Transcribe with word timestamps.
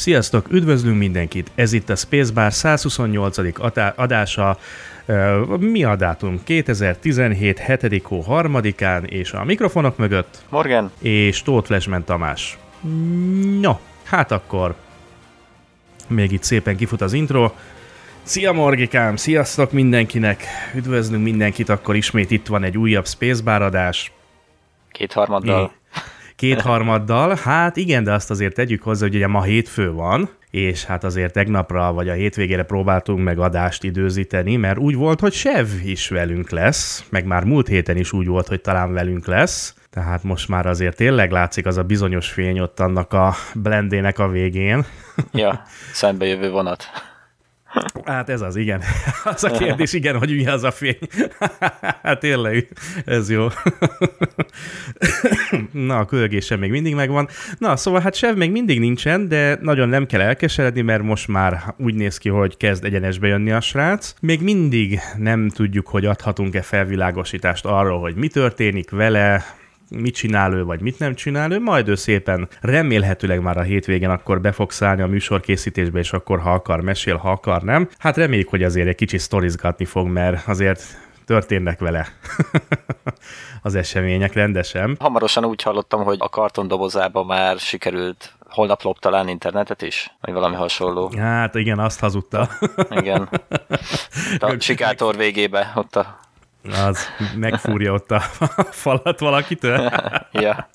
Sziasztok, 0.00 0.52
üdvözlünk 0.52 0.98
mindenkit! 0.98 1.50
Ez 1.54 1.72
itt 1.72 1.90
a 1.90 1.96
Spacebar 1.96 2.52
128. 2.52 3.36
adása. 3.96 4.58
Mi 5.58 5.84
a 5.84 5.96
dátum? 5.96 6.40
2017. 6.44 7.58
7. 7.58 8.02
hó 8.02 8.24
3-án, 8.28 9.04
és 9.04 9.32
a 9.32 9.44
mikrofonok 9.44 9.96
mögött 9.96 10.44
Morgan 10.48 10.90
és 11.00 11.42
Tóth 11.42 11.66
Flashman 11.66 12.04
Tamás. 12.04 12.58
No, 13.60 13.78
hát 14.04 14.30
akkor 14.30 14.74
még 16.06 16.32
itt 16.32 16.42
szépen 16.42 16.76
kifut 16.76 17.00
az 17.00 17.12
intro. 17.12 17.52
Szia 18.22 18.52
Morgikám, 18.52 19.16
sziasztok 19.16 19.72
mindenkinek! 19.72 20.44
Üdvözlünk 20.74 21.22
mindenkit, 21.22 21.68
akkor 21.68 21.96
ismét 21.96 22.30
itt 22.30 22.46
van 22.46 22.62
egy 22.62 22.78
újabb 22.78 23.06
Spacebar 23.06 23.62
adás. 23.62 24.12
Kétharmaddal. 24.90 25.72
Kétharmaddal, 26.40 27.36
hát 27.42 27.76
igen, 27.76 28.04
de 28.04 28.12
azt 28.12 28.30
azért 28.30 28.54
tegyük 28.54 28.82
hozzá, 28.82 29.06
hogy 29.06 29.14
ugye 29.14 29.26
ma 29.26 29.42
hétfő 29.42 29.92
van, 29.92 30.28
és 30.50 30.84
hát 30.84 31.04
azért 31.04 31.32
tegnapra 31.32 31.92
vagy 31.92 32.08
a 32.08 32.12
hétvégére 32.12 32.62
próbáltunk 32.62 33.24
meg 33.24 33.38
adást 33.38 33.84
időzíteni, 33.84 34.56
mert 34.56 34.78
úgy 34.78 34.94
volt, 34.94 35.20
hogy 35.20 35.32
Sev 35.32 35.66
is 35.84 36.08
velünk 36.08 36.50
lesz, 36.50 37.04
meg 37.08 37.24
már 37.24 37.44
múlt 37.44 37.68
héten 37.68 37.96
is 37.96 38.12
úgy 38.12 38.26
volt, 38.26 38.48
hogy 38.48 38.60
talán 38.60 38.92
velünk 38.92 39.26
lesz, 39.26 39.74
tehát 39.90 40.22
most 40.22 40.48
már 40.48 40.66
azért 40.66 40.96
tényleg 40.96 41.30
látszik 41.30 41.66
az 41.66 41.76
a 41.76 41.82
bizonyos 41.82 42.28
fény 42.28 42.60
ott 42.60 42.80
annak 42.80 43.12
a 43.12 43.34
blendének 43.54 44.18
a 44.18 44.28
végén. 44.28 44.84
Ja, 45.32 45.62
jövő 46.18 46.50
vonat. 46.50 46.84
Hát 48.04 48.28
ez 48.28 48.40
az, 48.40 48.56
igen. 48.56 48.82
Az 49.24 49.44
a 49.44 49.50
kérdés, 49.50 49.92
igen, 49.92 50.18
hogy 50.18 50.36
mi 50.36 50.46
az 50.46 50.64
a 50.64 50.70
fény. 50.70 50.98
Hát 52.02 52.20
tényleg, 52.20 52.68
ez 53.04 53.30
jó. 53.30 53.48
Na, 55.72 55.98
a 55.98 56.04
kölgése 56.04 56.56
még 56.56 56.70
mindig 56.70 56.94
megvan. 56.94 57.28
Na, 57.58 57.76
szóval 57.76 58.00
hát 58.00 58.14
sev 58.14 58.36
még 58.36 58.50
mindig 58.50 58.78
nincsen, 58.80 59.28
de 59.28 59.58
nagyon 59.60 59.88
nem 59.88 60.06
kell 60.06 60.20
elkeseredni, 60.20 60.80
mert 60.80 61.02
most 61.02 61.28
már 61.28 61.74
úgy 61.76 61.94
néz 61.94 62.18
ki, 62.18 62.28
hogy 62.28 62.56
kezd 62.56 62.84
egyenesbe 62.84 63.26
jönni 63.26 63.50
a 63.50 63.60
srác. 63.60 64.14
Még 64.20 64.42
mindig 64.42 65.00
nem 65.16 65.48
tudjuk, 65.48 65.86
hogy 65.86 66.04
adhatunk-e 66.04 66.62
felvilágosítást 66.62 67.64
arról, 67.64 68.00
hogy 68.00 68.14
mi 68.14 68.28
történik 68.28 68.90
vele, 68.90 69.44
mit 69.90 70.14
csinál 70.14 70.52
ő, 70.52 70.64
vagy 70.64 70.80
mit 70.80 70.98
nem 70.98 71.14
csinál 71.14 71.52
ő, 71.52 71.60
majd 71.60 71.88
ő 71.88 71.94
szépen 71.94 72.48
remélhetőleg 72.60 73.42
már 73.42 73.56
a 73.56 73.62
hétvégen 73.62 74.10
akkor 74.10 74.40
be 74.40 74.52
fog 74.52 74.70
szállni 74.70 75.02
a 75.02 75.06
műsorkészítésbe, 75.06 75.98
és 75.98 76.12
akkor 76.12 76.40
ha 76.40 76.52
akar, 76.52 76.80
mesél, 76.80 77.16
ha 77.16 77.30
akar, 77.30 77.62
nem. 77.62 77.88
Hát 77.98 78.16
reméljük, 78.16 78.48
hogy 78.48 78.62
azért 78.62 78.88
egy 78.88 78.94
kicsit 78.94 79.20
sztorizgatni 79.20 79.84
fog, 79.84 80.06
mert 80.06 80.48
azért 80.48 80.82
történnek 81.24 81.80
vele 81.80 82.06
az 83.62 83.74
események 83.74 84.32
rendesen. 84.32 84.96
Hamarosan 85.00 85.44
úgy 85.44 85.62
hallottam, 85.62 86.02
hogy 86.02 86.16
a 86.20 86.28
karton 86.28 86.68
dobozába 86.68 87.24
már 87.24 87.58
sikerült 87.58 88.34
holnap 88.48 88.82
lop 88.82 88.98
talán 88.98 89.28
internetet 89.28 89.82
is, 89.82 90.14
vagy 90.20 90.34
valami 90.34 90.54
hasonló. 90.54 91.12
Hát 91.18 91.54
igen, 91.54 91.78
azt 91.78 92.00
hazudta. 92.00 92.48
igen. 92.90 93.28
A 94.38 94.56
sikátor 94.58 95.16
végébe, 95.16 95.72
ott 95.74 95.96
a 95.96 96.18
az 96.62 96.98
megfúrja 97.36 97.92
ott 97.92 98.10
a 98.10 98.20
falat 98.82 99.18
valakitől. 99.18 99.90
ja. 100.32 100.68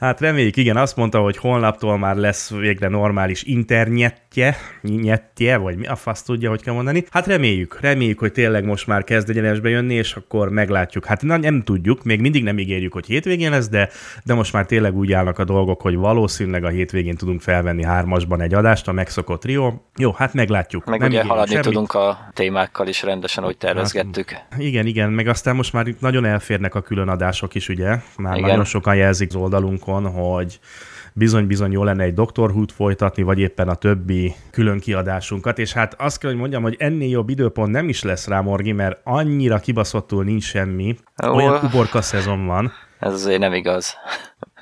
Hát 0.00 0.20
reméljük, 0.20 0.56
igen, 0.56 0.76
azt 0.76 0.96
mondta, 0.96 1.20
hogy 1.20 1.36
holnaptól 1.36 1.98
már 1.98 2.16
lesz 2.16 2.50
végre 2.50 2.88
normális 2.88 3.42
internetje, 3.42 4.56
nyetje, 4.82 5.56
vagy 5.56 5.76
mi 5.76 5.86
a 5.86 5.96
fasz 5.96 6.22
tudja, 6.22 6.48
hogy 6.48 6.62
kell 6.62 6.74
mondani. 6.74 7.04
Hát 7.10 7.26
reméljük, 7.26 7.78
reméljük, 7.80 8.18
hogy 8.18 8.32
tényleg 8.32 8.64
most 8.64 8.86
már 8.86 9.04
kezd 9.04 9.30
egyenesbe 9.30 9.68
jönni, 9.68 9.94
és 9.94 10.14
akkor 10.14 10.48
meglátjuk. 10.48 11.04
Hát 11.04 11.22
na, 11.22 11.36
nem 11.36 11.62
tudjuk, 11.62 12.02
még 12.02 12.20
mindig 12.20 12.42
nem 12.42 12.58
ígérjük, 12.58 12.92
hogy 12.92 13.06
hétvégén 13.06 13.50
lesz, 13.50 13.68
de, 13.68 13.88
de 14.24 14.34
most 14.34 14.52
már 14.52 14.66
tényleg 14.66 14.96
úgy 14.96 15.12
állnak 15.12 15.38
a 15.38 15.44
dolgok, 15.44 15.80
hogy 15.80 15.96
valószínűleg 15.96 16.64
a 16.64 16.68
hétvégén 16.68 17.16
tudunk 17.16 17.40
felvenni 17.40 17.84
hármasban 17.84 18.40
egy 18.40 18.54
adást, 18.54 18.88
a 18.88 18.92
megszokott 18.92 19.40
trió. 19.40 19.84
Jó, 19.96 20.12
hát 20.12 20.34
meglátjuk. 20.34 20.84
Meg 20.84 21.00
nem 21.00 21.08
ugye 21.08 21.24
haladni 21.24 21.50
semmit. 21.50 21.66
tudunk 21.66 21.94
a 21.94 22.28
témákkal 22.32 22.86
is 22.86 23.02
rendesen, 23.02 23.44
hogy 23.44 23.56
tervezgettük. 23.56 24.30
Hát, 24.30 24.58
igen, 24.58 24.86
igen, 24.86 25.10
meg 25.10 25.23
aztán 25.28 25.56
most 25.56 25.72
már 25.72 25.86
nagyon 25.98 26.24
elférnek 26.24 26.74
a 26.74 26.80
külön 26.80 27.08
adások 27.08 27.54
is, 27.54 27.68
ugye? 27.68 27.98
Már 28.16 28.36
Igen. 28.36 28.48
nagyon 28.48 28.64
sokan 28.64 28.96
jelzik 28.96 29.28
az 29.28 29.34
oldalunkon, 29.34 30.10
hogy 30.10 30.58
bizony-bizony 31.12 31.72
jó 31.72 31.84
lenne 31.84 32.02
egy 32.02 32.14
Doctor 32.14 32.50
Who-t 32.50 32.72
folytatni, 32.72 33.22
vagy 33.22 33.38
éppen 33.38 33.68
a 33.68 33.74
többi 33.74 34.34
külön 34.50 34.78
kiadásunkat, 34.78 35.58
és 35.58 35.72
hát 35.72 35.94
azt 35.98 36.18
kell, 36.18 36.30
hogy 36.30 36.38
mondjam, 36.38 36.62
hogy 36.62 36.76
ennél 36.78 37.08
jobb 37.08 37.28
időpont 37.28 37.72
nem 37.72 37.88
is 37.88 38.02
lesz 38.02 38.26
rá, 38.26 38.40
Morgi, 38.40 38.72
mert 38.72 39.00
annyira 39.04 39.58
kibaszottul 39.58 40.24
nincs 40.24 40.44
semmi, 40.44 40.96
olyan 41.22 41.64
uborka 41.64 42.02
szezon 42.02 42.46
van. 42.46 42.72
Ez 42.98 43.12
azért 43.12 43.38
nem 43.38 43.52
igaz. 43.52 43.96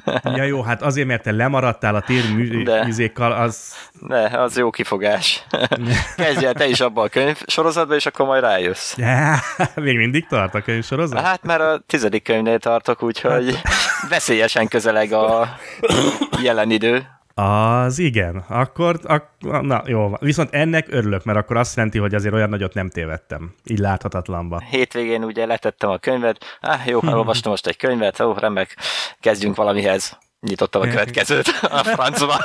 Ja 0.36 0.42
jó, 0.42 0.62
hát 0.62 0.82
azért, 0.82 1.06
mert 1.06 1.22
te 1.22 1.32
lemaradtál 1.32 1.94
a 1.94 2.00
térműzékkal, 2.00 3.32
az... 3.32 3.74
Ne, 4.06 4.24
az 4.24 4.56
jó 4.56 4.70
kifogás. 4.70 5.46
Kezdj 6.16 6.46
el 6.46 6.52
te 6.52 6.66
is 6.68 6.80
abba 6.80 7.02
a 7.02 7.08
könyv 7.08 7.42
sorozatba, 7.46 7.94
és 7.94 8.06
akkor 8.06 8.26
majd 8.26 8.42
rájössz. 8.42 8.96
Ja, 8.96 9.34
még 9.74 9.96
mindig 9.96 10.26
tart 10.26 10.54
a 10.54 10.60
könyv 10.60 10.84
sorozat? 10.84 11.20
Hát 11.20 11.42
már 11.42 11.60
a 11.60 11.78
tizedik 11.86 12.22
könyvnél 12.22 12.58
tartok, 12.58 13.02
úgyhogy 13.02 13.60
veszélyesen 14.08 14.68
közeleg 14.68 15.12
a 15.12 15.56
jelen 16.42 16.70
idő. 16.70 17.06
Az 17.34 17.98
igen, 17.98 18.44
akkor, 18.48 18.98
ak, 19.02 19.28
na 19.40 19.82
jó, 19.86 20.12
viszont 20.20 20.54
ennek 20.54 20.86
örülök, 20.90 21.24
mert 21.24 21.38
akkor 21.38 21.56
azt 21.56 21.76
jelenti, 21.76 21.98
hogy 21.98 22.14
azért 22.14 22.34
olyan 22.34 22.48
nagyot 22.48 22.74
nem 22.74 22.88
tévedtem, 22.88 23.54
így 23.64 23.78
láthatatlanba. 23.78 24.62
Hétvégén 24.70 25.24
ugye 25.24 25.46
letettem 25.46 25.90
a 25.90 25.98
könyvet, 25.98 26.44
ah, 26.60 26.86
jó, 26.86 27.00
elolvastam 27.02 27.50
most 27.50 27.66
egy 27.66 27.76
könyvet, 27.76 28.20
ó, 28.20 28.32
remek, 28.32 28.76
kezdjünk 29.20 29.56
valamihez. 29.56 30.18
Nyitottam 30.40 30.82
a 30.82 30.86
következőt 30.86 31.48
a 31.62 31.84
francba. 31.84 32.44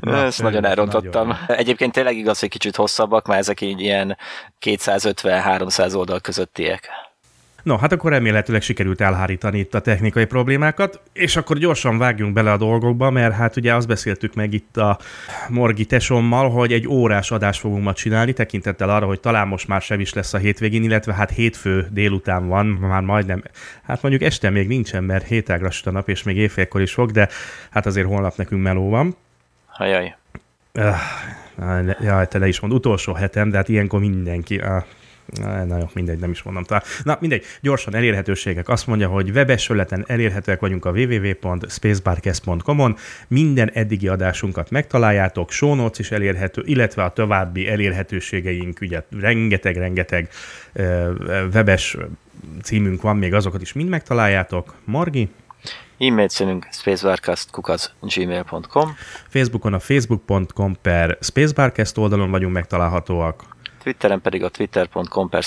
Na, 0.00 0.16
Ezt 0.16 0.42
nagyon 0.42 0.64
elrontottam. 0.64 1.26
Nagyon. 1.26 1.56
Egyébként 1.56 1.92
tényleg 1.92 2.16
igaz, 2.16 2.40
hogy 2.40 2.48
kicsit 2.48 2.76
hosszabbak, 2.76 3.26
mert 3.26 3.40
ezek 3.40 3.60
így 3.60 3.80
ilyen 3.80 4.16
250-300 4.60 5.96
oldal 5.96 6.20
közöttiek. 6.20 6.88
No, 7.64 7.76
hát 7.76 7.92
akkor 7.92 8.10
remélhetőleg 8.10 8.62
sikerült 8.62 9.00
elhárítani 9.00 9.58
itt 9.58 9.74
a 9.74 9.80
technikai 9.80 10.24
problémákat, 10.24 11.00
és 11.12 11.36
akkor 11.36 11.58
gyorsan 11.58 11.98
vágjunk 11.98 12.32
bele 12.32 12.52
a 12.52 12.56
dolgokba, 12.56 13.10
mert 13.10 13.34
hát 13.34 13.56
ugye 13.56 13.74
azt 13.74 13.86
beszéltük 13.86 14.34
meg 14.34 14.52
itt 14.52 14.76
a 14.76 14.98
Morgi 15.48 15.84
tesommal, 15.84 16.50
hogy 16.50 16.72
egy 16.72 16.88
órás 16.88 17.30
adást 17.30 17.60
fogunk 17.60 17.84
ma 17.84 17.92
csinálni, 17.92 18.32
tekintettel 18.32 18.90
arra, 18.90 19.06
hogy 19.06 19.20
talán 19.20 19.48
most 19.48 19.68
már 19.68 19.80
sem 19.80 20.00
is 20.00 20.12
lesz 20.12 20.34
a 20.34 20.38
hétvégén, 20.38 20.82
illetve 20.82 21.14
hát 21.14 21.30
hétfő 21.30 21.88
délután 21.90 22.48
van, 22.48 22.66
már 22.66 23.02
majdnem, 23.02 23.42
hát 23.82 24.02
mondjuk 24.02 24.22
este 24.22 24.50
még 24.50 24.68
nincsen, 24.68 25.04
mert 25.04 25.26
hétágra 25.26 25.68
a 25.84 25.90
nap, 25.90 26.08
és 26.08 26.22
még 26.22 26.36
éjfélkor 26.36 26.80
is 26.80 26.92
fog, 26.92 27.10
de 27.10 27.28
hát 27.70 27.86
azért 27.86 28.06
holnap 28.06 28.36
nekünk 28.36 28.62
meló 28.62 28.90
van. 28.90 29.16
Ajaj. 29.76 30.16
Uh, 30.74 30.96
jaj, 32.00 32.28
te 32.28 32.38
le 32.38 32.48
is 32.48 32.60
mond, 32.60 32.72
utolsó 32.72 33.12
hetem, 33.12 33.50
de 33.50 33.56
hát 33.56 33.68
ilyenkor 33.68 34.00
mindenki, 34.00 34.60
Na 35.42 35.78
jó, 35.78 35.90
mindegy, 35.94 36.18
nem 36.18 36.30
is 36.30 36.42
mondom 36.42 36.64
talán. 36.64 36.82
Na 37.02 37.16
mindegy, 37.20 37.44
gyorsan 37.60 37.94
elérhetőségek. 37.94 38.68
Azt 38.68 38.86
mondja, 38.86 39.08
hogy 39.08 39.30
webes 39.30 39.66
felületen 39.66 40.04
elérhetőek 40.06 40.60
vagyunk 40.60 40.84
a 40.84 40.90
www.spacebarcast.com-on. 40.90 42.96
Minden 43.28 43.70
eddigi 43.70 44.08
adásunkat 44.08 44.70
megtaláljátok, 44.70 45.50
show 45.50 45.74
notes 45.74 45.98
is 45.98 46.10
elérhető, 46.10 46.62
illetve 46.64 47.02
a 47.02 47.12
további 47.12 47.68
elérhetőségeink, 47.68 48.78
ugye 48.80 49.02
rengeteg-rengeteg 49.20 50.28
webes 51.52 51.96
címünk 52.62 53.02
van, 53.02 53.16
még 53.16 53.34
azokat 53.34 53.62
is 53.62 53.72
mind 53.72 53.88
megtaláljátok. 53.88 54.74
Margi? 54.84 55.28
E-mail 55.98 56.28
címünk 56.28 56.68
spacebarcast.gmail.com 56.70 58.96
Facebookon 59.28 59.72
a 59.72 59.78
facebook.com 59.78 60.76
per 60.82 61.18
spacebarcast 61.20 61.98
oldalon 61.98 62.30
vagyunk 62.30 62.52
megtalálhatóak. 62.52 63.53
Twitteren 63.84 64.20
pedig 64.20 64.42
a 64.42 64.48
twitter.com 64.48 65.28
per. 65.28 65.44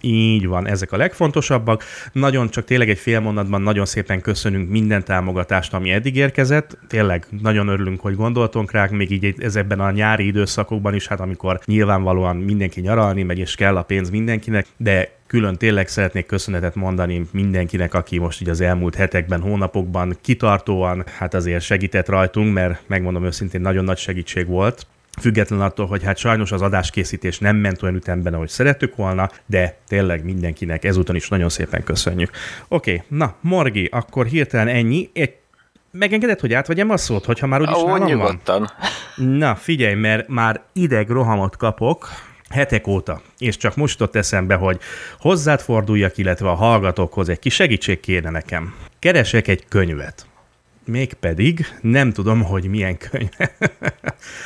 Így 0.00 0.46
van, 0.46 0.66
ezek 0.66 0.92
a 0.92 0.96
legfontosabbak. 0.96 1.84
Nagyon 2.12 2.48
csak 2.48 2.64
tényleg 2.64 2.90
egy 2.90 2.98
fél 2.98 3.20
mondatban 3.20 3.62
nagyon 3.62 3.86
szépen 3.86 4.20
köszönünk 4.20 4.70
minden 4.70 5.04
támogatást, 5.04 5.74
ami 5.74 5.90
eddig 5.90 6.16
érkezett. 6.16 6.78
Tényleg 6.88 7.26
nagyon 7.42 7.68
örülünk, 7.68 8.00
hogy 8.00 8.16
gondoltunk 8.16 8.70
rá, 8.70 8.86
még 8.90 9.10
így 9.10 9.34
ezekben 9.38 9.80
a 9.80 9.90
nyári 9.90 10.26
időszakokban 10.26 10.94
is, 10.94 11.06
hát 11.06 11.20
amikor 11.20 11.60
nyilvánvalóan 11.64 12.36
mindenki 12.36 12.80
nyaralni 12.80 13.22
megy, 13.22 13.38
és 13.38 13.54
kell 13.54 13.76
a 13.76 13.82
pénz 13.82 14.10
mindenkinek, 14.10 14.66
de 14.76 15.10
külön 15.26 15.56
tényleg 15.56 15.88
szeretnék 15.88 16.26
köszönetet 16.26 16.74
mondani 16.74 17.26
mindenkinek, 17.32 17.94
aki 17.94 18.18
most 18.18 18.40
így 18.40 18.48
az 18.48 18.60
elmúlt 18.60 18.94
hetekben, 18.94 19.40
hónapokban 19.40 20.16
kitartóan, 20.20 21.04
hát 21.18 21.34
azért 21.34 21.64
segített 21.64 22.08
rajtunk, 22.08 22.52
mert 22.52 22.82
megmondom 22.86 23.24
őszintén, 23.24 23.60
nagyon 23.60 23.84
nagy 23.84 23.98
segítség 23.98 24.46
volt 24.46 24.86
független 25.18 25.60
attól, 25.60 25.86
hogy 25.86 26.02
hát 26.02 26.16
sajnos 26.16 26.52
az 26.52 26.62
adáskészítés 26.62 27.38
nem 27.38 27.56
ment 27.56 27.82
olyan 27.82 27.94
ütemben, 27.94 28.34
ahogy 28.34 28.48
szerettük 28.48 28.96
volna, 28.96 29.30
de 29.46 29.76
tényleg 29.88 30.24
mindenkinek 30.24 30.84
ezúton 30.84 31.16
is 31.16 31.28
nagyon 31.28 31.48
szépen 31.48 31.84
köszönjük. 31.84 32.30
Oké, 32.68 32.94
okay, 32.94 33.18
na, 33.18 33.34
Morgi, 33.40 33.88
akkor 33.92 34.26
hirtelen 34.26 34.68
ennyi. 34.68 35.10
Egy 35.12 35.36
megengedett, 35.90 36.40
hogy 36.40 36.52
átvegyem 36.52 36.90
a 36.90 36.96
szót, 36.96 37.24
hogyha 37.24 37.46
már 37.46 37.60
úgyis 37.60 37.74
Ó, 37.74 37.86
nálam 37.86 37.98
van? 37.98 38.08
nyugodtan. 38.08 38.70
Na, 39.16 39.54
figyelj, 39.54 39.94
mert 39.94 40.28
már 40.28 40.60
ideg 40.72 41.08
rohamot 41.08 41.56
kapok 41.56 42.08
hetek 42.48 42.86
óta, 42.86 43.20
és 43.38 43.56
csak 43.56 43.76
most 43.76 44.00
ott 44.00 44.16
eszembe, 44.16 44.54
hogy 44.54 44.80
hozzád 45.18 45.60
forduljak, 45.60 46.18
illetve 46.18 46.50
a 46.50 46.54
hallgatókhoz 46.54 47.28
egy 47.28 47.38
kis 47.38 47.54
segítség 47.54 48.00
kéne 48.00 48.30
nekem. 48.30 48.74
Keresek 48.98 49.48
egy 49.48 49.64
könyvet. 49.68 50.26
Mégpedig 50.84 51.66
nem 51.80 52.12
tudom, 52.12 52.42
hogy 52.42 52.64
milyen 52.64 52.96
könyv. 52.98 53.28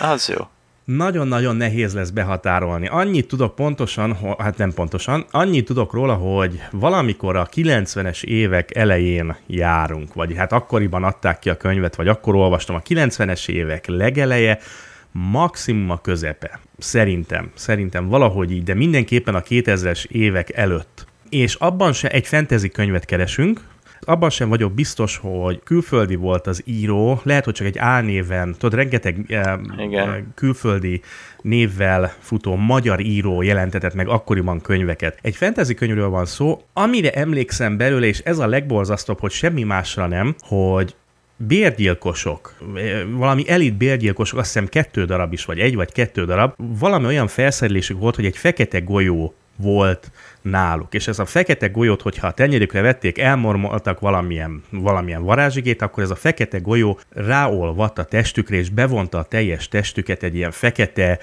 Az 0.00 0.28
jó. 0.28 0.46
Nagyon-nagyon 0.84 1.56
nehéz 1.56 1.94
lesz 1.94 2.10
behatárolni. 2.10 2.86
Annyit 2.86 3.28
tudok 3.28 3.54
pontosan, 3.54 4.16
hát 4.38 4.58
nem 4.58 4.72
pontosan, 4.72 5.24
annyit 5.30 5.64
tudok 5.64 5.92
róla, 5.92 6.14
hogy 6.14 6.60
valamikor 6.70 7.36
a 7.36 7.48
90-es 7.48 8.24
évek 8.24 8.76
elején 8.76 9.36
járunk, 9.46 10.14
vagy 10.14 10.36
hát 10.36 10.52
akkoriban 10.52 11.04
adták 11.04 11.38
ki 11.38 11.50
a 11.50 11.56
könyvet, 11.56 11.96
vagy 11.96 12.08
akkor 12.08 12.34
olvastam 12.34 12.76
a 12.76 12.80
90-es 12.80 13.48
évek 13.48 13.86
legeleje, 13.86 14.58
maximum 15.12 15.90
a 15.90 16.00
közepe. 16.00 16.60
Szerintem, 16.78 17.50
szerintem 17.54 18.08
valahogy 18.08 18.52
így, 18.52 18.62
de 18.62 18.74
mindenképpen 18.74 19.34
a 19.34 19.40
2000-es 19.40 20.04
évek 20.04 20.56
előtt. 20.56 21.06
És 21.28 21.54
abban 21.54 21.92
se 21.92 22.08
egy 22.08 22.26
fantasy 22.26 22.68
könyvet 22.68 23.04
keresünk, 23.04 23.60
abban 24.04 24.30
sem 24.30 24.48
vagyok 24.48 24.72
biztos, 24.72 25.16
hogy 25.16 25.60
külföldi 25.64 26.14
volt 26.14 26.46
az 26.46 26.62
író, 26.64 27.20
lehet, 27.22 27.44
hogy 27.44 27.54
csak 27.54 27.66
egy 27.66 27.78
álnéven, 27.78 28.52
tudod, 28.58 28.74
rengeteg 28.74 29.24
eh, 29.28 29.58
Igen. 29.78 30.32
külföldi 30.34 31.00
névvel 31.42 32.12
futó 32.18 32.56
magyar 32.56 33.00
író 33.00 33.42
jelentetett 33.42 33.94
meg 33.94 34.08
akkoriban 34.08 34.60
könyveket. 34.60 35.18
Egy 35.22 35.36
fantasy 35.36 35.74
könyvről 35.74 36.08
van 36.08 36.24
szó, 36.24 36.62
amire 36.72 37.10
emlékszem 37.10 37.76
belőle, 37.76 38.06
és 38.06 38.18
ez 38.18 38.38
a 38.38 38.46
legborzasztóbb, 38.46 39.20
hogy 39.20 39.30
semmi 39.30 39.62
másra 39.62 40.06
nem, 40.06 40.34
hogy 40.38 40.94
bérgyilkosok, 41.36 42.54
eh, 42.74 43.00
valami 43.16 43.48
elit 43.48 43.76
bérgyilkosok, 43.76 44.38
azt 44.38 44.52
hiszem 44.52 44.68
kettő 44.68 45.04
darab 45.04 45.32
is, 45.32 45.44
vagy 45.44 45.58
egy 45.58 45.74
vagy 45.74 45.92
kettő 45.92 46.24
darab, 46.24 46.54
valami 46.56 47.06
olyan 47.06 47.28
felszerelésük 47.28 47.98
volt, 47.98 48.16
hogy 48.16 48.24
egy 48.24 48.36
fekete 48.36 48.80
golyó 48.80 49.34
volt 49.56 50.10
náluk. 50.42 50.94
És 50.94 51.08
ez 51.08 51.18
a 51.18 51.24
fekete 51.24 51.68
golyót, 51.68 52.02
hogyha 52.02 52.26
a 52.26 52.32
tenyerükre 52.32 52.80
vették, 52.80 53.18
elmormoltak 53.18 54.00
valamilyen, 54.00 54.62
valamilyen 54.70 55.22
varázsigét, 55.22 55.82
akkor 55.82 56.02
ez 56.02 56.10
a 56.10 56.14
fekete 56.14 56.58
golyó 56.58 56.98
ráolvadt 57.08 57.98
a 57.98 58.04
testükre, 58.04 58.56
és 58.56 58.68
bevonta 58.68 59.18
a 59.18 59.24
teljes 59.24 59.68
testüket 59.68 60.22
egy 60.22 60.34
ilyen 60.34 60.50
fekete, 60.50 61.18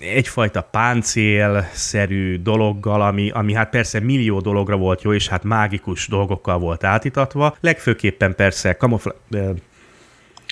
egyfajta 0.00 0.60
páncélszerű 0.62 2.42
dologgal, 2.42 3.02
ami, 3.02 3.30
ami 3.30 3.54
hát 3.54 3.70
persze 3.70 4.00
millió 4.00 4.40
dologra 4.40 4.76
volt 4.76 5.02
jó, 5.02 5.12
és 5.12 5.28
hát 5.28 5.44
mágikus 5.44 6.08
dolgokkal 6.08 6.58
volt 6.58 6.84
átítatva. 6.84 7.56
Legfőképpen 7.60 8.34
persze 8.34 8.72
kamufla... 8.72 9.14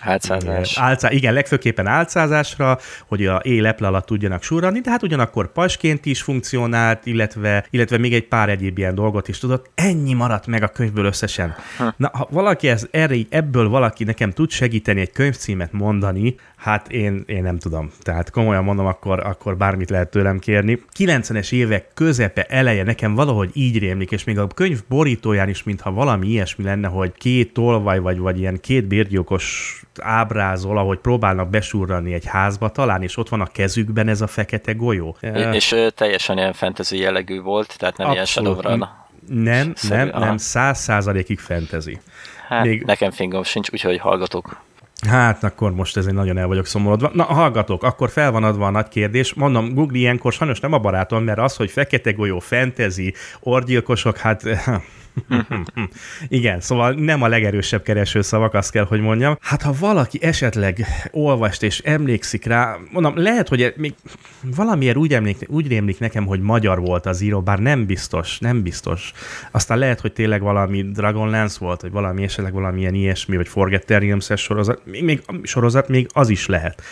ö, 0.02 0.08
Hátszázás. 0.08 0.78
Álcá, 0.78 1.10
igen, 1.10 1.32
legfőképpen 1.32 1.86
álcázásra, 1.86 2.78
hogy 3.06 3.26
a 3.26 3.40
éleple 3.42 3.86
alatt 3.86 4.06
tudjanak 4.06 4.42
surranni, 4.42 4.80
de 4.80 4.90
hát 4.90 5.02
ugyanakkor 5.02 5.52
pasként 5.52 6.06
is 6.06 6.22
funkcionált, 6.22 7.06
illetve, 7.06 7.66
illetve 7.70 7.98
még 7.98 8.14
egy 8.14 8.28
pár 8.28 8.48
egyéb 8.48 8.78
ilyen 8.78 8.94
dolgot 8.94 9.28
is 9.28 9.38
tudott. 9.38 9.70
Ennyi 9.74 10.12
maradt 10.12 10.46
meg 10.46 10.62
a 10.62 10.68
könyvből 10.68 11.04
összesen. 11.04 11.54
Na, 11.96 12.10
ha 12.12 12.28
valaki 12.30 12.68
ez, 12.68 12.86
erre, 12.90 13.16
ebből 13.28 13.68
valaki 13.68 14.04
nekem 14.04 14.30
tud 14.30 14.50
segíteni 14.50 15.00
egy 15.00 15.12
könyvcímet 15.12 15.72
mondani, 15.72 16.34
hát 16.64 16.88
én, 16.88 17.24
én 17.26 17.42
nem 17.42 17.58
tudom. 17.58 17.90
Tehát 18.02 18.30
komolyan 18.30 18.64
mondom, 18.64 18.86
akkor, 18.86 19.20
akkor 19.26 19.56
bármit 19.56 19.90
lehet 19.90 20.10
tőlem 20.10 20.38
kérni. 20.38 20.82
90-es 20.98 21.52
évek 21.52 21.88
közepe, 21.94 22.42
eleje 22.42 22.82
nekem 22.82 23.14
valahogy 23.14 23.50
így 23.52 23.78
rémlik, 23.78 24.10
és 24.10 24.24
még 24.24 24.38
a 24.38 24.46
könyv 24.46 24.80
borítóján 24.88 25.48
is, 25.48 25.62
mintha 25.62 25.92
valami 25.92 26.26
ilyesmi 26.26 26.64
lenne, 26.64 26.88
hogy 26.88 27.12
két 27.12 27.52
tolvaj, 27.52 27.98
vagy, 27.98 28.18
vagy 28.18 28.38
ilyen 28.38 28.60
két 28.60 28.84
bérgyilkos 28.84 29.80
ábrázol, 30.00 30.78
ahogy 30.78 30.98
próbálnak 30.98 31.50
besurrani 31.50 32.12
egy 32.12 32.26
házba 32.26 32.68
talán, 32.68 33.02
és 33.02 33.16
ott 33.16 33.28
van 33.28 33.40
a 33.40 33.46
kezükben 33.46 34.08
ez 34.08 34.20
a 34.20 34.26
fekete 34.26 34.72
golyó. 34.72 35.16
És 35.52 35.72
ö, 35.72 35.90
teljesen 35.90 36.36
ilyen 36.36 36.52
fantasy 36.52 36.98
jellegű 36.98 37.40
volt, 37.40 37.78
tehát 37.78 37.96
nem 37.96 38.10
ilyen 38.10 38.22
Abszolút. 38.22 38.60
Shadowrun. 38.60 38.88
Nem, 39.28 39.72
nem, 39.88 40.08
nem, 40.08 40.36
száz 40.36 40.78
százalékig 40.78 41.38
fantasy. 41.38 41.98
Hát, 42.48 42.64
Még... 42.64 42.82
nekem 42.84 43.10
fingom 43.10 43.42
sincs, 43.42 43.70
úgyhogy 43.72 43.98
hallgatok. 43.98 44.62
Hát 45.08 45.44
akkor 45.44 45.74
most 45.74 45.96
ezért 45.96 46.14
nagyon 46.14 46.38
el 46.38 46.46
vagyok 46.46 46.66
szomorodva. 46.66 47.10
Na, 47.12 47.22
hallgatok, 47.22 47.82
akkor 47.82 48.10
fel 48.10 48.30
van 48.30 48.44
adva 48.44 48.66
a 48.66 48.70
nagy 48.70 48.88
kérdés. 48.88 49.34
Mondom, 49.34 49.74
Google 49.74 49.98
ilyenkor 49.98 50.32
sajnos 50.32 50.60
nem 50.60 50.72
a 50.72 50.78
barátom, 50.78 51.24
mert 51.24 51.38
az, 51.38 51.56
hogy 51.56 51.70
fekete 51.70 52.12
golyó, 52.12 52.38
fantasy, 52.38 53.14
orgyilkosok, 53.40 54.16
hát 54.16 54.42
igen, 56.28 56.60
szóval 56.60 56.92
nem 56.92 57.22
a 57.22 57.28
legerősebb 57.28 57.82
keresőszavak, 57.82 58.54
azt 58.54 58.70
kell, 58.70 58.84
hogy 58.84 59.00
mondjam. 59.00 59.36
Hát 59.40 59.62
ha 59.62 59.74
valaki 59.78 60.18
esetleg 60.22 60.86
olvast 61.10 61.62
és 61.62 61.78
emlékszik 61.78 62.44
rá, 62.44 62.76
mondom, 62.90 63.16
lehet, 63.16 63.48
hogy 63.48 63.74
még 63.76 63.94
valamiért 64.56 64.96
úgy, 64.96 65.14
emlék, 65.14 65.46
úgy 65.46 65.68
rémlik 65.68 65.98
nekem, 65.98 66.26
hogy 66.26 66.40
magyar 66.40 66.80
volt 66.80 67.06
az 67.06 67.20
író, 67.20 67.40
bár 67.40 67.58
nem 67.58 67.86
biztos, 67.86 68.38
nem 68.38 68.62
biztos. 68.62 69.12
Aztán 69.50 69.78
lehet, 69.78 70.00
hogy 70.00 70.12
tényleg 70.12 70.40
valami 70.40 70.82
Dragonlance 70.82 71.56
volt, 71.60 71.80
vagy 71.80 71.92
valami 71.92 72.22
esetleg 72.22 72.52
valamilyen 72.52 72.94
ilyesmi, 72.94 73.36
vagy 73.36 73.48
Forgotten 73.48 74.00
Realms-es 74.00 74.40
sorozat, 74.40 74.80
még, 74.84 75.04
még, 75.04 75.22
sorozat, 75.42 75.88
még 75.88 76.08
az 76.12 76.28
is 76.28 76.46
lehet. 76.46 76.82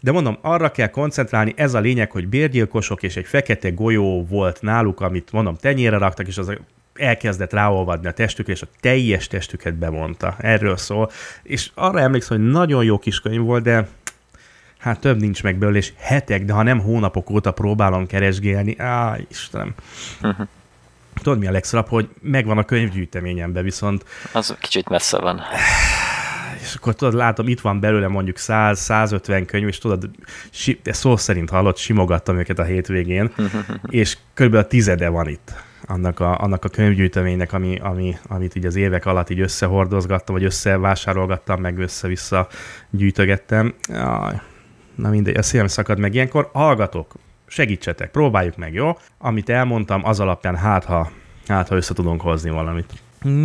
De 0.00 0.12
mondom, 0.12 0.38
arra 0.40 0.70
kell 0.70 0.88
koncentrálni, 0.88 1.52
ez 1.56 1.74
a 1.74 1.80
lényeg, 1.80 2.10
hogy 2.10 2.28
bérgyilkosok 2.28 3.02
és 3.02 3.16
egy 3.16 3.26
fekete 3.26 3.70
golyó 3.70 4.26
volt 4.26 4.62
náluk, 4.62 5.00
amit 5.00 5.32
mondom, 5.32 5.56
tenyérre 5.56 5.98
raktak, 5.98 6.26
és 6.26 6.38
az 6.38 6.58
elkezdett 6.98 7.52
ráolvadni 7.52 8.08
a 8.08 8.12
testükre, 8.12 8.52
és 8.52 8.62
a 8.62 8.66
teljes 8.80 9.26
testüket 9.26 9.74
bevonta. 9.74 10.36
Erről 10.38 10.76
szól. 10.76 11.10
És 11.42 11.70
arra 11.74 12.00
emlékszem, 12.00 12.36
hogy 12.36 12.50
nagyon 12.50 12.84
jó 12.84 12.98
kis 12.98 13.20
könyv 13.20 13.40
volt, 13.40 13.62
de 13.62 13.88
hát 14.78 15.00
több 15.00 15.20
nincs 15.20 15.42
meg 15.42 15.56
belőle, 15.56 15.78
és 15.78 15.92
hetek, 15.96 16.44
de 16.44 16.52
ha 16.52 16.62
nem 16.62 16.80
hónapok 16.80 17.30
óta 17.30 17.52
próbálom 17.52 18.06
keresgélni, 18.06 18.78
á, 18.78 19.16
Istenem. 19.30 19.74
Tudod, 21.22 21.38
mi 21.38 21.46
a 21.46 21.50
legszarabb, 21.50 21.88
hogy 21.88 22.08
megvan 22.20 22.58
a 22.58 22.64
könyvgyűjteményemben, 22.64 23.62
viszont 23.62 24.04
Az 24.32 24.56
kicsit 24.60 24.88
messze 24.88 25.18
van. 25.18 25.40
és 26.62 26.74
akkor 26.74 26.94
tudod, 26.94 27.14
látom, 27.14 27.48
itt 27.48 27.60
van 27.60 27.80
belőle 27.80 28.08
mondjuk 28.08 28.36
100-150 28.40 29.42
könyv, 29.46 29.68
és 29.68 29.78
tudod, 29.78 30.10
si, 30.50 30.80
szó 30.84 31.16
szerint 31.16 31.50
hallott, 31.50 31.76
simogattam 31.76 32.38
őket 32.38 32.58
a 32.58 32.64
hétvégén, 32.64 33.32
és 33.86 34.16
kb. 34.34 34.54
a 34.54 34.66
tizede 34.66 35.08
van 35.08 35.28
itt 35.28 35.52
annak 35.88 36.20
a, 36.20 36.38
annak 36.38 36.64
a 36.64 36.68
könyvgyűjteménynek, 36.68 37.52
ami, 37.52 37.78
ami, 37.78 38.16
amit 38.28 38.54
így 38.54 38.66
az 38.66 38.76
évek 38.76 39.06
alatt 39.06 39.30
így 39.30 39.40
összehordozgattam, 39.40 40.34
vagy 40.34 40.44
összevásárolgattam, 40.44 41.60
meg 41.60 41.78
össze-vissza 41.78 42.48
gyűjtögettem. 42.90 43.74
Jaj, 43.88 44.40
na 44.94 45.10
mindegy, 45.10 45.36
a 45.36 45.42
szívem 45.42 45.66
szakad 45.66 45.98
meg 45.98 46.14
ilyenkor. 46.14 46.50
Hallgatok, 46.52 47.14
segítsetek, 47.46 48.10
próbáljuk 48.10 48.56
meg, 48.56 48.74
jó? 48.74 48.98
Amit 49.18 49.48
elmondtam, 49.48 50.04
az 50.04 50.20
alapján 50.20 50.56
hát 50.56 50.84
ha, 50.84 51.10
hát, 51.46 51.68
ha 51.68 51.76
össze 51.76 51.94
tudunk 51.94 52.20
hozni 52.20 52.50
valamit. 52.50 52.92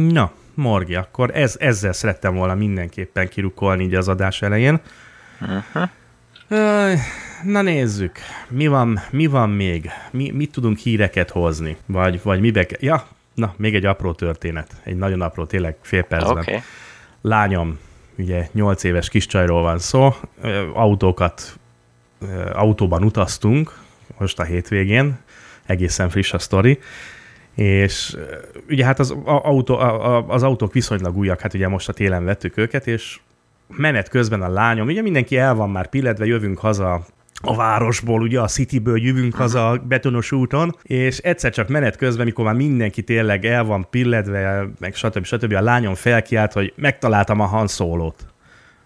Na, 0.10 0.32
Morgi, 0.54 0.96
akkor 0.96 1.36
ez, 1.36 1.56
ezzel 1.60 1.94
szerettem 1.94 2.36
volna 2.36 2.56
mindenképpen 2.56 3.30
kirukkolni 3.30 3.84
így 3.84 3.96
az 3.96 4.08
adás 4.08 4.42
elején. 4.42 4.80
Öj, 5.74 5.84
Na 7.44 7.62
nézzük, 7.62 8.18
mi 8.50 8.68
van, 8.68 9.00
mi 9.12 9.26
van 9.26 9.50
még? 9.50 9.90
Mi, 10.12 10.32
mit 10.32 10.52
tudunk 10.52 10.78
híreket 10.78 11.30
hozni? 11.30 11.78
Vagy, 11.86 12.20
vagy 12.24 12.40
mibe 12.40 12.66
ke- 12.66 12.82
Ja, 12.82 13.08
na, 13.34 13.54
még 13.58 13.76
egy 13.76 13.86
apró 13.86 14.14
történet. 14.14 14.76
Egy 14.84 14.96
nagyon 14.98 15.22
apró, 15.22 15.46
tényleg 15.46 15.76
fél 15.82 16.04
percben. 16.04 16.38
Okay. 16.38 16.60
Lányom, 17.22 17.80
ugye 18.18 18.48
8 18.52 18.84
éves 18.84 19.10
kiscsajról 19.10 19.62
van 19.62 19.80
szó, 19.80 20.14
autókat, 20.74 21.60
autóban 22.54 23.04
utaztunk 23.04 23.80
most 24.18 24.40
a 24.40 24.44
hétvégén, 24.44 25.18
egészen 25.66 26.10
friss 26.10 26.34
a 26.34 26.40
sztori, 26.40 26.80
és 27.56 28.18
ugye 28.70 28.86
hát 28.86 29.00
az, 29.00 29.16
autó, 29.26 29.78
az 30.28 30.44
autók 30.44 30.74
viszonylag 30.74 31.18
újak, 31.18 31.40
hát 31.42 31.54
ugye 31.54 31.68
most 31.68 31.90
a 31.90 31.94
télen 31.94 32.26
vettük 32.26 32.58
őket, 32.58 32.88
és 32.88 33.20
menet 33.76 34.10
közben 34.10 34.42
a 34.42 34.50
lányom, 34.50 34.88
ugye 34.88 35.02
mindenki 35.02 35.38
el 35.38 35.56
van 35.56 35.70
már 35.70 35.88
pilledve, 35.88 36.26
jövünk 36.26 36.60
haza 36.60 37.06
a 37.46 37.56
városból, 37.56 38.22
ugye 38.22 38.40
a 38.40 38.48
cityből 38.48 39.02
jövünk 39.02 39.36
haza 39.36 39.70
a 39.70 39.78
betonos 39.78 40.32
úton, 40.32 40.76
és 40.84 41.18
egyszer 41.18 41.52
csak 41.52 41.68
menet 41.68 41.96
közben, 41.96 42.26
mikor 42.26 42.46
már 42.46 42.56
mindenki 42.56 43.02
tényleg 43.02 43.46
el 43.46 43.64
van 43.64 43.88
pilledve, 43.90 44.68
meg 44.80 44.96
stb. 44.96 45.26
stb. 45.26 45.54
a 45.54 45.62
lányom 45.62 45.96
felkiált, 45.96 46.54
hogy 46.54 46.74
megtaláltam 46.76 47.40
a 47.40 47.46
Han 47.46 47.68
Solo-t. 47.68 48.26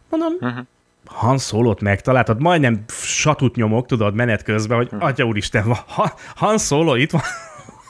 Mondom, 0.10 0.34
uh-huh. 0.40 0.66
Han 1.06 1.38
Solo-t 1.38 1.82
megtaláltad, 1.82 2.42
majdnem 2.42 2.84
satut 2.88 3.56
nyomok, 3.56 3.86
tudod, 3.86 4.16
menet 4.16 4.44
közben, 4.44 4.78
hogy 4.78 4.90
atya 5.00 5.24
úristen, 5.24 5.64
ha, 5.88 6.14
Han 6.36 6.58
Solo 6.58 6.96
itt 6.96 7.12
van. 7.12 7.22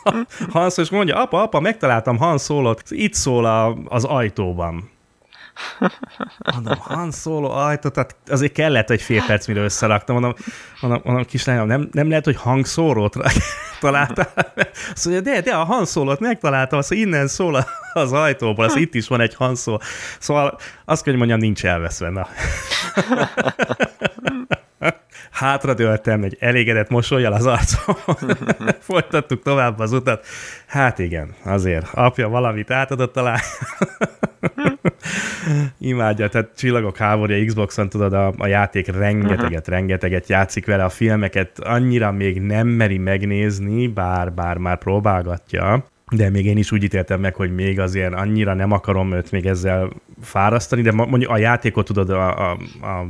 Han 0.50 0.70
Solo, 0.70 0.86
és 0.86 0.90
mondja, 0.90 1.22
apa, 1.22 1.42
apa, 1.42 1.60
megtaláltam 1.60 2.18
Han 2.18 2.38
Solo-t, 2.38 2.84
itt 2.90 3.14
szól 3.14 3.46
a, 3.46 3.78
az 3.86 4.04
ajtóban. 4.04 4.90
Mondom, 6.54 6.78
Han 6.78 7.12
Solo 7.12 7.50
ajtót, 7.50 7.94
tehát 7.94 8.16
azért 8.28 8.52
kellett 8.52 8.90
egy 8.90 9.02
fél 9.02 9.24
perc, 9.26 9.48
mire 9.48 9.62
összeraktam. 9.62 10.16
Mondom, 10.16 10.34
mondom, 10.82 11.02
mondom 11.04 11.26
kislányom, 11.26 11.68
nem, 11.68 11.90
nem 11.92 12.10
lehet, 12.10 12.26
hogy 12.26 12.36
Hang 12.36 12.66
Solo-t 12.66 13.16
találtál? 13.80 14.34
Azt 14.94 15.06
mondja, 15.06 15.34
de, 15.34 15.42
de 15.42 15.56
a 15.56 15.64
Han 15.64 15.86
Solo-t 15.86 16.20
megtaláltam, 16.20 16.80
azt 16.80 16.92
innen 16.92 17.28
szól 17.28 17.66
az 17.94 18.14
ajtóból, 18.14 18.66
az 18.66 18.76
itt 18.76 18.94
is 18.94 19.08
van 19.08 19.22
egy 19.22 19.36
Han 19.36 19.56
Solo. 19.56 19.78
Szóval 20.20 20.60
azt 20.86 21.04
kell, 21.04 21.14
hogy 21.14 21.28
mondjam, 21.28 21.40
nincs 21.40 21.66
elveszve. 21.66 22.10
Na. 22.10 22.28
Hátradőltem 25.32 26.24
egy 26.24 26.38
elégedett 26.40 26.90
mosolyjal 26.90 27.34
az 27.34 27.46
arcom. 27.46 27.96
Folytattuk 28.80 29.44
tovább 29.44 29.80
az 29.80 29.92
utat. 29.92 30.26
Hát 30.68 31.00
igen, 31.00 31.36
azért. 31.44 31.94
Apja 31.94 32.30
valamit 32.30 32.72
átadott 32.72 33.14
talán. 33.14 33.40
Imádja, 35.80 36.30
tehát 36.30 36.50
Csillagok 36.56 36.98
háborúja 36.98 37.46
Xboxon, 37.46 37.90
tudod, 37.90 38.14
a, 38.14 38.34
a 38.38 38.48
játék 38.48 38.88
rengeteget, 38.88 39.44
uh-huh. 39.44 39.68
rengeteget 39.68 40.30
játszik 40.30 40.66
vele, 40.66 40.84
a 40.84 40.90
filmeket 40.90 41.60
annyira 41.60 42.12
még 42.12 42.42
nem 42.42 42.68
meri 42.68 42.98
megnézni, 42.98 43.88
bár, 43.88 44.34
bár 44.34 44.58
már 44.58 44.78
próbálgatja 44.78 45.86
de 46.12 46.30
még 46.30 46.46
én 46.46 46.58
is 46.58 46.72
úgy 46.72 46.84
ítéltem 46.84 47.20
meg, 47.20 47.36
hogy 47.36 47.56
még 47.56 47.80
azért 47.80 48.14
annyira 48.14 48.54
nem 48.54 48.72
akarom 48.72 49.14
őt 49.14 49.32
még 49.32 49.46
ezzel 49.46 49.90
fárasztani, 50.22 50.82
de 50.82 50.92
mondjuk 50.92 51.32
a 51.32 51.38
játékot 51.38 51.86
tudod, 51.86 52.10
a, 52.10 52.50
a, 52.50 52.58
a, 52.82 53.08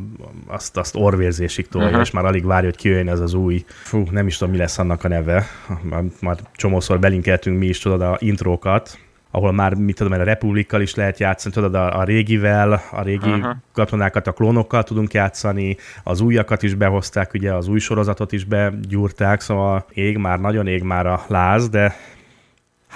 azt, 0.48 0.78
azt 0.78 0.96
orvérzésig 0.96 1.68
tolja, 1.68 1.88
uh-huh. 1.88 2.04
és 2.04 2.12
már 2.12 2.26
alig 2.26 2.46
várja, 2.46 2.70
hogy 2.70 2.78
kijöjjön 2.78 3.10
ez 3.10 3.20
az 3.20 3.34
új, 3.34 3.66
fú, 3.68 4.04
nem 4.12 4.28
is 4.28 4.38
tudom, 4.38 4.54
mi 4.54 4.60
lesz 4.60 4.78
annak 4.78 5.04
a 5.04 5.08
neve, 5.08 5.46
már, 5.82 6.04
már 6.22 6.38
csomószor 6.56 7.00
belinkeltünk 7.00 7.60
mi 7.60 7.66
is, 7.66 7.80
tudod, 7.80 8.02
a 8.02 8.18
intrókat, 8.20 9.00
ahol 9.32 9.52
már, 9.52 9.74
mit 9.74 9.96
tudom, 9.96 10.20
a 10.20 10.24
Republikkal 10.24 10.82
is 10.82 10.96
lehet 10.96 11.20
játszani, 11.20 11.54
tudod, 11.54 11.76
a, 11.76 12.00
a 12.00 12.04
régivel, 12.04 12.82
a 12.92 13.02
régi 13.02 13.30
uh-huh. 13.30 13.56
katonákat 13.74 14.28
a 14.28 14.32
klónokkal 14.32 14.84
tudunk 14.84 15.14
játszani, 15.14 15.78
az 16.04 16.22
újakat 16.22 16.64
is 16.64 16.74
behozták, 16.74 17.34
ugye 17.34 17.54
az 17.54 17.68
új 17.68 17.80
sorozatot 17.80 18.32
is 18.32 18.44
begyúrták, 18.44 19.42
szóval 19.42 19.86
ég 19.94 20.18
már, 20.18 20.40
nagyon 20.40 20.68
ég 20.68 20.84
már 20.84 21.06
a 21.06 21.24
láz, 21.28 21.70
de 21.70 21.96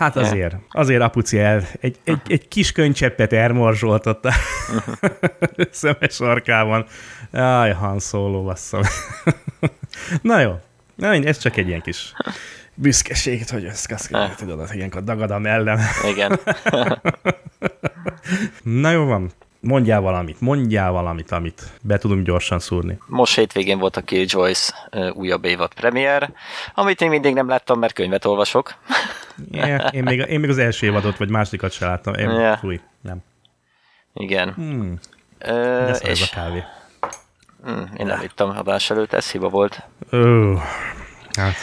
Hát 0.02 0.16
azért, 0.16 0.56
azért 0.70 1.02
apuci 1.02 1.40
el 1.40 1.64
egy, 1.80 2.00
egy, 2.04 2.22
egy 2.28 2.48
kis 2.48 2.72
könycseppet 2.72 3.34
elmorzsoltott 3.34 4.26
a 4.26 4.34
szemes 5.72 6.14
sarkában. 6.14 6.86
Jaj, 7.32 7.72
Han 7.72 8.00
Solo, 8.00 8.44
basszom. 8.44 8.82
Na 10.22 10.40
jó, 10.40 10.60
Na, 10.96 11.14
ez 11.14 11.38
csak 11.38 11.58
egy 11.58 11.68
ilyen 11.68 11.82
kis 11.82 12.14
büszkeség, 12.74 13.50
hogy 13.50 13.66
azt 13.66 14.08
kell, 14.08 14.36
tudod, 14.36 14.70
ilyenkor 14.72 15.04
dagad 15.04 15.32
a 15.32 15.40
mellem. 15.40 15.80
Igen. 16.12 16.40
Na 18.82 18.92
jó 18.92 19.06
van, 19.06 19.32
mondjál 19.62 20.02
valamit, 20.02 20.42
mondjál 20.42 20.92
valamit, 20.92 21.32
amit 21.32 21.64
be 21.82 21.98
tudunk 21.98 22.26
gyorsan 22.26 22.60
szúrni. 22.60 22.98
Most 23.06 23.36
hétvégén 23.36 23.80
volt 23.80 23.98
a 23.98 24.02
Killjoys 24.02 24.72
újabb 25.14 25.46
évad 25.46 25.74
premier, 25.74 26.34
amit 26.74 27.02
én 27.02 27.10
mindig 27.10 27.34
nem 27.34 27.48
láttam, 27.48 27.80
mert 27.80 27.94
könyvet 27.94 28.26
olvasok. 28.26 28.76
yeah, 29.52 29.94
én, 29.94 30.04
még, 30.04 30.20
én 30.20 30.40
még 30.40 30.50
az 30.50 30.58
első 30.58 30.86
évadot, 30.88 31.18
vagy 31.18 31.30
másodikat 31.30 31.72
sem 31.72 31.88
láttam. 31.88 32.14
Én, 32.14 32.30
yeah. 32.30 32.58
fúj, 32.58 32.80
nem. 33.02 33.18
Igen. 34.14 34.54
Hmm. 34.54 35.00
És... 35.40 36.00
ez 36.00 36.22
a 36.22 36.28
kávé. 36.34 36.64
Hmm, 37.64 37.92
én 37.98 38.06
nem 38.06 38.22
ittam 38.22 38.50
adás 38.50 38.90
előtt, 38.90 39.14
ez 39.14 39.32
hiba 39.32 39.50
volt. 39.50 39.88
Ö, 40.10 40.54
hát. 41.32 41.56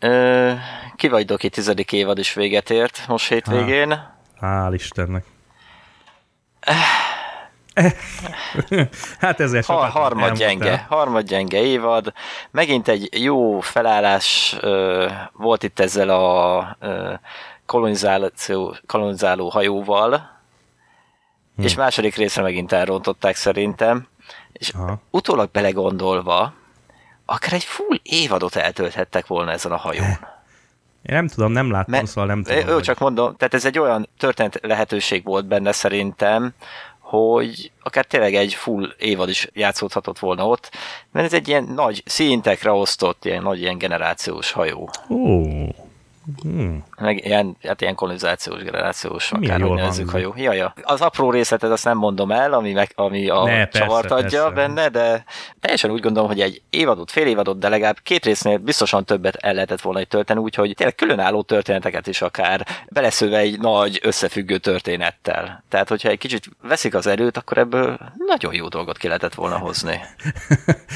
Uh, 0.00 0.58
ki 0.96 1.08
vagy 1.08 1.24
Doki 1.26 1.48
tizedik 1.48 1.92
évad 1.92 2.18
is 2.18 2.34
véget 2.34 2.70
ért 2.70 3.04
most 3.08 3.28
hétvégén. 3.28 3.88
Há, 4.40 4.68
hál' 4.68 4.74
Istennek. 4.74 5.24
hát 9.20 9.40
ezért 9.40 9.64
sokat 9.64 9.90
ha, 9.90 10.00
harmad 10.00 10.36
gyenge, 10.36 10.86
harmad 10.88 11.26
gyenge 11.26 11.62
évad. 11.62 12.12
Megint 12.50 12.88
egy 12.88 13.22
jó 13.22 13.60
felállás 13.60 14.56
uh, 14.62 15.10
volt 15.32 15.62
itt 15.62 15.80
ezzel 15.80 16.08
a 16.08 16.76
uh, 16.80 17.12
kolonizáció, 17.66 18.76
kolonizáló 18.86 19.48
hajóval, 19.48 20.30
hm. 21.56 21.62
és 21.62 21.74
második 21.74 22.16
részre 22.16 22.42
megint 22.42 22.72
elrontották 22.72 23.36
szerintem. 23.36 24.06
És 24.52 24.68
Aha. 24.68 25.00
utólag 25.10 25.50
belegondolva, 25.50 26.52
akár 27.24 27.52
egy 27.52 27.64
full 27.64 27.98
évadot 28.02 28.56
eltölthettek 28.56 29.26
volna 29.26 29.50
ezen 29.50 29.72
a 29.72 29.76
hajón. 29.76 30.32
Én 31.02 31.14
nem 31.14 31.28
tudom, 31.28 31.52
nem 31.52 31.70
láttam, 31.70 31.92
Mert, 31.92 32.06
szóval 32.06 32.26
nem 32.26 32.42
tudom. 32.42 32.68
Jó, 32.68 32.80
csak 32.80 32.98
mondom, 32.98 33.36
tehát 33.36 33.54
ez 33.54 33.64
egy 33.64 33.78
olyan 33.78 34.08
történet 34.18 34.58
lehetőség 34.62 35.24
volt 35.24 35.46
benne 35.46 35.72
szerintem, 35.72 36.54
hogy 37.14 37.72
akár 37.82 38.04
tényleg 38.04 38.34
egy 38.34 38.54
full 38.54 38.94
évad 38.98 39.28
is 39.28 39.48
játszódhatott 39.52 40.18
volna 40.18 40.46
ott, 40.46 40.70
mert 41.12 41.26
ez 41.26 41.32
egy 41.32 41.48
ilyen 41.48 41.64
nagy 41.64 42.02
szintekre 42.04 42.72
osztott, 42.72 43.24
ilyen 43.24 43.42
nagy 43.42 43.60
ilyen 43.60 43.78
generációs 43.78 44.52
hajó. 44.52 44.90
Oh. 45.08 45.68
Hmm. 46.42 46.84
Meg 46.98 47.24
ilyen, 47.24 47.56
hát 47.62 47.80
ilyen 47.80 47.94
kolonizációs, 47.94 48.62
generációs, 48.62 49.32
akár 49.32 49.60
nevezzük 49.60 50.10
hajó. 50.10 50.34
Ja, 50.36 50.52
ja. 50.52 50.74
Az 50.82 51.00
apró 51.00 51.30
részletet 51.30 51.70
azt 51.70 51.84
nem 51.84 51.98
mondom 51.98 52.30
el, 52.30 52.52
ami, 52.52 52.72
meg, 52.72 52.92
ami 52.94 53.28
a 53.28 53.44
ne, 53.44 53.68
csavart 53.68 54.08
persze, 54.08 54.24
adja 54.24 54.42
persze. 54.42 54.54
benne, 54.54 54.88
de 54.88 55.24
teljesen 55.60 55.90
úgy 55.90 56.00
gondolom, 56.00 56.28
hogy 56.28 56.40
egy 56.40 56.62
évadot, 56.70 57.10
fél 57.10 57.26
évadot, 57.26 57.58
de 57.58 57.68
legalább 57.68 57.98
két 58.02 58.24
résznél 58.24 58.58
biztosan 58.58 59.04
többet 59.04 59.34
el 59.34 59.54
lehetett 59.54 59.80
volna 59.80 59.98
egy 59.98 60.08
tölteni, 60.08 60.40
úgyhogy 60.40 60.74
tényleg 60.74 60.94
különálló 60.94 61.42
történeteket 61.42 62.06
is 62.06 62.22
akár 62.22 62.66
beleszőve 62.88 63.38
egy 63.38 63.60
nagy 63.60 64.00
összefüggő 64.02 64.58
történettel. 64.58 65.64
Tehát, 65.68 65.88
hogyha 65.88 66.08
egy 66.08 66.18
kicsit 66.18 66.48
veszik 66.62 66.94
az 66.94 67.06
erőt, 67.06 67.36
akkor 67.36 67.58
ebből 67.58 67.98
nagyon 68.26 68.54
jó 68.54 68.68
dolgot 68.68 68.98
ki 68.98 69.06
lehetett 69.06 69.34
volna 69.34 69.58
hozni. 69.58 70.00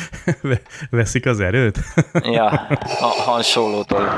veszik 0.90 1.26
az 1.26 1.40
erőt? 1.40 1.78
ja, 2.12 2.47
a 3.00 3.06
Han 3.06 3.42
Solo-tól. 3.42 4.08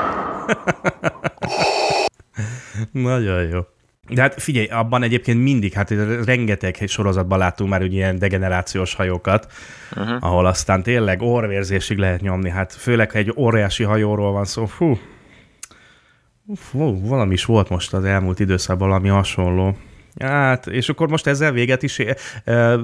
Nagyon 2.92 3.42
jó. 3.42 3.60
De 4.08 4.20
hát 4.20 4.42
figyelj, 4.42 4.66
abban 4.66 5.02
egyébként 5.02 5.42
mindig, 5.42 5.72
hát 5.72 5.90
rengeteg 6.24 6.84
sorozatban 6.86 7.38
láttunk 7.38 7.70
már 7.70 7.82
ugye 7.82 7.96
ilyen 7.96 8.18
degenerációs 8.18 8.94
hajókat, 8.94 9.52
uh-huh. 9.96 10.16
ahol 10.20 10.46
aztán 10.46 10.82
tényleg 10.82 11.22
orvérzésig 11.22 11.98
lehet 11.98 12.20
nyomni, 12.20 12.50
hát 12.50 12.72
főleg, 12.72 13.10
ha 13.10 13.18
egy 13.18 13.32
óriási 13.36 13.82
hajóról 13.82 14.32
van 14.32 14.44
szó, 14.44 14.66
fú, 14.66 14.98
fú 16.56 17.08
valami 17.08 17.32
is 17.32 17.44
volt 17.44 17.68
most 17.68 17.92
az 17.92 18.04
elmúlt 18.04 18.40
időszakban, 18.40 18.88
valami 18.88 19.08
hasonló. 19.08 19.76
Hát, 20.20 20.66
és 20.66 20.88
akkor 20.88 21.08
most 21.08 21.26
ezzel 21.26 21.52
véget 21.52 21.82
is 21.82 21.98
e, 21.98 22.16
e, 22.44 22.76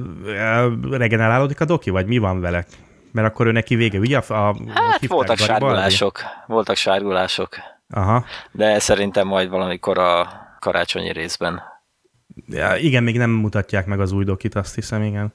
regenerálódik 0.90 1.60
a 1.60 1.64
doki, 1.64 1.90
vagy 1.90 2.06
mi 2.06 2.18
van 2.18 2.40
vele? 2.40 2.64
Mert 3.12 3.26
akkor 3.28 3.46
ő 3.46 3.52
neki 3.52 3.74
vége, 3.74 3.98
ugye? 3.98 4.18
A, 4.18 4.48
a, 4.48 4.56
hát 4.74 5.06
voltak 5.06 5.38
sárgulások, 5.38 6.20
voltak 6.46 6.76
sárgulások. 6.76 7.56
Aha. 7.90 8.24
De 8.52 8.78
szerintem 8.78 9.26
majd 9.26 9.48
valamikor 9.48 9.98
a 9.98 10.28
karácsonyi 10.60 11.12
részben. 11.12 11.62
Ja, 12.48 12.76
igen, 12.76 13.02
még 13.02 13.18
nem 13.18 13.30
mutatják 13.30 13.86
meg 13.86 14.00
az 14.00 14.12
új 14.12 14.24
dokit, 14.24 14.54
azt 14.54 14.74
hiszem, 14.74 15.02
igen. 15.02 15.34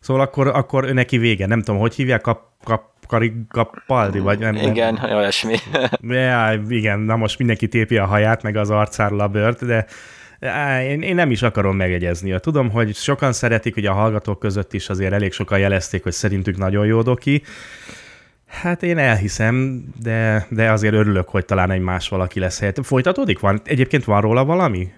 Szóval 0.00 0.22
akkor, 0.22 0.46
akkor 0.46 0.84
neki 0.84 1.18
vége. 1.18 1.46
Nem 1.46 1.62
tudom, 1.62 1.80
hogy 1.80 1.94
hívják, 1.94 2.20
kap, 2.20 2.42
kap, 2.64 2.92
Kapaldi, 3.48 4.18
vagy 4.18 4.38
nem? 4.38 4.54
Igen, 4.54 4.94
nem. 4.94 5.16
olyasmi. 5.16 5.56
ja, 6.00 6.62
igen, 6.68 6.98
na 6.98 7.16
most 7.16 7.38
mindenki 7.38 7.68
tépi 7.68 7.96
a 7.96 8.06
haját, 8.06 8.42
meg 8.42 8.56
az 8.56 8.70
arcáról 8.70 9.20
a 9.20 9.28
bört, 9.28 9.64
de 9.64 9.86
én, 10.80 11.02
én 11.02 11.14
nem 11.14 11.30
is 11.30 11.42
akarom 11.42 11.76
megjegyezni. 11.76 12.40
Tudom, 12.40 12.70
hogy 12.70 12.94
sokan 12.94 13.32
szeretik, 13.32 13.74
hogy 13.74 13.86
a 13.86 13.92
hallgatók 13.92 14.38
között 14.38 14.72
is 14.72 14.88
azért 14.88 15.12
elég 15.12 15.32
sokan 15.32 15.58
jelezték, 15.58 16.02
hogy 16.02 16.12
szerintük 16.12 16.56
nagyon 16.56 16.86
jó 16.86 17.02
doki. 17.02 17.42
Hát 18.62 18.82
én 18.82 18.98
elhiszem, 18.98 19.84
de, 20.02 20.46
de 20.50 20.70
azért 20.70 20.94
örülök, 20.94 21.28
hogy 21.28 21.44
talán 21.44 21.70
egy 21.70 21.80
más 21.80 22.08
valaki 22.08 22.40
lesz 22.40 22.58
helyett. 22.58 22.84
Folytatódik? 22.84 23.38
Van? 23.38 23.60
Egyébként 23.64 24.04
van 24.04 24.20
róla 24.20 24.44
valami? 24.44 24.92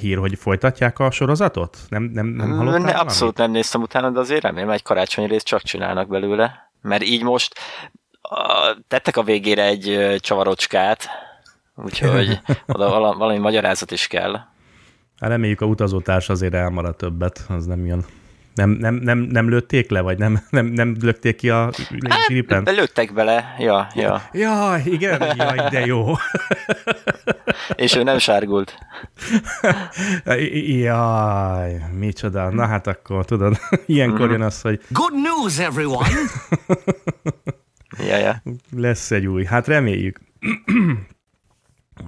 hír, 0.00 0.18
hogy 0.18 0.38
folytatják 0.38 0.98
a 0.98 1.10
sorozatot? 1.10 1.78
Nem, 1.88 2.02
nem, 2.02 2.26
nem 2.26 2.50
hallottál 2.50 2.80
ne, 2.80 2.90
Abszolút 2.90 3.36
nem 3.36 3.50
néztem 3.50 3.80
utána, 3.80 4.10
de 4.10 4.18
azért 4.18 4.42
remélem, 4.42 4.70
egy 4.70 4.82
karácsonyi 4.82 5.26
részt 5.26 5.46
csak 5.46 5.62
csinálnak 5.62 6.08
belőle. 6.08 6.70
Mert 6.82 7.02
így 7.02 7.22
most 7.22 7.54
a, 8.22 8.76
tettek 8.88 9.16
a 9.16 9.22
végére 9.22 9.64
egy 9.64 10.16
csavarocskát, 10.20 11.08
úgyhogy 11.74 12.40
oda 12.66 13.14
valami 13.14 13.38
magyarázat 13.38 13.90
is 13.90 14.06
kell. 14.06 14.32
Hát 15.20 15.30
reméljük 15.30 15.60
a 15.60 15.66
utazótárs 15.66 16.28
azért 16.28 16.54
elmarad 16.54 16.96
többet, 16.96 17.44
az 17.48 17.66
nem 17.66 17.86
jön. 17.86 18.04
Nem, 18.56 18.70
nem, 18.70 18.94
nem, 18.94 19.18
nem 19.18 19.48
lőtték 19.48 19.90
le, 19.90 20.00
vagy 20.00 20.18
nem, 20.18 20.40
nem, 20.50 20.66
nem 20.66 20.96
lökték 21.00 21.36
ki 21.36 21.50
a 21.50 21.70
zsiripen? 22.26 22.66
Hát, 22.66 22.76
lőttek 22.76 23.12
bele, 23.12 23.54
ja, 23.58 23.86
ja. 23.94 24.22
Ja, 24.32 24.80
igen, 24.84 25.36
jaj, 25.36 25.68
de 25.70 25.86
jó. 25.86 26.06
És 27.74 27.96
ő 27.96 28.02
nem 28.02 28.18
sárgult. 28.18 28.78
Jaj, 30.62 31.82
micsoda. 31.98 32.50
Na 32.50 32.66
hát 32.66 32.86
akkor 32.86 33.24
tudod, 33.24 33.58
ilyenkor 33.86 34.30
jön 34.30 34.42
az, 34.42 34.60
hogy 34.60 34.80
Good 34.88 35.14
news, 35.14 35.58
everyone! 35.58 36.08
ja, 38.08 38.16
ja. 38.16 38.42
Lesz 38.76 39.10
egy 39.10 39.26
új. 39.26 39.44
Hát 39.44 39.66
reméljük. 39.66 40.20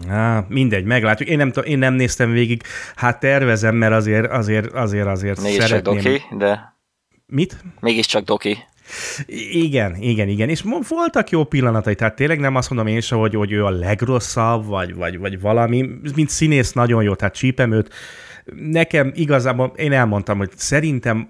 Á, 0.08 0.44
mindegy, 0.48 0.84
meglátjuk. 0.84 1.28
Én 1.28 1.36
nem, 1.36 1.52
én 1.64 1.78
nem 1.78 1.94
néztem 1.94 2.32
végig. 2.32 2.62
Hát 2.94 3.20
tervezem, 3.20 3.74
mert 3.74 3.92
azért, 3.92 4.30
azért, 4.30 4.72
azért, 4.72 5.06
azért 5.06 5.40
Mégis 5.40 5.64
szeretném... 5.64 5.94
doki, 5.94 6.22
de... 6.36 6.76
Mit? 7.26 7.56
Mégiscsak 7.80 8.24
doki. 8.24 8.58
Igen, 9.50 9.96
igen, 9.96 10.28
igen. 10.28 10.48
És 10.48 10.64
voltak 10.88 11.30
jó 11.30 11.44
pillanatai, 11.44 11.94
tehát 11.94 12.14
tényleg 12.14 12.38
nem 12.38 12.54
azt 12.54 12.70
mondom 12.70 12.86
én 12.86 13.00
sem, 13.00 13.18
hogy, 13.18 13.34
hogy 13.34 13.52
ő 13.52 13.64
a 13.64 13.70
legrosszabb, 13.70 14.66
vagy, 14.66 14.94
vagy, 14.94 15.18
vagy 15.18 15.40
valami. 15.40 15.88
Mint 16.14 16.28
színész 16.28 16.72
nagyon 16.72 17.02
jó, 17.02 17.14
tehát 17.14 17.34
csípem 17.34 17.72
őt. 17.72 17.94
Nekem 18.54 19.12
igazából, 19.14 19.72
én 19.76 19.92
elmondtam, 19.92 20.38
hogy 20.38 20.50
szerintem 20.56 21.28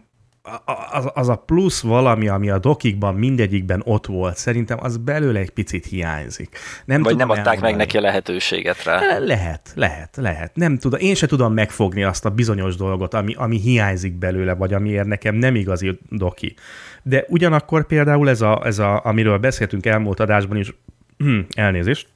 az, 0.91 1.11
az 1.15 1.29
a 1.29 1.37
plusz 1.37 1.81
valami, 1.81 2.29
ami 2.29 2.51
a 2.51 2.59
dokikban 2.59 3.15
mindegyikben 3.15 3.83
ott 3.85 4.07
volt, 4.07 4.37
szerintem 4.37 4.79
az 4.81 4.97
belőle 4.97 5.39
egy 5.39 5.51
picit 5.51 5.87
hiányzik. 5.87 6.59
Nem 6.85 7.03
Vagy 7.03 7.17
nem 7.17 7.31
adták 7.31 7.47
elmondani. 7.47 7.71
meg 7.73 7.81
neki 7.81 7.97
a 7.97 8.01
lehetőséget 8.01 8.85
rá. 8.85 9.19
Lehet, 9.19 9.73
lehet, 9.75 10.17
lehet. 10.17 10.57
Nem 10.57 10.79
tudom, 10.79 11.01
én 11.01 11.15
se 11.15 11.27
tudom 11.27 11.53
megfogni 11.53 12.03
azt 12.03 12.25
a 12.25 12.31
bizonyos 12.31 12.77
dolgot, 12.77 13.15
ami, 13.15 13.35
ami 13.35 13.59
hiányzik 13.59 14.19
belőle, 14.19 14.55
vagy 14.55 14.75
amiért 14.75 15.07
nekem 15.07 15.35
nem 15.35 15.55
igazi 15.55 15.99
doki. 16.11 16.55
De 17.03 17.25
ugyanakkor 17.29 17.87
például 17.87 18.29
ez, 18.29 18.41
a, 18.41 18.61
ez 18.65 18.79
a, 18.79 19.05
amiről 19.05 19.39
beszéltünk 19.39 19.87
elmúlt 19.87 20.21
adásban 20.21 20.57
is, 20.57 20.75
elnézést, 21.55 22.09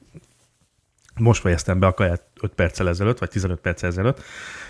most 1.19 1.41
fejeztem 1.41 1.79
be 1.79 1.87
a 1.87 1.93
kaját 1.93 2.21
5 2.41 2.53
perccel 2.53 2.87
ezelőtt, 2.87 3.17
vagy 3.19 3.29
15 3.29 3.59
perccel 3.59 3.89
ezelőtt, 3.89 4.21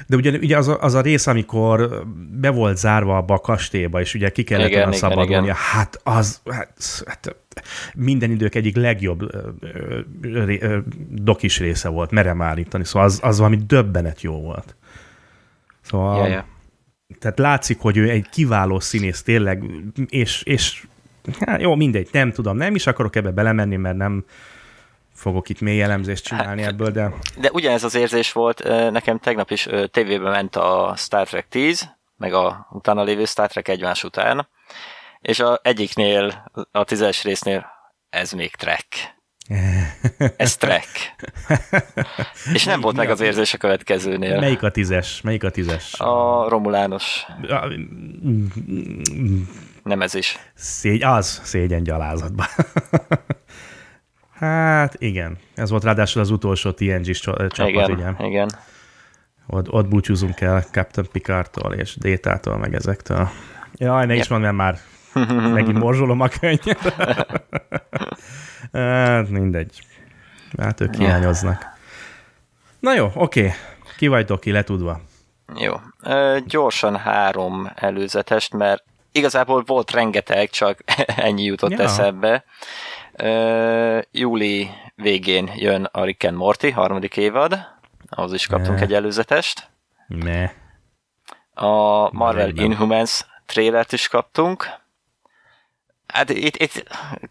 de 0.07 0.15
ugye, 0.15 0.31
ugye 0.38 0.57
az, 0.57 0.67
a, 0.67 0.81
az 0.81 0.93
a 0.93 1.01
rész, 1.01 1.27
amikor 1.27 2.05
be 2.31 2.50
volt 2.50 2.77
zárva 2.77 3.17
abba 3.17 3.33
a 3.33 3.39
kastélyba, 3.39 4.00
és 4.00 4.13
ugye 4.13 4.29
ki 4.29 4.43
kellett 4.43 4.69
igen, 4.69 4.91
szabadulni, 4.91 5.43
igen. 5.43 5.55
hát 5.55 6.00
az 6.03 6.41
hát, 6.50 6.73
hát, 7.05 7.35
minden 7.95 8.31
idők 8.31 8.55
egyik 8.55 8.75
legjobb 8.75 9.33
ö, 9.33 9.50
ö, 10.21 10.55
ö, 10.59 10.77
dokis 11.09 11.59
része 11.59 11.89
volt, 11.89 12.12
merem 12.12 12.41
állítani, 12.41 12.85
szóval 12.85 13.07
az, 13.07 13.19
az 13.23 13.38
valami 13.38 13.57
döbbenet 13.67 14.21
jó 14.21 14.41
volt. 14.41 14.75
Szóval, 15.81 16.27
ja, 16.27 16.33
ja. 16.33 16.45
tehát 17.19 17.39
látszik, 17.39 17.79
hogy 17.79 17.97
ő 17.97 18.09
egy 18.09 18.29
kiváló 18.29 18.79
színész 18.79 19.21
tényleg, 19.21 19.63
és, 20.07 20.43
és 20.43 20.85
hát 21.39 21.62
jó, 21.62 21.75
mindegy, 21.75 22.09
nem 22.12 22.31
tudom, 22.31 22.57
nem 22.57 22.75
is 22.75 22.88
akarok 22.88 23.15
ebbe 23.15 23.31
belemenni, 23.31 23.75
mert 23.75 23.97
nem, 23.97 24.25
fogok 25.23 25.49
itt 25.49 25.61
mély 25.61 25.81
elemzést 25.81 26.23
csinálni 26.23 26.61
hát, 26.61 26.71
ebből, 26.71 26.91
de... 26.91 27.13
De 27.37 27.49
ugyanez 27.51 27.83
az 27.83 27.95
érzés 27.95 28.31
volt, 28.31 28.63
nekem 28.91 29.19
tegnap 29.19 29.51
is 29.51 29.67
tévében 29.91 30.31
ment 30.31 30.55
a 30.55 30.93
Star 30.97 31.27
Trek 31.27 31.47
10, 31.47 31.89
meg 32.17 32.33
a 32.33 32.67
utána 32.71 33.03
lévő 33.03 33.25
Star 33.25 33.47
Trek 33.47 33.67
egymás 33.67 34.03
után, 34.03 34.47
és 35.19 35.39
a 35.39 35.59
egyiknél, 35.63 36.51
a 36.71 36.83
tízes 36.83 37.23
résznél 37.23 37.65
ez 38.09 38.31
még 38.31 38.55
Trek. 38.55 38.85
Ez 40.37 40.55
Trek. 40.57 40.87
és 42.53 42.63
nem 42.63 42.81
volt 42.81 42.95
meg 42.95 43.09
az 43.09 43.21
érzés 43.21 43.53
a 43.53 43.57
következőnél. 43.57 44.39
Melyik 44.39 44.63
a 44.63 44.71
tízes? 44.71 45.21
Melyik 45.21 45.43
a 45.43 45.49
tízes? 45.49 45.99
A 45.99 46.45
Romulános. 46.49 47.25
Nem 49.83 50.01
ez 50.01 50.13
is. 50.13 50.37
Szégy, 50.55 51.03
az 51.03 51.41
szégyen 51.43 51.83
gyalázatban. 51.83 52.47
Hát 54.43 54.95
igen, 54.97 55.38
ez 55.55 55.69
volt 55.69 55.83
ráadásul 55.83 56.21
az 56.21 56.29
utolsó 56.29 56.71
TNG-s 56.71 57.19
csapat, 57.19 57.57
igen, 57.67 57.91
ugye? 57.91 58.25
Igen, 58.27 58.50
Ott, 59.47 59.71
ott 59.71 59.88
búcsúzunk 59.88 60.41
el 60.41 60.62
Captain 60.62 61.07
Picardtól 61.12 61.73
és 61.73 61.95
Détától, 61.95 62.57
meg 62.57 62.73
ezektől. 62.73 63.29
Jaj, 63.73 64.05
ne 64.05 64.15
is 64.15 64.27
mondd, 64.27 64.43
mert 64.43 64.55
már 64.55 64.77
megint 65.53 65.79
morzsolom 65.79 66.19
a 66.19 66.27
könnyet. 66.27 66.79
hát 68.71 69.29
mindegy. 69.29 69.81
Hát 70.57 70.81
ők 70.81 70.95
hiányoznak. 70.95 71.65
Na 72.79 72.93
jó, 72.93 73.12
oké. 73.13 73.53
Ki 73.97 74.07
vagy 74.07 74.25
Doki, 74.25 74.51
letudva? 74.51 75.01
Jó. 75.55 75.73
Ö, 76.03 76.38
gyorsan 76.47 76.97
három 76.97 77.71
előzetest, 77.75 78.53
mert 78.53 78.83
igazából 79.12 79.63
volt 79.65 79.91
rengeteg, 79.91 80.50
csak 80.50 80.79
ennyi 81.27 81.43
jutott 81.43 81.71
ja. 81.71 81.83
eszembe. 81.83 82.43
Júli 84.12 84.69
végén 84.95 85.52
jön 85.56 85.84
a 85.84 86.04
Rick 86.04 86.23
and 86.23 86.38
Morty 86.38 86.69
harmadik 86.69 87.17
évad, 87.17 87.67
ahhoz 88.10 88.34
is 88.34 88.47
kaptunk 88.47 88.78
ne. 88.78 88.84
egy 88.84 88.93
előzetest. 88.93 89.69
Ne. 90.08 90.43
A 91.54 92.13
Marvel 92.13 92.47
ne, 92.47 92.63
Inhumans 92.63 93.26
trailert 93.45 93.91
is 93.91 94.08
kaptunk. 94.08 94.67
Hát 96.08 96.30
itt, 96.30 96.56
itt 96.56 96.84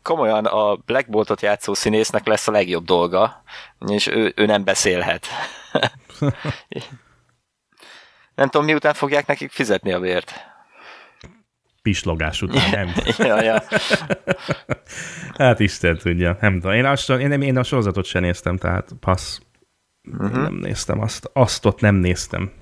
komolyan 0.03 0.47
a 0.47 0.77
Black 0.77 1.09
Boltot 1.09 1.41
játszó 1.41 1.75
színésznek 1.75 2.27
lesz 2.27 2.49
a 2.49 2.51
legjobb 2.51 2.85
dolga, 2.85 3.43
és 3.87 4.07
ő, 4.07 4.33
ő 4.37 4.47
nem 4.47 4.65
beszélhet. 4.65 5.27
nem 8.35 8.49
tudom, 8.49 8.67
miután 8.67 8.95
fogják 8.95 9.27
nekik 9.27 9.51
fizetni 9.51 9.93
a 9.93 10.01
vért 10.01 10.52
pislogás 11.83 12.43
után, 12.43 12.71
nem? 12.71 12.93
ja, 13.29 13.43
ja. 13.43 13.63
hát 15.37 15.61
Isten 15.61 15.99
tudja, 15.99 16.37
nem 16.41 16.61
tudom. 16.61 16.77
Én, 16.77 16.85
azt, 16.85 17.11
én, 17.11 17.43
én 17.43 17.59
a 17.59 17.63
sorozatot 17.63 18.05
sem 18.05 18.23
néztem, 18.23 18.57
tehát 18.57 18.91
passz. 19.01 19.39
Uh-huh. 20.13 20.43
Nem 20.43 20.55
néztem 20.55 21.01
azt. 21.01 21.31
Azt 21.33 21.65
ott 21.65 21.81
nem 21.81 21.95
néztem. 21.95 22.53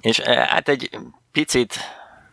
És 0.00 0.18
eh, 0.18 0.46
hát 0.46 0.68
egy 0.68 0.90
picit 1.32 1.74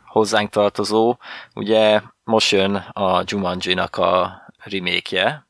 hozzánk 0.06 0.50
tartozó, 0.50 1.18
ugye 1.54 2.02
most 2.24 2.52
jön 2.52 2.76
a 2.76 3.24
Jumanji-nak 3.26 3.98
a 3.98 4.42
remake-je. 4.64 5.46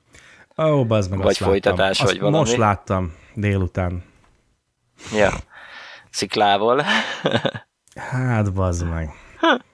Ó, 0.57 0.63
oh, 0.63 0.87
bazd 0.87 1.09
meg, 1.09 1.19
Vagy 1.19 1.37
folytatás, 1.37 1.99
vagy 1.99 2.19
valami. 2.19 2.37
Most 2.37 2.57
láttam 2.57 3.15
délután. 3.33 4.03
Ja, 5.13 5.31
sziklával. 6.09 6.85
hát, 7.95 8.53
bazd 8.53 8.89
meg 8.89 9.09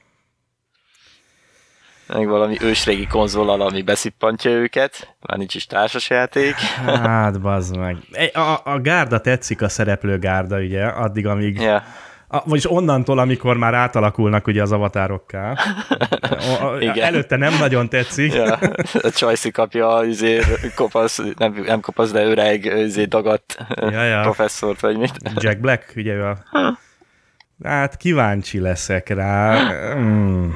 meg 2.13 2.27
valami 2.27 2.57
ősrégi 2.61 3.07
konzolal, 3.07 3.61
ami 3.61 3.81
beszippantja 3.81 4.51
őket, 4.51 5.15
már 5.21 5.37
nincs 5.37 5.55
is 5.55 5.65
társasjáték. 5.65 6.55
Hát, 6.85 7.41
bazd 7.41 7.77
meg. 7.77 7.97
A, 8.33 8.71
a 8.71 8.79
gárda 8.79 9.19
tetszik, 9.19 9.61
a 9.61 9.69
szereplő 9.69 10.19
gárda, 10.19 10.59
ugye, 10.59 10.85
addig, 10.85 11.27
amíg... 11.27 11.59
Yeah. 11.61 11.81
A, 12.31 12.41
vagyis 12.45 12.71
onnantól, 12.71 13.19
amikor 13.19 13.57
már 13.57 13.73
átalakulnak 13.73 14.47
ugye 14.47 14.61
az 14.61 14.71
avatárokká. 14.71 15.57
Igen. 16.79 16.99
Előtte 16.99 17.35
nem 17.35 17.53
nagyon 17.59 17.89
tetszik. 17.89 18.33
Ja, 18.33 18.59
a 19.01 19.09
Csajci 19.09 19.51
kapja 19.51 19.87
az 19.87 20.25
kopasz, 20.75 21.21
nem, 21.37 21.63
nem 21.65 21.79
kopasz, 21.81 22.11
de 22.11 22.23
öreg 22.23 22.65
izé 22.65 23.03
dagadt 23.03 23.57
ja, 23.75 24.03
ja. 24.03 24.21
professzort, 24.21 24.79
vagy 24.79 24.97
mit. 24.97 25.11
Jack 25.35 25.59
Black, 25.59 25.93
ugye 25.95 26.13
ő 26.13 26.25
a... 26.25 26.37
Hát 27.63 27.97
kíváncsi 27.97 28.59
leszek 28.59 29.09
rá. 29.09 29.59
Mm. 29.95 30.49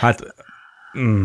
Hát... 0.00 0.34
Mm. 0.98 1.24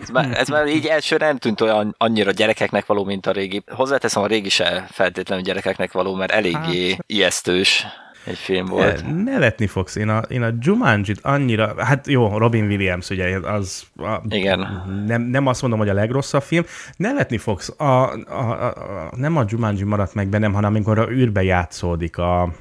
Ez 0.00 0.08
már, 0.08 0.38
ez 0.38 0.48
már 0.48 0.66
így 0.66 0.86
elsőre 0.86 1.26
nem 1.26 1.36
tűnt 1.36 1.60
olyan 1.60 1.94
annyira 1.98 2.30
gyerekeknek 2.30 2.86
való, 2.86 3.04
mint 3.04 3.26
a 3.26 3.32
régi. 3.32 3.62
Hozzáteszem, 3.66 4.22
a 4.22 4.26
régi 4.26 4.48
se 4.48 4.86
feltétlenül 4.90 5.44
gyerekeknek 5.44 5.92
való, 5.92 6.14
mert 6.14 6.32
eléggé 6.32 6.90
hát, 6.90 7.04
ijesztős 7.06 7.86
egy 8.24 8.38
film 8.38 8.66
volt. 8.66 9.24
Nevetni 9.24 9.66
fogsz. 9.66 9.96
Én 9.96 10.08
a, 10.08 10.18
én 10.18 10.42
a 10.42 10.50
Jumanji-t 10.60 11.18
annyira, 11.22 11.84
hát 11.84 12.06
jó, 12.06 12.38
Robin 12.38 12.66
Williams, 12.66 13.10
ugye, 13.10 13.38
az 13.38 13.82
a, 13.96 14.20
Igen. 14.28 14.82
Nem, 15.06 15.22
nem 15.22 15.46
azt 15.46 15.60
mondom, 15.60 15.78
hogy 15.78 15.88
a 15.88 15.94
legrosszabb 15.94 16.42
film. 16.42 16.64
Nevetni 16.96 17.38
fogsz. 17.38 17.74
A, 17.76 17.84
a, 17.84 18.14
a, 18.28 18.66
a, 18.66 19.10
nem 19.16 19.36
a 19.36 19.44
Jumanji 19.46 19.84
maradt 19.84 20.14
meg 20.14 20.28
bennem, 20.28 20.52
hanem 20.52 20.70
amikor 20.70 20.98
a 20.98 21.10
űrbe 21.10 21.42
játszódik 21.42 22.18
a, 22.18 22.52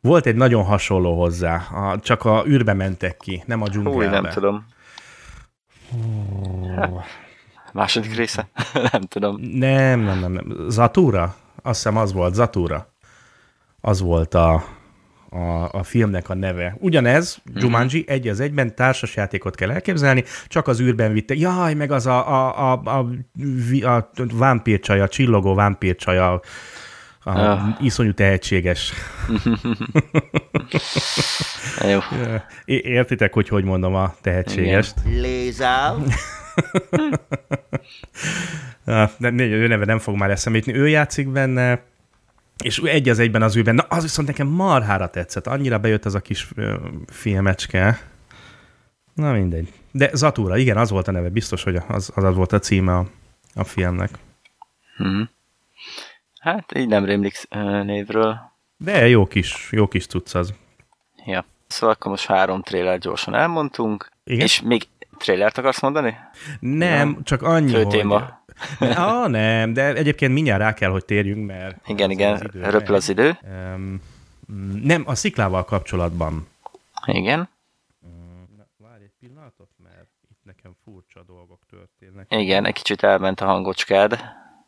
volt 0.00 0.26
egy 0.26 0.36
nagyon 0.36 0.64
hasonló 0.64 1.18
hozzá, 1.20 1.56
a, 1.56 1.98
csak 2.00 2.24
a 2.24 2.44
űrbe 2.46 2.72
mentek 2.72 3.16
ki, 3.16 3.42
nem 3.46 3.62
a 3.62 3.68
dzsungelbe. 3.68 4.04
Új, 4.04 4.10
nem 4.22 4.30
tudom. 4.32 4.66
Oh. 5.92 7.04
Második 7.72 8.16
része? 8.16 8.48
nem 8.92 9.00
tudom. 9.00 9.40
Nem, 9.40 10.00
nem, 10.00 10.18
nem, 10.18 10.32
nem. 10.32 10.56
Zatura? 10.68 11.36
Azt 11.62 11.76
hiszem 11.76 11.96
az 11.96 12.12
volt, 12.12 12.34
Zatura. 12.34 12.92
Az 13.80 14.00
volt 14.00 14.34
a, 14.34 14.64
a, 15.30 15.68
a 15.70 15.82
filmnek 15.82 16.28
a 16.28 16.34
neve. 16.34 16.76
Ugyanez, 16.80 17.38
mm-hmm. 17.50 17.60
Jumanji, 17.60 18.04
egy 18.06 18.28
az 18.28 18.40
egyben 18.40 18.74
társasjátékot 18.74 19.54
kell 19.54 19.70
elképzelni, 19.70 20.24
csak 20.46 20.66
az 20.66 20.80
űrben 20.80 21.12
vitte. 21.12 21.34
Jaj, 21.34 21.74
meg 21.74 21.90
az 21.90 22.06
a, 22.06 22.28
a, 22.28 22.72
a, 22.72 22.80
a, 22.84 23.06
a, 23.82 23.96
a 23.96 24.10
vámpírcsaja, 24.32 25.02
a 25.02 25.08
csillogó 25.08 25.54
vámpírcsaja, 25.54 26.32
a 26.32 26.40
ja. 27.36 27.76
iszonyú 27.80 28.12
tehetséges. 28.12 28.92
Jó. 31.90 31.98
Értitek, 32.64 33.32
hogy 33.32 33.48
hogy 33.48 33.64
mondom 33.64 33.94
a 33.94 34.14
tehetségest? 34.20 34.94
Lézál. 35.04 36.02
ő 39.38 39.66
neve 39.66 39.84
nem 39.84 39.98
fog 39.98 40.16
már 40.16 40.30
eszembe 40.30 40.58
jutni. 40.58 40.74
Ő 40.74 40.88
játszik 40.88 41.28
benne, 41.28 41.82
és 42.64 42.78
egy 42.78 43.08
az 43.08 43.18
egyben 43.18 43.42
az 43.42 43.56
űrben. 43.56 43.74
Na, 43.74 43.82
az 43.88 44.02
viszont 44.02 44.28
nekem 44.28 44.46
marhára 44.46 45.08
tetszett. 45.08 45.46
Annyira 45.46 45.78
bejött 45.78 46.04
az 46.04 46.14
a 46.14 46.20
kis 46.20 46.48
filmecske. 47.06 48.00
Na 49.14 49.32
mindegy. 49.32 49.72
De 49.92 50.10
Zatura, 50.12 50.56
igen, 50.56 50.76
az 50.76 50.90
volt 50.90 51.08
a 51.08 51.10
neve. 51.10 51.28
Biztos, 51.28 51.62
hogy 51.62 51.76
az 51.76 52.10
az, 52.14 52.24
az 52.24 52.34
volt 52.34 52.52
a 52.52 52.58
címe 52.58 52.96
a, 52.96 53.06
a 53.54 53.64
filmnek. 53.64 54.10
Mm-hmm. 55.02 55.22
Hát 56.48 56.78
így 56.78 56.88
nem 56.88 57.04
rémlik 57.04 57.48
névről. 57.82 58.40
De 58.76 59.08
jó 59.08 59.26
kis, 59.26 59.68
jó 59.70 59.88
kis 59.88 60.06
tudsz 60.06 60.34
az. 60.34 60.52
Ja. 61.24 61.44
Szóval 61.66 61.94
akkor 61.94 62.10
most 62.10 62.26
három 62.26 62.62
trailer 62.62 62.98
gyorsan 62.98 63.34
elmondtunk. 63.34 64.10
Igen? 64.24 64.44
És 64.44 64.60
még 64.62 64.88
trailert 65.16 65.58
akarsz 65.58 65.80
mondani? 65.80 66.16
Nem, 66.60 67.10
ja. 67.10 67.22
csak 67.22 67.42
annyi, 67.42 67.70
Fő 67.70 67.86
téma. 67.86 68.42
hogy... 68.78 68.88
ah, 68.88 69.28
nem, 69.28 69.72
de 69.72 69.94
egyébként 69.94 70.32
mindjárt 70.32 70.60
rá 70.60 70.74
kell, 70.74 70.90
hogy 70.90 71.04
térjünk, 71.04 71.46
mert... 71.46 71.88
Igen, 71.88 72.10
igen, 72.10 72.32
az 72.32 72.42
idő, 72.42 72.70
röpül 72.70 72.94
az 72.94 73.08
idő. 73.08 73.38
Um, 73.74 74.00
nem, 74.82 75.02
a 75.06 75.14
sziklával 75.14 75.64
kapcsolatban. 75.64 76.48
Igen. 77.06 77.48
Na, 78.56 78.66
várj 78.88 79.02
egy 79.02 79.12
pillanatot, 79.20 79.70
mert 79.82 80.08
itt 80.30 80.40
nekem 80.42 80.72
furcsa 80.84 81.22
dolgok 81.26 81.60
történnek. 81.70 82.26
Igen, 82.28 82.66
egy 82.66 82.74
kicsit 82.74 83.02
elment 83.02 83.40
a 83.40 83.44
hangocskád. 83.44 84.18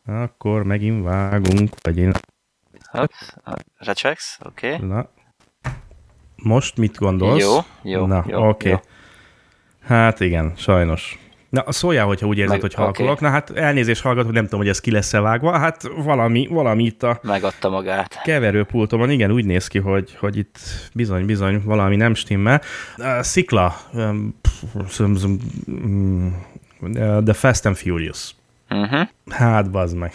Akkor 0.05 0.63
megint 0.63 1.03
vágunk, 1.03 1.69
vagy 1.81 1.97
én... 1.97 2.11
Recsegsz? 3.77 4.37
Oké. 4.45 4.73
Okay. 4.73 4.87
Na. 4.87 5.09
Most 6.35 6.77
mit 6.77 6.97
gondolsz? 6.97 7.41
Jó, 7.41 7.57
jó, 7.81 8.05
Na, 8.05 8.23
jó. 8.27 8.47
oké. 8.47 8.71
Okay. 8.71 8.83
Hát 9.81 10.19
igen, 10.19 10.53
sajnos. 10.55 11.19
Na, 11.49 11.71
szóljál, 11.71 12.05
hogyha 12.05 12.27
úgy 12.27 12.37
érzed, 12.37 12.51
Meg, 12.51 12.61
hogy 12.61 12.73
halkolok. 12.73 13.11
Okay. 13.11 13.27
Na 13.27 13.33
hát 13.33 13.49
elnézést 13.49 14.01
hallgatok, 14.01 14.31
nem 14.31 14.43
tudom, 14.43 14.59
hogy 14.59 14.69
ez 14.69 14.79
ki 14.79 14.91
lesz-e 14.91 15.19
vágva. 15.19 15.57
Hát 15.57 15.89
valami, 15.95 16.47
valami 16.47 16.83
itt 16.83 17.03
a... 17.03 17.19
Megadta 17.23 17.69
magát. 17.69 18.21
Keverőpultomon, 18.23 19.09
igen, 19.09 19.31
úgy 19.31 19.45
néz 19.45 19.67
ki, 19.67 19.79
hogy, 19.79 20.15
hogy 20.15 20.37
itt 20.37 20.57
bizony, 20.93 21.25
bizony 21.25 21.61
valami 21.63 21.95
nem 21.95 22.13
stimmel. 22.13 22.61
Uh, 22.97 23.21
szikla. 23.21 23.75
Um, 23.93 24.35
The 27.23 27.33
Fast 27.33 27.65
and 27.65 27.75
Furious. 27.75 28.35
Uh-huh. 28.71 29.07
Hát, 29.29 29.71
bazd 29.71 29.97
meg. 29.97 30.13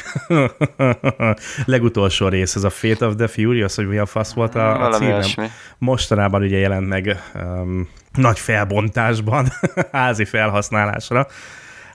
Legutolsó 1.64 2.28
rész, 2.28 2.54
ez 2.54 2.64
a 2.64 2.70
Fate 2.70 3.06
of 3.06 3.14
the 3.16 3.26
Furious, 3.26 3.74
hogy 3.74 3.88
mi 3.88 3.98
a 3.98 4.06
fasz 4.06 4.32
volt 4.32 4.54
a, 4.54 4.86
a 4.86 4.92
cím. 4.92 5.44
Mostanában 5.78 6.42
ugye 6.42 6.58
jelent 6.58 6.88
meg 6.88 7.22
um, 7.34 7.88
nagy 8.12 8.38
felbontásban, 8.38 9.48
házi 9.92 10.24
felhasználásra. 10.24 11.26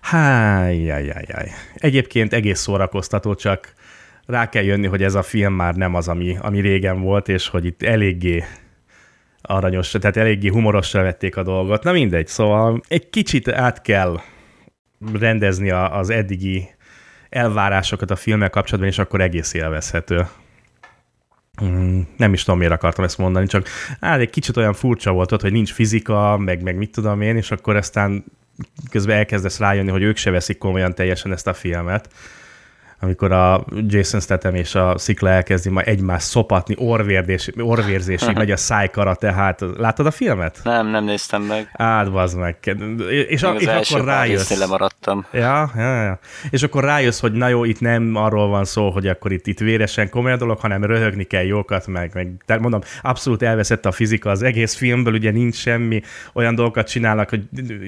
Hájjájjájjáj. 0.01 1.51
Egyébként 1.75 2.33
egész 2.33 2.59
szórakoztató, 2.59 3.35
csak 3.35 3.73
rá 4.25 4.49
kell 4.49 4.63
jönni, 4.63 4.87
hogy 4.87 5.03
ez 5.03 5.15
a 5.15 5.23
film 5.23 5.53
már 5.53 5.75
nem 5.75 5.95
az, 5.95 6.07
ami, 6.07 6.37
ami 6.41 6.59
régen 6.59 7.01
volt, 7.01 7.29
és 7.29 7.47
hogy 7.47 7.65
itt 7.65 7.83
eléggé 7.83 8.43
aranyos, 9.41 9.89
tehát 9.91 10.17
eléggé 10.17 10.47
humorosra 10.47 11.01
vették 11.01 11.37
a 11.37 11.43
dolgot. 11.43 11.83
Na 11.83 11.91
mindegy, 11.91 12.27
szóval 12.27 12.81
egy 12.87 13.09
kicsit 13.09 13.47
át 13.47 13.81
kell 13.81 14.19
rendezni 15.19 15.69
az 15.71 16.09
eddigi 16.09 16.69
elvárásokat 17.29 18.11
a 18.11 18.15
filmmel 18.15 18.49
kapcsolatban, 18.49 18.91
és 18.91 18.97
akkor 18.99 19.21
egész 19.21 19.53
élvezhető. 19.53 20.27
Mm, 21.63 22.01
nem 22.17 22.33
is 22.33 22.43
tudom, 22.43 22.59
miért 22.59 22.73
akartam 22.73 23.03
ezt 23.03 23.17
mondani, 23.17 23.47
csak 23.47 23.67
á, 23.99 24.17
egy 24.17 24.29
kicsit 24.29 24.57
olyan 24.57 24.73
furcsa 24.73 25.11
volt 25.11 25.31
ott, 25.31 25.41
hogy 25.41 25.51
nincs 25.51 25.73
fizika, 25.73 26.37
meg, 26.37 26.61
meg 26.61 26.75
mit 26.75 26.91
tudom 26.91 27.21
én, 27.21 27.35
és 27.35 27.51
akkor 27.51 27.75
aztán 27.75 28.23
közben 28.89 29.17
elkezdesz 29.17 29.59
rájönni, 29.59 29.89
hogy 29.89 30.01
ők 30.01 30.17
se 30.17 30.31
veszik 30.31 30.57
komolyan 30.57 30.95
teljesen 30.95 31.31
ezt 31.31 31.47
a 31.47 31.53
filmet 31.53 32.09
amikor 33.01 33.31
a 33.31 33.65
Jason 33.87 34.19
Statham 34.19 34.55
és 34.55 34.75
a 34.75 34.97
szikla 34.97 35.29
elkezdi 35.29 35.69
majd 35.69 35.87
egymást 35.87 36.25
szopatni, 36.25 36.75
orvérdés, 36.77 37.49
orvérzésig 37.57 38.35
megy 38.35 38.51
a 38.51 38.57
szájkara, 38.57 39.15
tehát 39.15 39.63
látod 39.77 40.05
a 40.05 40.11
filmet? 40.11 40.59
Nem, 40.63 40.87
nem 40.87 41.03
néztem 41.03 41.41
meg. 41.41 41.71
Bazd 42.11 42.37
meg. 42.37 42.75
És, 43.27 43.43
a, 43.43 43.53
és 43.53 43.67
akkor 43.67 44.05
rájössz. 44.05 44.59
lemaradtam. 44.59 45.25
Ja, 45.31 45.71
ja, 45.75 46.03
ja. 46.03 46.19
És 46.49 46.63
akkor 46.63 46.83
rájössz, 46.83 47.19
hogy 47.19 47.31
na 47.31 47.47
jó, 47.47 47.63
itt 47.63 47.79
nem 47.79 48.15
arról 48.15 48.47
van 48.47 48.65
szó, 48.65 48.89
hogy 48.89 49.07
akkor 49.07 49.31
itt, 49.31 49.47
itt 49.47 49.59
véresen 49.59 50.09
komoly 50.09 50.37
dolog, 50.37 50.59
hanem 50.59 50.83
röhögni 50.83 51.23
kell 51.23 51.43
jókat, 51.43 51.87
meg, 51.87 52.11
meg 52.13 52.31
tehát 52.45 52.61
mondom, 52.61 52.81
abszolút 53.01 53.41
elveszett 53.41 53.85
a 53.85 53.91
fizika 53.91 54.29
az 54.29 54.43
egész 54.43 54.75
filmből, 54.75 55.13
ugye 55.13 55.31
nincs 55.31 55.55
semmi, 55.55 56.01
olyan 56.33 56.55
dolgokat 56.55 56.87
csinálnak, 56.89 57.29
hogy 57.29 57.43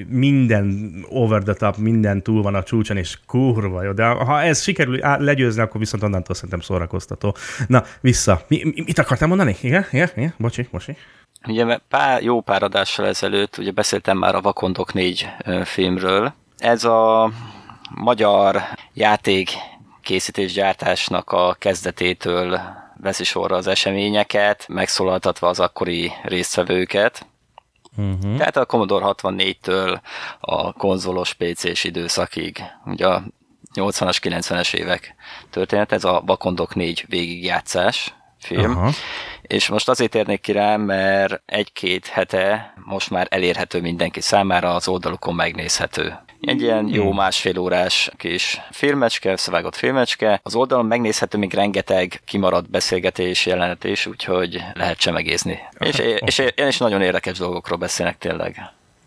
minden 0.08 0.94
over 1.08 1.42
the 1.42 1.54
top, 1.54 1.76
minden 1.76 2.22
túl 2.22 2.42
van 2.42 2.54
a 2.54 2.62
csúcson, 2.62 2.96
és 2.96 3.18
kurva 3.26 3.82
jó. 3.82 3.92
De 3.92 4.04
ha 4.06 4.42
ez 4.42 4.62
sikerül 4.62 5.02
legyőzni, 5.18 5.60
akkor 5.60 5.80
viszont 5.80 6.02
onnantól 6.02 6.34
szerintem 6.34 6.60
szórakoztató. 6.60 7.36
Na, 7.66 7.82
vissza. 8.00 8.44
Mi, 8.48 8.60
mi, 8.64 8.82
mit 8.86 8.98
akartam 8.98 9.28
mondani? 9.28 9.56
Igen? 9.60 9.86
Igen? 9.90 10.10
Igen? 10.16 10.34
Bocsi, 10.38 10.68
bocsi. 10.70 10.96
Ugye 11.46 11.78
pár, 11.88 12.22
jó 12.22 12.40
pár 12.40 12.62
adással 12.62 13.06
ezelőtt 13.06 13.58
ugye 13.58 13.70
beszéltem 13.70 14.18
már 14.18 14.34
a 14.34 14.40
Vakondok 14.40 14.92
4 14.92 15.28
filmről. 15.64 16.32
Ez 16.58 16.84
a 16.84 17.30
magyar 17.94 18.62
játék 18.92 19.50
készítés 20.02 20.52
gyártásnak 20.52 21.30
a 21.30 21.56
kezdetétől 21.58 22.60
veszi 23.00 23.24
sorra 23.24 23.56
az 23.56 23.66
eseményeket, 23.66 24.64
megszólaltatva 24.68 25.48
az 25.48 25.60
akkori 25.60 26.12
résztvevőket. 26.22 27.26
Uh-huh. 27.96 28.36
Tehát 28.36 28.56
a 28.56 28.66
Commodore 28.66 29.04
64-től 29.08 30.00
a 30.40 30.72
konzolos 30.72 31.34
PC-s 31.34 31.84
időszakig. 31.84 32.62
Ugye 32.84 33.06
a 33.06 33.22
80-as, 33.74 34.16
90-es 34.22 34.74
évek 34.74 35.14
történet, 35.50 35.92
ez 35.92 36.04
a 36.04 36.22
Bakondok 36.24 36.74
4 36.74 37.04
végigjátszás 37.08 38.14
film. 38.38 38.70
Aha. 38.70 38.90
És 39.42 39.68
most 39.68 39.88
azért 39.88 40.14
érnék 40.14 40.40
ki 40.40 40.52
rá, 40.52 40.76
mert 40.76 41.42
egy-két 41.46 42.06
hete 42.06 42.74
most 42.84 43.10
már 43.10 43.26
elérhető 43.30 43.80
mindenki 43.80 44.20
számára, 44.20 44.74
az 44.74 44.88
oldalukon 44.88 45.34
megnézhető. 45.34 46.14
Egy 46.40 46.62
ilyen 46.62 46.88
jó 46.88 47.04
hmm. 47.04 47.14
másfél 47.14 47.58
órás 47.58 48.10
kis 48.16 48.60
filmecske, 48.70 49.32
összevágott 49.32 49.76
filmecske. 49.76 50.40
Az 50.42 50.54
oldalon 50.54 50.86
megnézhető 50.86 51.38
még 51.38 51.54
rengeteg 51.54 52.20
kimaradt 52.24 52.70
beszélgetés, 52.70 53.46
jelenet 53.46 53.84
is, 53.84 54.06
úgyhogy 54.06 54.62
lehet 54.74 54.98
csemegézni. 54.98 55.58
És, 55.78 55.98
és, 55.98 56.38
és, 56.38 56.52
és 56.54 56.78
nagyon 56.78 57.02
érdekes 57.02 57.38
dolgokról 57.38 57.78
beszélnek 57.78 58.18
tényleg. 58.18 58.56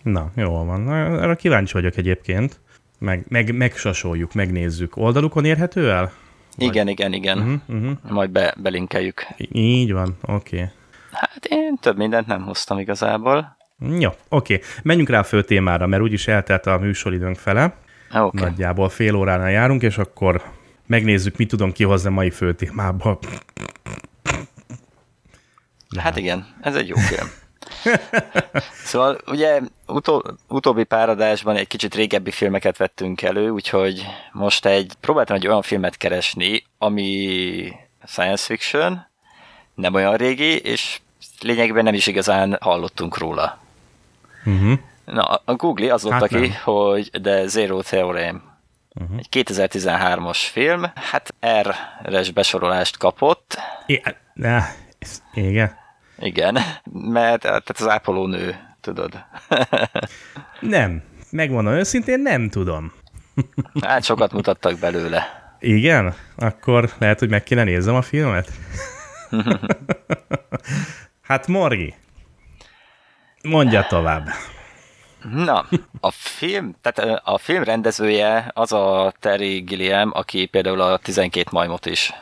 Na, 0.03 0.31
jó 0.35 0.65
van. 0.65 0.91
Erre 1.21 1.35
kíváncsi 1.35 1.73
vagyok 1.73 1.97
egyébként 1.97 2.59
meg, 2.99 3.25
meg, 3.27 3.55
megsasoljuk, 3.55 4.33
megnézzük. 4.33 4.97
Oldalukon 4.97 5.45
érhető 5.45 5.91
el? 5.91 6.11
Vagy? 6.57 6.67
Igen, 6.67 6.87
igen, 6.87 7.13
igen. 7.13 7.37
Uh-huh, 7.37 7.59
uh-huh. 7.67 8.11
Majd 8.11 8.29
be, 8.29 8.53
belinkeljük. 8.57 9.27
Így 9.51 9.91
van, 9.91 10.17
oké. 10.21 10.55
Okay. 10.55 10.69
Hát 11.11 11.45
én 11.49 11.77
több 11.81 11.97
mindent 11.97 12.27
nem 12.27 12.41
hoztam 12.41 12.79
igazából. 12.79 13.57
Jó, 13.79 14.09
oké. 14.29 14.53
Okay. 14.53 14.67
Menjünk 14.83 15.09
rá 15.09 15.19
a 15.19 15.23
fő 15.23 15.43
témára, 15.43 15.87
mert 15.87 16.01
úgyis 16.01 16.27
eltelt 16.27 16.65
a 16.65 16.77
műsoridőnk 16.77 17.35
fele. 17.35 17.75
Okay. 18.13 18.49
Nagyjából 18.49 18.89
fél 18.89 19.15
óránál 19.15 19.51
járunk, 19.51 19.81
és 19.81 19.97
akkor 19.97 20.43
megnézzük, 20.85 21.37
mit 21.37 21.47
tudom 21.47 21.71
kihozni 21.71 22.09
a 22.09 22.11
mai 22.11 22.29
fő 22.29 22.53
témából. 22.53 23.19
Hát 25.97 26.17
igen, 26.17 26.47
ez 26.61 26.75
egy 26.75 26.87
jó 26.87 26.95
film. 26.95 27.27
szóval 28.85 29.17
ugye 29.25 29.59
utó, 29.87 30.23
utóbbi 30.47 30.83
páradásban 30.83 31.55
egy 31.55 31.67
kicsit 31.67 31.95
régebbi 31.95 32.31
filmeket 32.31 32.77
vettünk 32.77 33.21
elő, 33.21 33.49
úgyhogy 33.49 34.05
most 34.31 34.65
egy, 34.65 34.93
próbáltam 35.01 35.35
egy 35.35 35.47
olyan 35.47 35.61
filmet 35.61 35.97
keresni, 35.97 36.63
ami 36.77 37.71
science 38.05 38.43
fiction, 38.43 39.07
nem 39.75 39.93
olyan 39.93 40.15
régi, 40.15 40.57
és 40.57 40.99
lényegben 41.41 41.83
nem 41.83 41.93
is 41.93 42.07
igazán 42.07 42.57
hallottunk 42.61 43.17
róla. 43.17 43.59
Uh-huh. 44.45 44.79
Na, 45.05 45.21
a 45.45 45.53
Google 45.55 45.93
az 45.93 46.03
volt 46.03 46.13
hát 46.13 46.27
ki, 46.27 46.49
hogy 46.63 47.09
The 47.23 47.47
Zero 47.47 47.81
Theorem. 47.81 48.43
Uh-huh. 48.95 49.17
Egy 49.17 49.45
2013-as 49.45 50.37
film, 50.51 50.85
hát 50.95 51.33
R-es 52.03 52.31
besorolást 52.31 52.97
kapott. 52.97 53.57
Igen. 53.85 54.15
Igen. 55.33 55.85
Igen, 56.19 56.57
mert 57.17 57.41
tehát 57.41 57.69
az 57.69 57.87
ápoló 57.87 58.27
nő, 58.27 58.55
tudod. 58.81 59.13
nem, 60.59 61.03
megmondom 61.29 61.73
őszintén, 61.73 62.19
nem 62.19 62.49
tudom. 62.49 62.91
hát 63.81 64.03
sokat 64.03 64.31
mutattak 64.31 64.79
belőle. 64.79 65.45
Igen? 65.59 66.13
Akkor 66.35 66.89
lehet, 66.97 67.19
hogy 67.19 67.29
meg 67.29 67.43
kéne 67.43 67.63
nézzem 67.63 67.95
a 67.95 68.01
filmet? 68.01 68.51
hát 71.21 71.47
Morgi, 71.47 71.93
mondja 73.43 73.85
tovább. 73.89 74.27
Na, 75.33 75.65
a 75.99 76.11
film, 76.11 76.75
tehát 76.81 77.21
a 77.23 77.37
film 77.37 77.63
rendezője 77.63 78.51
az 78.53 78.71
a 78.71 79.13
Terry 79.19 79.59
Gilliam, 79.59 80.11
aki 80.13 80.45
például 80.45 80.81
a 80.81 80.97
12 80.97 81.49
majmot 81.51 81.85
is 81.85 82.13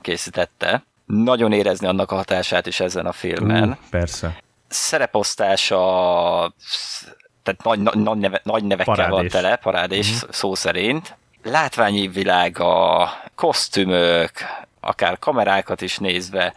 készítette 0.00 0.82
nagyon 1.10 1.52
érezni 1.52 1.86
annak 1.86 2.10
a 2.12 2.14
hatását 2.14 2.66
is 2.66 2.80
ezen 2.80 3.06
a 3.06 3.12
filmen. 3.12 3.68
Uh, 3.68 3.76
persze. 3.90 4.36
Szereposztása 4.68 5.78
tehát 7.42 7.62
nagy, 7.82 8.02
nagy, 8.02 8.18
neve, 8.18 8.40
nagy 8.44 8.64
nevekkel 8.64 8.94
parádés. 8.94 9.16
van 9.16 9.28
tele, 9.28 9.56
parádés 9.56 10.10
uh-huh. 10.10 10.30
szó 10.30 10.54
szerint. 10.54 11.16
Látványi 11.42 12.08
világa, 12.08 13.08
kosztümök, 13.34 14.30
akár 14.80 15.18
kamerákat 15.18 15.80
is 15.80 15.98
nézve, 15.98 16.52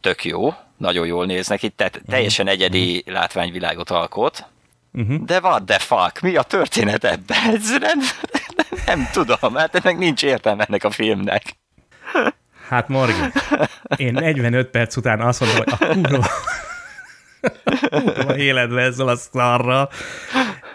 tök 0.00 0.24
jó, 0.24 0.54
nagyon 0.76 1.06
jól 1.06 1.26
néznek 1.26 1.62
itt, 1.62 1.76
tehát 1.76 1.96
uh-huh. 1.96 2.10
teljesen 2.10 2.46
egyedi 2.46 2.98
uh-huh. 2.98 3.14
látványvilágot 3.14 3.90
alkot. 3.90 4.46
Uh-huh. 4.92 5.24
De 5.24 5.38
what 5.38 5.64
the 5.64 5.78
fuck, 5.78 6.20
mi 6.20 6.36
a 6.36 6.42
történet 6.42 7.04
ebben? 7.04 7.54
Ez 7.54 7.70
nem, 7.78 7.98
Nem 8.86 9.08
tudom, 9.12 9.54
hát 9.54 9.74
ennek 9.74 9.98
nincs 9.98 10.22
értelme 10.22 10.64
ennek 10.64 10.84
a 10.84 10.90
filmnek. 10.90 11.56
Hát 12.72 12.88
Morgi, 12.88 13.12
én 13.96 14.12
45 14.12 14.70
perc 14.70 14.96
után 14.96 15.20
azt 15.20 15.40
mondom, 15.40 15.58
hogy 15.58 15.74
a 15.78 15.94
kurva, 15.94 16.26
kurva 18.14 18.36
életbe 18.36 18.80
ezzel 18.80 19.08
a 19.08 19.16
szarra. 19.16 19.88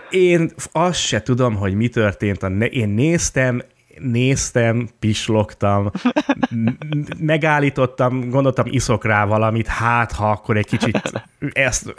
Én 0.10 0.52
azt 0.72 1.00
se 1.00 1.22
tudom, 1.22 1.56
hogy 1.56 1.74
mi 1.74 1.88
történt. 1.88 2.44
Én 2.70 2.90
néztem, 2.90 3.62
néztem, 4.00 4.90
pislogtam, 5.00 5.92
megállítottam, 7.18 8.30
gondoltam, 8.30 8.66
iszok 8.70 9.06
rá 9.06 9.26
valamit, 9.26 9.68
hát 9.68 10.12
ha 10.12 10.30
akkor 10.30 10.58
egy 10.58 10.68
kicsit 10.68 11.12
ezt... 11.52 11.94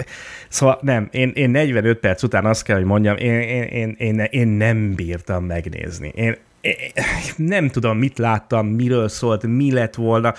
Szóval 0.49 0.79
nem, 0.83 1.09
én, 1.11 1.31
én 1.35 1.51
45 1.51 1.99
perc 1.99 2.23
után 2.23 2.47
azt 2.47 2.63
kell, 2.63 2.77
hogy 2.77 2.85
mondjam, 2.85 3.17
én, 3.17 3.41
én, 3.41 3.63
én, 3.63 3.95
én, 3.99 4.19
én 4.31 4.49
nem 4.49 4.95
bírtam 4.95 5.45
megnézni. 5.45 6.13
Én 6.15 6.37
nem 7.37 7.69
tudom, 7.69 7.99
mit 7.99 8.19
láttam, 8.19 8.67
miről 8.67 9.09
szólt, 9.09 9.47
mi 9.47 9.73
lett 9.73 9.95
volna. 9.95 10.35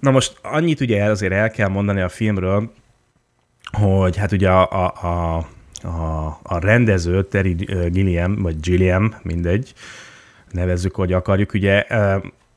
Na 0.00 0.10
most 0.10 0.38
annyit 0.42 0.80
ugye 0.80 1.04
azért 1.04 1.32
el 1.32 1.50
kell 1.50 1.68
mondani 1.68 2.00
a 2.00 2.08
filmről, 2.08 2.72
hogy 3.72 4.16
hát 4.16 4.32
ugye 4.32 4.50
a, 4.50 4.70
a, 4.70 5.06
a, 5.06 5.36
a, 5.86 6.38
a 6.42 6.58
rendező, 6.58 7.24
Terry 7.24 7.52
Gilliam, 7.90 8.42
vagy 8.42 8.60
Gilliam, 8.60 9.14
mindegy, 9.22 9.72
nevezzük, 10.50 10.94
hogy 10.94 11.12
akarjuk, 11.12 11.54
ugye 11.54 11.86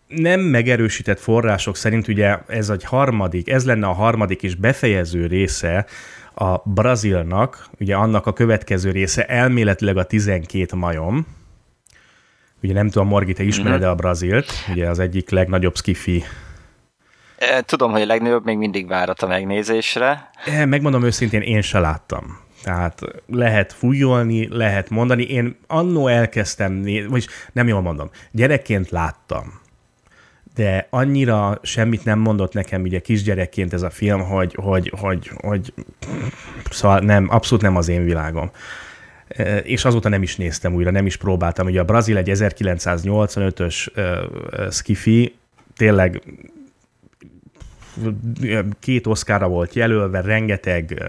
nem 0.07 0.39
megerősített 0.39 1.19
források 1.19 1.75
szerint 1.75 2.07
ugye 2.07 2.37
ez 2.47 2.69
egy 2.69 2.83
harmadik, 2.83 3.49
ez 3.49 3.65
lenne 3.65 3.87
a 3.87 3.93
harmadik 3.93 4.43
és 4.43 4.55
befejező 4.55 5.25
része 5.25 5.85
a 6.33 6.69
Brazilnak, 6.69 7.69
ugye 7.79 7.95
annak 7.95 8.25
a 8.25 8.33
következő 8.33 8.91
része 8.91 9.25
elméletileg 9.25 9.97
a 9.97 10.03
12 10.03 10.75
majom, 10.75 11.25
ugye 12.67 12.75
nem 12.75 12.89
tudom, 12.89 13.07
Morgi, 13.07 13.33
te 13.33 13.43
ismered 13.43 13.79
mm-hmm. 13.79 13.89
a 13.89 13.95
Brazilt, 13.95 14.51
ugye 14.69 14.89
az 14.89 14.99
egyik 14.99 15.29
legnagyobb 15.29 15.75
skifi 15.75 16.23
Tudom, 17.65 17.91
hogy 17.91 18.01
a 18.01 18.05
legnagyobb 18.05 18.45
még 18.45 18.57
mindig 18.57 18.87
várat 18.87 19.21
a 19.21 19.27
megnézésre. 19.27 20.29
Megmondom 20.65 21.03
őszintén, 21.03 21.41
én 21.41 21.61
se 21.61 21.79
láttam. 21.79 22.39
Tehát 22.63 23.01
lehet 23.27 23.73
fújolni, 23.73 24.47
lehet 24.51 24.89
mondani. 24.89 25.23
Én 25.23 25.57
annó 25.67 26.07
elkezdtem, 26.07 26.85
vagy 27.09 27.27
nem 27.51 27.67
jól 27.67 27.81
mondom, 27.81 28.09
gyerekként 28.31 28.89
láttam. 28.89 29.61
De 30.55 30.87
annyira 30.89 31.59
semmit 31.61 32.05
nem 32.05 32.19
mondott 32.19 32.53
nekem 32.53 32.81
ugye 32.81 32.99
kisgyerekként 32.99 33.73
ez 33.73 33.81
a 33.81 33.89
film, 33.89 34.21
hogy, 34.21 34.55
hogy, 34.61 34.93
hogy, 34.99 35.31
hogy 35.35 35.73
szóval 36.69 36.99
nem, 36.99 37.27
abszolút 37.29 37.63
nem 37.63 37.75
az 37.75 37.87
én 37.87 38.03
világom 38.03 38.45
e, 38.45 38.51
és 39.63 39.85
azóta 39.85 40.09
nem 40.09 40.21
is 40.21 40.35
néztem 40.35 40.73
újra, 40.73 40.91
nem 40.91 41.05
is 41.05 41.17
próbáltam. 41.17 41.65
Ugye 41.65 41.79
a 41.79 41.83
Brazil 41.83 42.17
egy 42.17 42.29
1985-ös 42.33 43.87
uh, 43.95 44.71
skifi, 44.71 45.35
tényleg 45.75 46.21
két 48.79 49.07
oszkára 49.07 49.47
volt 49.47 49.73
jelölve, 49.73 50.21
rengeteg, 50.21 51.03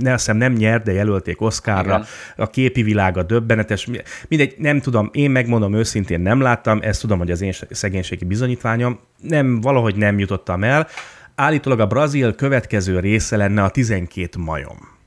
ne 0.00 0.12
hiszem 0.12 0.36
nem 0.36 0.52
nyert, 0.52 0.84
de 0.84 0.92
jelölték 0.92 1.40
oszkárra, 1.40 1.94
Igen. 1.94 2.06
a 2.36 2.50
képi 2.50 2.82
világa 2.82 3.22
döbbenetes, 3.22 3.88
mindegy, 4.28 4.54
nem 4.58 4.80
tudom, 4.80 5.10
én 5.12 5.30
megmondom 5.30 5.74
őszintén 5.74 6.20
nem 6.20 6.40
láttam, 6.40 6.78
ezt 6.82 7.00
tudom, 7.00 7.18
hogy 7.18 7.30
az 7.30 7.40
én 7.40 7.52
szegénységi 7.70 8.24
bizonyítványom, 8.24 8.98
nem, 9.20 9.60
valahogy 9.60 9.96
nem 9.96 10.18
jutottam 10.18 10.64
el. 10.64 10.86
Állítólag 11.34 11.80
a 11.80 11.86
Brazil 11.86 12.34
következő 12.34 13.00
része 13.00 13.36
lenne 13.36 13.62
a 13.62 13.70
12 13.70 14.28
majom. 14.38 14.98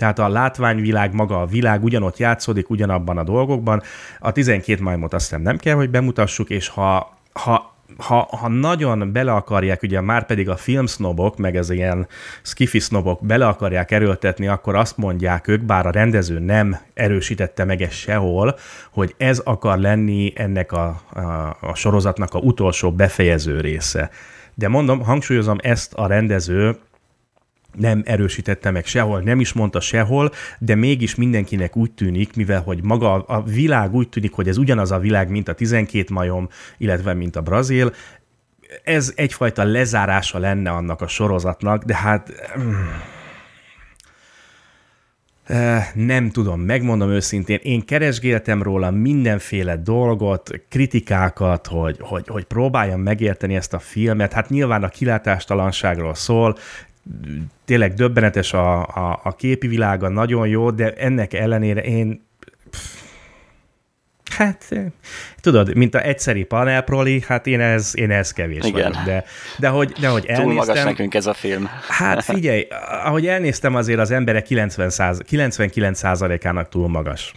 Tehát 0.00 0.18
a 0.18 0.28
látványvilág, 0.28 1.14
maga 1.14 1.40
a 1.40 1.46
világ 1.46 1.84
ugyanott 1.84 2.18
játszódik, 2.18 2.70
ugyanabban 2.70 3.18
a 3.18 3.22
dolgokban. 3.22 3.82
A 4.18 4.32
12 4.32 4.82
majmot 4.82 5.14
azt 5.14 5.28
hiszem 5.28 5.42
nem 5.42 5.56
kell, 5.56 5.74
hogy 5.74 5.90
bemutassuk, 5.90 6.50
és 6.50 6.68
ha, 6.68 7.16
ha 7.32 7.74
ha, 7.98 8.28
ha 8.40 8.48
nagyon 8.48 9.12
bele 9.12 9.32
akarják, 9.32 9.82
ugye 9.82 10.00
már 10.00 10.26
pedig 10.26 10.48
a 10.48 10.56
filmsznobok, 10.56 11.36
meg 11.36 11.56
ez 11.56 11.70
ilyen 11.70 12.06
skifi 12.42 12.78
sznobok 12.78 13.26
bele 13.26 13.46
akarják 13.46 13.90
erőltetni, 13.90 14.46
akkor 14.46 14.74
azt 14.74 14.96
mondják 14.96 15.48
ők, 15.48 15.62
bár 15.62 15.86
a 15.86 15.90
rendező 15.90 16.38
nem 16.38 16.76
erősítette 16.94 17.64
meg 17.64 17.82
ezt 17.82 17.92
sehol, 17.92 18.56
hogy 18.90 19.14
ez 19.16 19.38
akar 19.38 19.78
lenni 19.78 20.32
ennek 20.36 20.72
a, 20.72 21.00
a, 21.12 21.20
a 21.60 21.74
sorozatnak 21.74 22.34
a 22.34 22.38
utolsó 22.38 22.92
befejező 22.92 23.60
része. 23.60 24.10
De 24.54 24.68
mondom, 24.68 25.02
hangsúlyozom, 25.02 25.58
ezt 25.62 25.94
a 25.94 26.06
rendező 26.06 26.76
nem 27.78 28.02
erősítette 28.04 28.70
meg 28.70 28.86
sehol, 28.86 29.20
nem 29.20 29.40
is 29.40 29.52
mondta 29.52 29.80
sehol, 29.80 30.30
de 30.58 30.74
mégis 30.74 31.14
mindenkinek 31.14 31.76
úgy 31.76 31.92
tűnik, 31.92 32.36
mivel 32.36 32.60
hogy 32.62 32.82
maga 32.82 33.22
a 33.22 33.42
világ 33.42 33.94
úgy 33.94 34.08
tűnik, 34.08 34.32
hogy 34.32 34.48
ez 34.48 34.56
ugyanaz 34.56 34.90
a 34.90 34.98
világ, 34.98 35.30
mint 35.30 35.48
a 35.48 35.54
12 35.54 36.14
majom, 36.14 36.48
illetve 36.78 37.14
mint 37.14 37.36
a 37.36 37.40
brazil, 37.40 37.92
ez 38.84 39.12
egyfajta 39.16 39.64
lezárása 39.64 40.38
lenne 40.38 40.70
annak 40.70 41.00
a 41.00 41.06
sorozatnak, 41.06 41.84
de 41.84 41.96
hát 41.96 42.32
eh, 45.44 45.88
nem 45.94 46.30
tudom, 46.30 46.60
megmondom 46.60 47.10
őszintén, 47.10 47.58
én 47.62 47.84
keresgéltem 47.84 48.62
róla 48.62 48.90
mindenféle 48.90 49.76
dolgot, 49.76 50.50
kritikákat, 50.68 51.66
hogy, 51.66 51.96
hogy, 52.00 52.26
hogy 52.28 52.44
próbáljam 52.44 53.00
megérteni 53.00 53.54
ezt 53.54 53.72
a 53.72 53.78
filmet. 53.78 54.32
Hát 54.32 54.48
nyilván 54.48 54.82
a 54.82 54.88
kilátástalanságról 54.88 56.14
szól, 56.14 56.56
tényleg 57.64 57.94
döbbenetes 57.94 58.52
a, 58.52 58.80
a, 58.80 59.20
a 59.22 59.36
képi 59.36 59.66
világa, 59.66 60.08
nagyon 60.08 60.48
jó, 60.48 60.70
de 60.70 60.92
ennek 60.92 61.32
ellenére 61.32 61.80
én 61.80 62.28
Hát, 64.30 64.68
tudod, 65.40 65.76
mint 65.76 65.94
a 65.94 66.02
egyszeri 66.02 66.44
panelproli, 66.44 67.24
hát 67.26 67.46
én 67.46 67.60
ez, 67.60 67.92
én 67.94 68.10
ez 68.10 68.32
kevés 68.32 68.64
Igen. 68.64 68.72
vagyok, 68.72 69.04
de, 69.04 69.24
de 69.58 69.68
hogy, 69.68 69.92
de 70.00 70.08
hogy 70.08 70.26
elnéztem... 70.26 70.44
Túl 70.44 70.54
magas 70.54 70.82
nekünk 70.82 71.14
ez 71.14 71.26
a 71.26 71.34
film. 71.34 71.70
Hát 71.88 72.24
figyelj, 72.24 72.66
ahogy 73.04 73.26
elnéztem, 73.26 73.74
azért 73.74 73.98
az 73.98 74.10
emberek 74.10 74.42
90 74.42 74.90
99%-ának 75.30 76.68
túl 76.68 76.88
magas. 76.88 77.32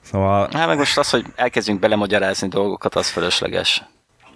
Szóval... 0.00 0.48
Hát 0.52 0.66
meg 0.66 0.76
most 0.76 0.98
az, 0.98 1.10
hogy 1.10 1.24
elkezdjünk 1.36 1.80
belemagyarázni 1.80 2.48
dolgokat, 2.48 2.94
az 2.94 3.08
fölösleges. 3.08 3.84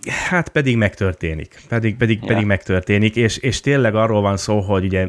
Hát 0.07 0.49
pedig 0.49 0.77
megtörténik. 0.77 1.61
Pedig, 1.69 1.97
pedig, 1.97 2.19
ja. 2.21 2.27
pedig 2.27 2.45
megtörténik, 2.45 3.17
és, 3.17 3.37
és 3.37 3.61
tényleg 3.61 3.95
arról 3.95 4.21
van 4.21 4.37
szó, 4.37 4.61
hogy 4.61 4.85
ugye 4.85 5.09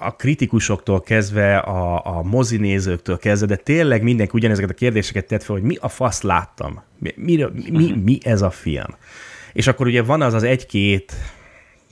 a 0.00 0.16
kritikusoktól 0.16 1.00
kezdve, 1.00 1.58
a, 1.58 2.16
a 2.18 2.22
mozinézőktől 2.22 3.18
kezdve, 3.18 3.46
de 3.46 3.56
tényleg 3.56 4.02
mindenki 4.02 4.32
ugyanezeket 4.34 4.70
a 4.70 4.74
kérdéseket 4.74 5.26
tett 5.26 5.42
fel, 5.42 5.54
hogy 5.54 5.64
mi 5.64 5.76
a 5.80 5.88
fasz 5.88 6.22
láttam? 6.22 6.82
Mi, 6.98 7.12
mi, 7.16 7.46
mi, 7.70 7.94
mi 8.04 8.18
ez 8.22 8.42
a 8.42 8.50
film? 8.50 8.96
És 9.52 9.66
akkor 9.66 9.86
ugye 9.86 10.02
van 10.02 10.22
az 10.22 10.34
az 10.34 10.42
egy-két 10.42 11.12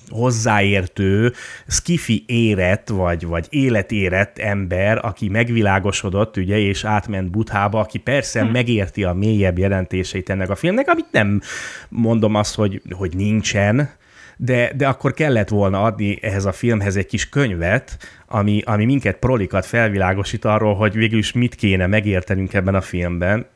hozzáértő, 0.08 1.32
skifi 1.66 2.24
érett, 2.26 2.88
vagy, 2.88 3.26
vagy 3.26 3.46
életérett 3.50 4.38
ember, 4.38 4.98
aki 5.02 5.28
megvilágosodott, 5.28 6.36
ugye, 6.36 6.58
és 6.58 6.84
átment 6.84 7.30
Buthába, 7.30 7.80
aki 7.80 7.98
persze 7.98 8.40
hm. 8.40 8.50
megérti 8.50 9.04
a 9.04 9.12
mélyebb 9.12 9.58
jelentéseit 9.58 10.30
ennek 10.30 10.50
a 10.50 10.56
filmnek, 10.56 10.88
amit 10.88 11.08
nem 11.10 11.40
mondom 11.88 12.34
azt, 12.34 12.54
hogy, 12.54 12.82
hogy 12.90 13.16
nincsen, 13.16 13.90
de, 14.36 14.72
de 14.76 14.88
akkor 14.88 15.12
kellett 15.12 15.48
volna 15.48 15.82
adni 15.82 16.18
ehhez 16.22 16.44
a 16.44 16.52
filmhez 16.52 16.96
egy 16.96 17.06
kis 17.06 17.28
könyvet, 17.28 17.96
ami, 18.26 18.62
ami 18.64 18.84
minket 18.84 19.16
prolikat 19.16 19.66
felvilágosít 19.66 20.44
arról, 20.44 20.74
hogy 20.74 20.94
végül 20.94 21.18
is 21.18 21.32
mit 21.32 21.54
kéne 21.54 21.86
megértenünk 21.86 22.54
ebben 22.54 22.74
a 22.74 22.80
filmben. 22.80 23.46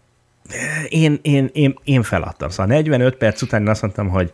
Én, 0.88 1.18
én, 1.22 1.50
én, 1.52 1.78
én 1.84 2.02
feladtam. 2.02 2.48
Szóval 2.48 2.66
45 2.66 3.16
perc 3.16 3.42
után 3.42 3.60
én 3.60 3.68
azt 3.68 3.82
mondtam, 3.82 4.08
hogy 4.08 4.32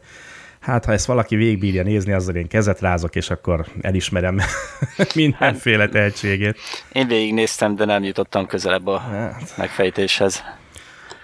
hát 0.65 0.85
ha 0.85 0.93
ezt 0.93 1.07
valaki 1.07 1.37
végigbírja 1.37 1.83
nézni, 1.83 2.13
azzal 2.13 2.35
én 2.35 2.49
kezet 2.49 2.81
rázok, 2.81 3.17
és 3.17 3.31
akkor 3.31 3.67
elismerem 3.81 4.41
mindenféle 5.15 5.89
tehetségét. 5.89 6.57
Én 6.93 7.07
végignéztem, 7.07 7.75
de 7.75 7.85
nem 7.85 8.03
jutottam 8.03 8.47
közelebb 8.47 8.87
a 8.87 8.99
hát. 8.99 9.55
megfejtéshez. 9.57 10.43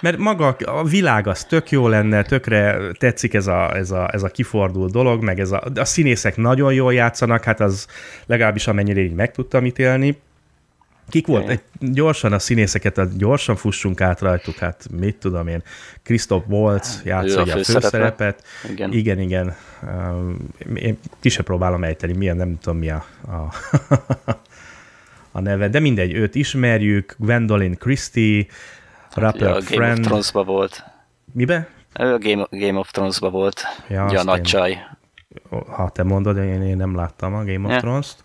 Mert 0.00 0.18
maga 0.18 0.56
a 0.64 0.84
világ 0.84 1.26
az 1.26 1.44
tök 1.44 1.70
jó 1.70 1.88
lenne, 1.88 2.22
tökre 2.22 2.78
tetszik 2.98 3.34
ez 3.34 3.46
a, 3.46 3.76
ez 3.76 3.90
a, 3.90 4.08
ez 4.12 4.22
a 4.22 4.28
kifordult 4.28 4.92
dolog, 4.92 5.22
meg 5.22 5.40
ez 5.40 5.50
a, 5.50 5.62
a 5.74 5.84
színészek 5.84 6.36
nagyon 6.36 6.72
jól 6.72 6.94
játszanak, 6.94 7.44
hát 7.44 7.60
az 7.60 7.86
legalábbis 8.26 8.66
amennyire 8.66 9.00
így 9.00 9.14
meg 9.14 9.32
tudtam 9.32 9.64
ítélni. 9.66 10.18
Kik 11.10 11.26
volt? 11.26 11.48
Egy, 11.48 11.60
gyorsan 11.78 12.32
a 12.32 12.38
színészeket, 12.38 13.16
gyorsan 13.16 13.56
fussunk 13.56 14.00
át 14.00 14.20
rajtuk, 14.20 14.56
hát 14.56 14.86
mit 14.90 15.16
tudom 15.16 15.48
én. 15.48 15.62
Christoph 16.02 16.48
Waltz 16.48 17.02
játsza 17.04 17.40
a, 17.40 17.46
főszerepet. 17.46 18.44
Igen. 18.70 18.92
igen, 18.92 19.18
igen. 19.18 19.56
Én 20.74 20.98
ki 21.20 21.28
sem 21.28 21.44
próbálom 21.44 21.84
ejteni, 21.84 22.12
milyen, 22.12 22.36
nem 22.36 22.58
tudom 22.58 22.78
mi 22.78 22.90
a, 22.90 23.04
a, 23.26 23.54
a 25.32 25.40
neve, 25.40 25.68
de 25.68 25.80
mindegy, 25.80 26.12
őt 26.12 26.34
ismerjük, 26.34 27.14
Gwendolyn 27.18 27.76
Christie, 27.78 28.46
Rapper 29.14 29.48
ja, 29.48 29.48
a 29.48 29.52
Game 29.52 29.64
Friend. 29.64 29.98
of 29.98 30.06
Thrones-ba 30.06 30.44
volt. 30.44 30.84
Mibe? 31.32 31.68
Ő 32.00 32.12
a 32.12 32.18
Game, 32.18 32.46
Game 32.50 32.78
of 32.78 32.90
Thrones-ba 32.90 33.30
volt. 33.30 33.62
Ja, 33.88 34.04
Ugye 34.04 34.18
a 34.18 34.24
nagy 34.24 34.42
csaj. 34.42 34.78
Ha 35.66 35.88
te 35.88 36.02
mondod, 36.02 36.36
én, 36.36 36.62
én 36.62 36.76
nem 36.76 36.94
láttam 36.94 37.34
a 37.34 37.44
Game 37.44 37.64
of 37.64 37.68
yeah. 37.68 37.80
Thrones-t. 37.80 38.24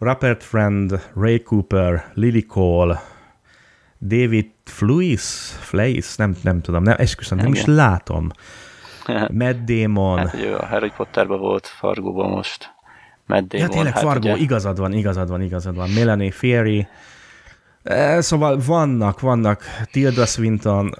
Rupert 0.00 0.42
Friend, 0.42 1.00
Ray 1.14 1.42
Cooper, 1.42 2.10
Lily 2.14 2.42
Cole, 2.42 3.02
David 3.98 4.50
Fluis, 4.64 5.22
Fleis, 5.60 6.16
nem, 6.16 6.36
nem 6.42 6.60
tudom, 6.60 6.82
nem, 6.82 6.94
esküszöm, 6.98 7.38
nem 7.38 7.52
is 7.52 7.64
látom. 7.64 8.28
Matt 9.38 9.64
Damon. 9.64 10.18
Hát, 10.18 10.42
jó, 10.42 10.52
a 10.52 10.66
Harry 10.66 10.92
Potterben 10.96 11.38
volt, 11.38 11.66
Fargóban 11.66 12.30
most. 12.30 12.74
Matt 13.26 13.48
Damon. 13.48 13.66
Ja, 13.66 13.72
tényleg, 13.72 13.92
hát, 13.92 14.02
Fargo, 14.02 14.30
ugye... 14.30 14.42
igazad 14.42 14.78
van, 14.78 14.92
igazad 14.92 15.28
van, 15.28 15.42
igazad 15.42 15.74
van. 15.74 15.90
Melanie 15.90 16.30
Fairy, 16.30 16.88
Szóval 18.18 18.60
vannak, 18.66 19.20
vannak 19.20 19.62
Tilda 19.92 20.26
Swinton, 20.26 20.94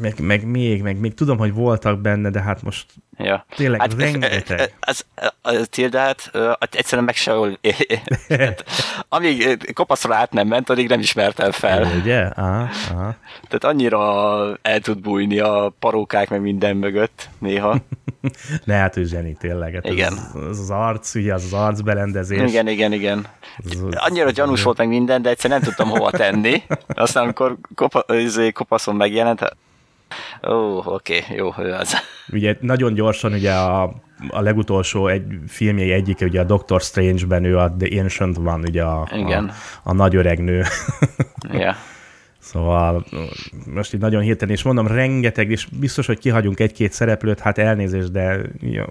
meg, 0.00 0.20
meg 0.20 0.46
még, 0.46 0.82
meg 0.82 1.00
még 1.00 1.14
tudom, 1.14 1.38
hogy 1.38 1.52
voltak 1.52 2.00
benne, 2.00 2.30
de 2.30 2.40
hát 2.40 2.62
most 2.62 2.86
ja. 3.16 3.46
tényleg 3.56 3.80
hát, 3.80 3.94
rengeteg. 3.94 4.74
Az, 4.80 5.04
az, 5.14 5.32
az 5.42 5.68
Tildát 5.70 6.30
egyszerűen 6.70 7.04
meg 7.04 7.14
sehol, 7.14 7.58
amíg 9.08 9.70
kopaszra 9.74 10.14
át 10.14 10.32
nem 10.32 10.48
ment, 10.48 10.70
addig 10.70 10.88
nem 10.88 11.00
ismertem 11.00 11.50
fel. 11.50 11.86
Ugye? 12.00 12.20
Aha, 12.20 12.68
aha. 12.90 13.14
Tehát 13.48 13.64
annyira 13.64 14.00
el 14.62 14.80
tud 14.80 15.00
bújni 15.00 15.38
a 15.38 15.72
parókák 15.78 16.30
meg 16.30 16.40
minden 16.40 16.76
mögött 16.76 17.28
néha. 17.38 17.76
ne, 18.64 18.74
hát 18.74 18.96
ő 18.96 19.04
zseni 19.04 19.36
tényleg. 19.40 19.74
Hát 19.74 19.86
igen. 19.86 20.12
Az, 20.12 20.42
az, 20.48 20.58
az 20.58 20.70
arc, 20.70 21.14
ugye 21.14 21.34
az, 21.34 21.44
az 21.44 21.52
arcberendezés. 21.52 22.50
Igen, 22.50 22.68
igen, 22.68 22.92
igen. 22.92 23.26
Annyira 23.90 24.30
gyanús 24.30 24.62
volt 24.62 24.78
meg 24.78 24.88
minden, 24.88 25.22
de 25.22 25.28
egyszer 25.28 25.50
nem 25.50 25.60
tudtam 25.60 25.91
hova 25.92 26.10
tenni. 26.10 26.62
Aztán 26.88 27.22
amikor 27.22 27.56
kopa, 27.74 28.04
izé, 28.14 28.50
kopaszon 28.50 28.96
megjelent, 28.96 29.56
Ó, 30.48 30.52
oh, 30.52 30.86
oké, 30.86 31.18
okay, 31.18 31.36
jó, 31.36 31.52
ő 31.58 31.72
az. 31.72 31.94
Ugye 32.32 32.56
nagyon 32.60 32.94
gyorsan 32.94 33.32
ugye 33.32 33.52
a, 33.52 33.82
a 34.28 34.40
legutolsó 34.40 35.06
egy 35.06 35.24
filmjei 35.48 35.92
egyike, 35.92 36.24
ugye 36.24 36.40
a 36.40 36.44
Doctor 36.44 36.80
Strange-ben 36.80 37.44
ő 37.44 37.58
a 37.58 37.76
The 37.78 38.00
Ancient 38.00 38.36
van, 38.36 38.60
ugye 38.60 38.82
a, 38.82 39.08
Igen. 39.14 39.48
a, 39.48 39.52
a 39.90 39.92
nagy 39.92 40.16
öreg 40.16 40.38
nő. 40.38 40.64
yeah. 41.52 41.74
Szóval 42.38 43.04
most 43.74 43.92
itt 43.92 44.00
nagyon 44.00 44.22
hirtelen, 44.22 44.54
és 44.54 44.62
mondom, 44.62 44.86
rengeteg, 44.86 45.50
és 45.50 45.66
biztos, 45.66 46.06
hogy 46.06 46.18
kihagyunk 46.18 46.60
egy-két 46.60 46.92
szereplőt, 46.92 47.40
hát 47.40 47.58
elnézést, 47.58 48.12
de 48.12 48.40
jó, 48.60 48.84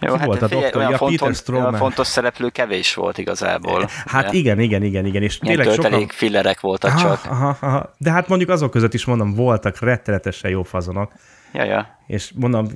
jó, 0.00 0.14
hát 0.14 0.26
volt 0.26 0.42
a 0.42 0.48
doktor, 0.48 0.76
olyan, 0.76 0.90
ja, 0.90 0.96
fontos, 0.96 1.48
olyan 1.48 1.74
fontos 1.74 2.06
szereplő 2.06 2.48
kevés 2.48 2.94
volt 2.94 3.18
igazából. 3.18 3.88
Hát 4.06 4.28
ugye? 4.28 4.38
igen, 4.38 4.60
igen, 4.60 4.82
igen, 4.82 5.06
igen. 5.06 5.22
És 5.22 5.38
Ilyen 5.42 5.56
tényleg 5.56 5.74
sokan... 5.74 6.06
fillerek 6.08 6.60
voltak 6.60 6.90
aha, 6.90 7.00
csak. 7.00 7.24
Aha, 7.30 7.56
aha. 7.60 7.94
De 7.98 8.10
hát 8.10 8.28
mondjuk 8.28 8.50
azok 8.50 8.70
között 8.70 8.94
is 8.94 9.04
mondom, 9.04 9.34
voltak 9.34 9.80
rettenetesen 9.80 10.50
jó 10.50 10.62
fazonok. 10.62 11.12
Ja, 11.52 11.64
ja. 11.64 11.98
És 12.06 12.32
mondom... 12.34 12.66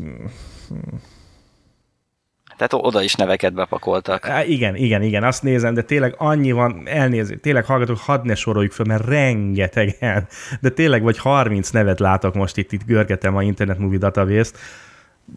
Tehát 2.56 2.86
oda 2.86 3.02
is 3.02 3.14
neveket 3.14 3.52
bepakoltak. 3.52 4.24
Há, 4.24 4.44
igen, 4.44 4.76
igen, 4.76 5.02
igen, 5.02 5.24
azt 5.24 5.42
nézem, 5.42 5.74
de 5.74 5.82
tényleg 5.82 6.14
annyi 6.18 6.52
van, 6.52 6.82
elnézést, 6.84 7.40
tényleg 7.40 7.64
hallgatok, 7.64 7.98
hadd 7.98 8.26
ne 8.26 8.34
soroljuk 8.34 8.72
fel, 8.72 8.86
mert 8.86 9.04
rengetegen, 9.04 10.28
de 10.60 10.70
tényleg 10.70 11.02
vagy 11.02 11.18
30 11.18 11.70
nevet 11.70 12.00
látok 12.00 12.34
most 12.34 12.56
itt, 12.56 12.72
itt 12.72 12.84
görgetem 12.84 13.36
a 13.36 13.42
Internet 13.42 13.78
Movie 13.78 13.98
Database-t, 13.98 14.58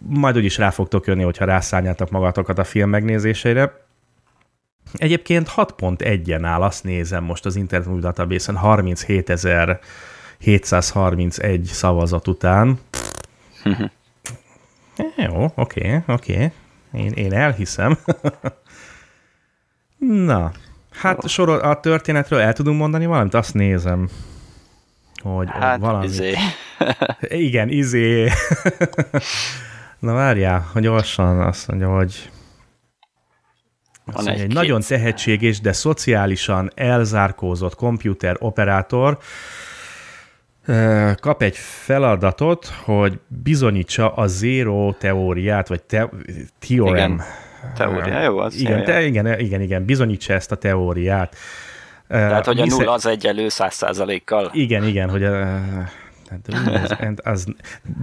majd 0.08 0.38
úgyis 0.38 0.58
rá 0.58 0.70
fogtok 0.70 1.08
jönni, 1.08 1.24
hogyha 1.24 1.46
rászálljátok 1.46 2.10
magatokat 2.10 2.60
a 2.60 2.64
film 2.64 2.90
megnézésére. 2.90 3.84
Egyébként 4.94 5.52
6.1-en 5.56 6.42
áll, 6.44 6.62
azt 6.62 6.84
nézem 6.84 7.24
most 7.24 7.46
az 7.46 7.56
Internet 7.56 7.88
Movie 7.88 8.02
Database-en 8.02 8.60
37.731 8.64 11.64
szavazat 11.64 12.28
után. 12.28 12.80
Jó, 15.28 15.52
oké, 15.56 16.02
oké. 16.08 16.52
Én, 16.94 17.12
én 17.12 17.34
elhiszem. 17.34 17.98
Na, 20.26 20.52
hát 20.92 21.28
sorol, 21.28 21.58
a 21.58 21.80
történetről 21.80 22.40
el 22.40 22.54
tudunk 22.54 22.80
mondani 22.80 23.06
valamit? 23.06 23.34
Azt 23.34 23.54
nézem, 23.54 24.10
hogy 25.22 25.48
hát, 25.52 25.80
valami. 25.80 26.06
Izé. 26.06 26.34
Igen, 27.20 27.70
izé. 27.70 28.30
Na 30.00 30.14
várjál, 30.14 30.70
hogy 30.74 30.82
gyorsan 30.82 31.40
azt 31.40 31.68
mondja, 31.68 31.96
hogy 31.96 32.30
azt 34.06 34.26
mondja, 34.26 34.34
egy, 34.34 34.50
egy 34.50 34.54
nagyon 34.54 34.82
tehetséges, 34.82 35.62
de 35.62 35.72
szociálisan 35.72 36.72
elzárkózott 36.76 37.76
komputer 37.76 38.36
operátor 38.40 39.18
kap 41.20 41.42
egy 41.42 41.58
feladatot, 41.58 42.66
hogy 42.66 43.20
bizonyítsa 43.28 44.14
a 44.14 44.28
zero 44.28 44.94
teóriát, 44.94 45.68
vagy 45.68 45.84
te, 45.84 46.10
theorem. 46.60 47.14
Igen. 47.14 47.22
Teória, 47.76 48.22
jó, 48.22 48.38
az 48.38 48.56
igen, 48.56 48.84
te, 48.84 49.06
igen, 49.06 49.40
igen, 49.40 49.62
igen, 49.62 49.86
bizonyítsa 49.86 50.34
ezt 50.34 50.52
a 50.52 50.56
teóriát. 50.56 51.36
Tehát, 52.08 52.46
hogy 52.46 52.60
a 52.60 52.66
nulla 52.66 52.92
az 52.92 53.06
egyelő 53.06 53.50
száz 53.50 53.74
százalékkal. 53.74 54.50
Igen, 54.54 54.84
igen, 54.84 55.10
hogy 55.10 55.28
and 57.00 57.20
as 57.24 57.46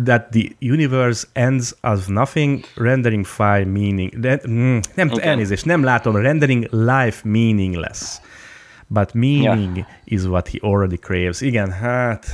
that 0.04 0.30
the 0.30 0.56
universe 0.58 1.26
ends 1.32 1.76
as 1.80 2.06
nothing, 2.06 2.64
rendering 2.76 3.26
file 3.26 3.64
meaning. 3.64 4.18
De, 4.20 4.40
mm, 4.48 4.78
nem, 4.94 5.10
okay. 5.10 5.26
elnézést, 5.26 5.64
nem 5.64 5.82
látom, 5.82 6.16
rendering 6.16 6.68
life 6.70 7.20
meaningless. 7.24 8.20
But 8.86 9.14
meaning 9.14 9.76
yeah. 9.76 9.88
is 10.04 10.22
what 10.22 10.48
he 10.48 10.58
already 10.60 10.96
craves. 10.96 11.40
Igen, 11.40 11.70
hát... 11.70 12.26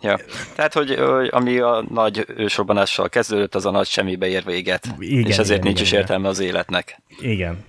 Ja. 0.00 0.18
Tehát, 0.54 0.72
hogy, 0.72 0.90
ami 1.30 1.58
a 1.58 1.84
nagy 1.90 2.24
ősrobbanással 2.36 3.08
kezdődött, 3.08 3.54
az 3.54 3.66
a 3.66 3.70
nagy 3.70 3.86
semmibe 3.86 4.26
ér 4.26 4.44
véget. 4.44 4.86
Igen, 4.98 5.26
és 5.26 5.38
ezért 5.38 5.48
igen, 5.48 5.62
nincs 5.62 5.80
igen, 5.80 5.92
is 5.92 5.92
értelme 5.92 6.28
az 6.28 6.38
életnek. 6.38 7.00
Igen. 7.18 7.64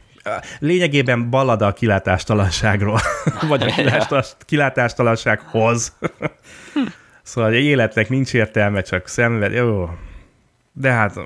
Lényegében 0.59 1.29
ballada 1.29 1.65
a 1.65 1.73
kilátástalanságról, 1.73 2.99
vagy 3.49 3.63
a 4.09 4.23
kilátástalansághoz. 4.45 5.95
Szóval 7.27 7.51
egy 7.51 7.63
életnek 7.63 8.09
nincs 8.09 8.33
értelme, 8.33 8.81
csak 8.81 9.07
szenved. 9.07 9.53
Jó. 9.53 9.89
De 10.73 10.91
hát 10.91 11.19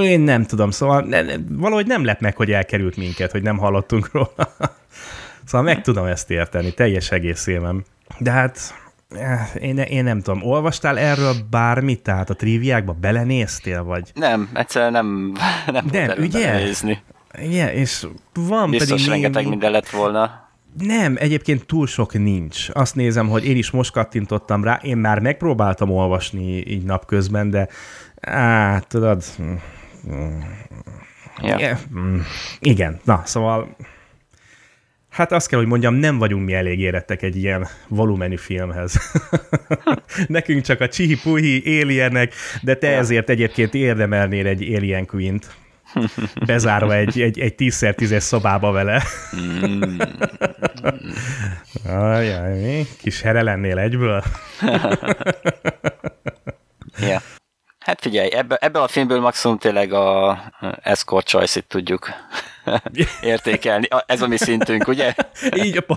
én 0.00 0.20
nem 0.20 0.44
tudom, 0.44 0.70
szóval 0.70 1.00
ne, 1.00 1.22
ne, 1.22 1.34
valahogy 1.48 1.86
nem 1.86 2.04
lett 2.04 2.20
meg, 2.20 2.36
hogy 2.36 2.50
elkerült 2.52 2.96
minket, 2.96 3.30
hogy 3.30 3.42
nem 3.42 3.58
hallottunk 3.58 4.12
róla. 4.12 4.54
szóval 5.46 5.62
meg 5.62 5.82
tudom 5.82 6.04
ezt 6.04 6.30
érteni, 6.30 6.74
teljes 6.74 7.10
egészében. 7.10 7.84
De 8.18 8.30
hát 8.30 8.74
eh, 9.08 9.50
én, 9.60 9.78
én 9.78 10.04
nem 10.04 10.20
tudom, 10.20 10.42
olvastál 10.42 10.98
erről 10.98 11.34
bármit, 11.50 12.02
tehát 12.02 12.30
a 12.30 12.34
triviákba 12.34 12.92
belenéztél, 12.92 13.84
vagy? 13.84 14.10
Nem, 14.14 14.50
egyszerűen 14.54 14.92
nem, 14.92 15.32
nem, 15.66 15.84
nem 15.92 16.14
ugye? 16.18 16.46
Belenézni. 16.46 17.02
Igen, 17.42 17.68
és 17.68 18.06
van 18.34 18.70
Biztos 18.70 18.90
pedig 18.90 19.08
rengeteg 19.08 19.48
minden 19.48 19.70
lett 19.70 19.88
volna. 19.88 20.49
Nem, 20.78 21.16
egyébként 21.18 21.66
túl 21.66 21.86
sok 21.86 22.12
nincs. 22.12 22.68
Azt 22.72 22.94
nézem, 22.94 23.28
hogy 23.28 23.44
én 23.44 23.56
is 23.56 23.70
most 23.70 23.92
kattintottam 23.92 24.64
rá, 24.64 24.80
én 24.82 24.96
már 24.96 25.18
megpróbáltam 25.18 25.90
olvasni 25.90 26.66
így 26.66 26.84
napközben, 26.84 27.50
de 27.50 27.68
á, 28.20 28.78
tudod... 28.78 29.24
Ja. 31.42 31.78
Igen, 32.60 33.00
na, 33.04 33.22
szóval 33.24 33.76
Hát 35.10 35.32
azt 35.32 35.48
kell, 35.48 35.58
hogy 35.58 35.68
mondjam, 35.68 35.94
nem 35.94 36.18
vagyunk 36.18 36.44
mi 36.44 36.52
elég 36.54 36.80
érettek 36.80 37.22
egy 37.22 37.36
ilyen 37.36 37.66
volumenű 37.88 38.36
filmhez. 38.36 39.20
Nekünk 40.26 40.62
csak 40.62 40.80
a 40.80 40.88
csihi-puhi, 40.88 41.80
alienek, 41.82 42.34
de 42.62 42.74
te 42.74 42.96
ezért 42.96 43.30
egyébként 43.30 43.74
érdemelnél 43.74 44.46
egy 44.46 44.74
Alien 44.74 45.06
Queen-t 45.06 45.54
bezárva 46.46 46.94
egy, 46.94 47.20
egy, 47.20 47.38
egy 47.38 47.54
10x10-es 47.58 48.18
szobába 48.18 48.70
vele. 48.70 49.02
Ajaj, 51.88 52.60
mi? 52.60 52.86
Kis 52.98 53.20
here 53.20 53.42
lennél 53.42 53.78
egyből? 53.78 54.22
yeah. 57.00 57.22
Hát 57.78 58.00
figyelj, 58.00 58.32
ebbe, 58.32 58.56
ebbe 58.56 58.82
a 58.82 58.88
filmből 58.88 59.20
maximum 59.20 59.58
tényleg 59.58 59.92
a 59.92 60.38
escort 60.82 61.26
choice-it 61.26 61.66
tudjuk 61.66 62.08
értékelni. 63.22 63.88
Ez 64.06 64.22
a 64.22 64.26
mi 64.26 64.36
szintünk, 64.36 64.88
ugye? 64.88 65.14
Így 65.56 65.84
a 65.86 65.96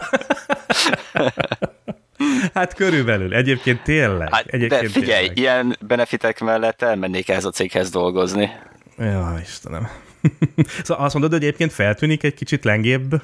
Hát 2.54 2.74
körülbelül, 2.74 3.34
egyébként 3.34 3.82
tényleg. 3.84 4.34
Hát, 4.34 4.46
egyébként 4.46 4.82
de 4.82 4.90
figyelj, 4.90 5.28
tényleg. 5.28 5.38
ilyen 5.38 5.78
benefitek 5.80 6.40
mellett 6.40 6.82
elmennék 6.82 7.30
ehhez 7.30 7.46
a 7.46 7.50
céghez 7.50 7.90
dolgozni. 7.90 8.52
Ja, 8.98 9.38
Istenem. 9.42 9.88
szóval 10.84 11.06
azt 11.06 11.14
mondod, 11.14 11.32
hogy 11.32 11.44
egyébként 11.44 11.72
feltűnik 11.72 12.24
egy 12.24 12.34
kicsit 12.34 12.64
lengébb 12.64 13.22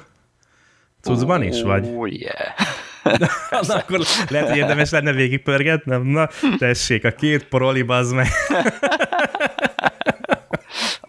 cuccban 1.00 1.42
is, 1.42 1.62
vagy? 1.62 1.86
Oh, 1.86 2.12
yeah. 2.12 2.54
Na, 3.66 3.74
akkor 3.74 4.00
lehet, 4.28 4.48
hogy 4.48 4.56
érdemes 4.56 4.90
lenne 4.90 5.12
végigpörgetnem. 5.12 6.02
Na, 6.02 6.28
tessék, 6.58 7.04
a 7.04 7.10
két 7.10 7.44
poroli, 7.44 7.82
bazd 7.82 8.14
meg. 8.14 8.26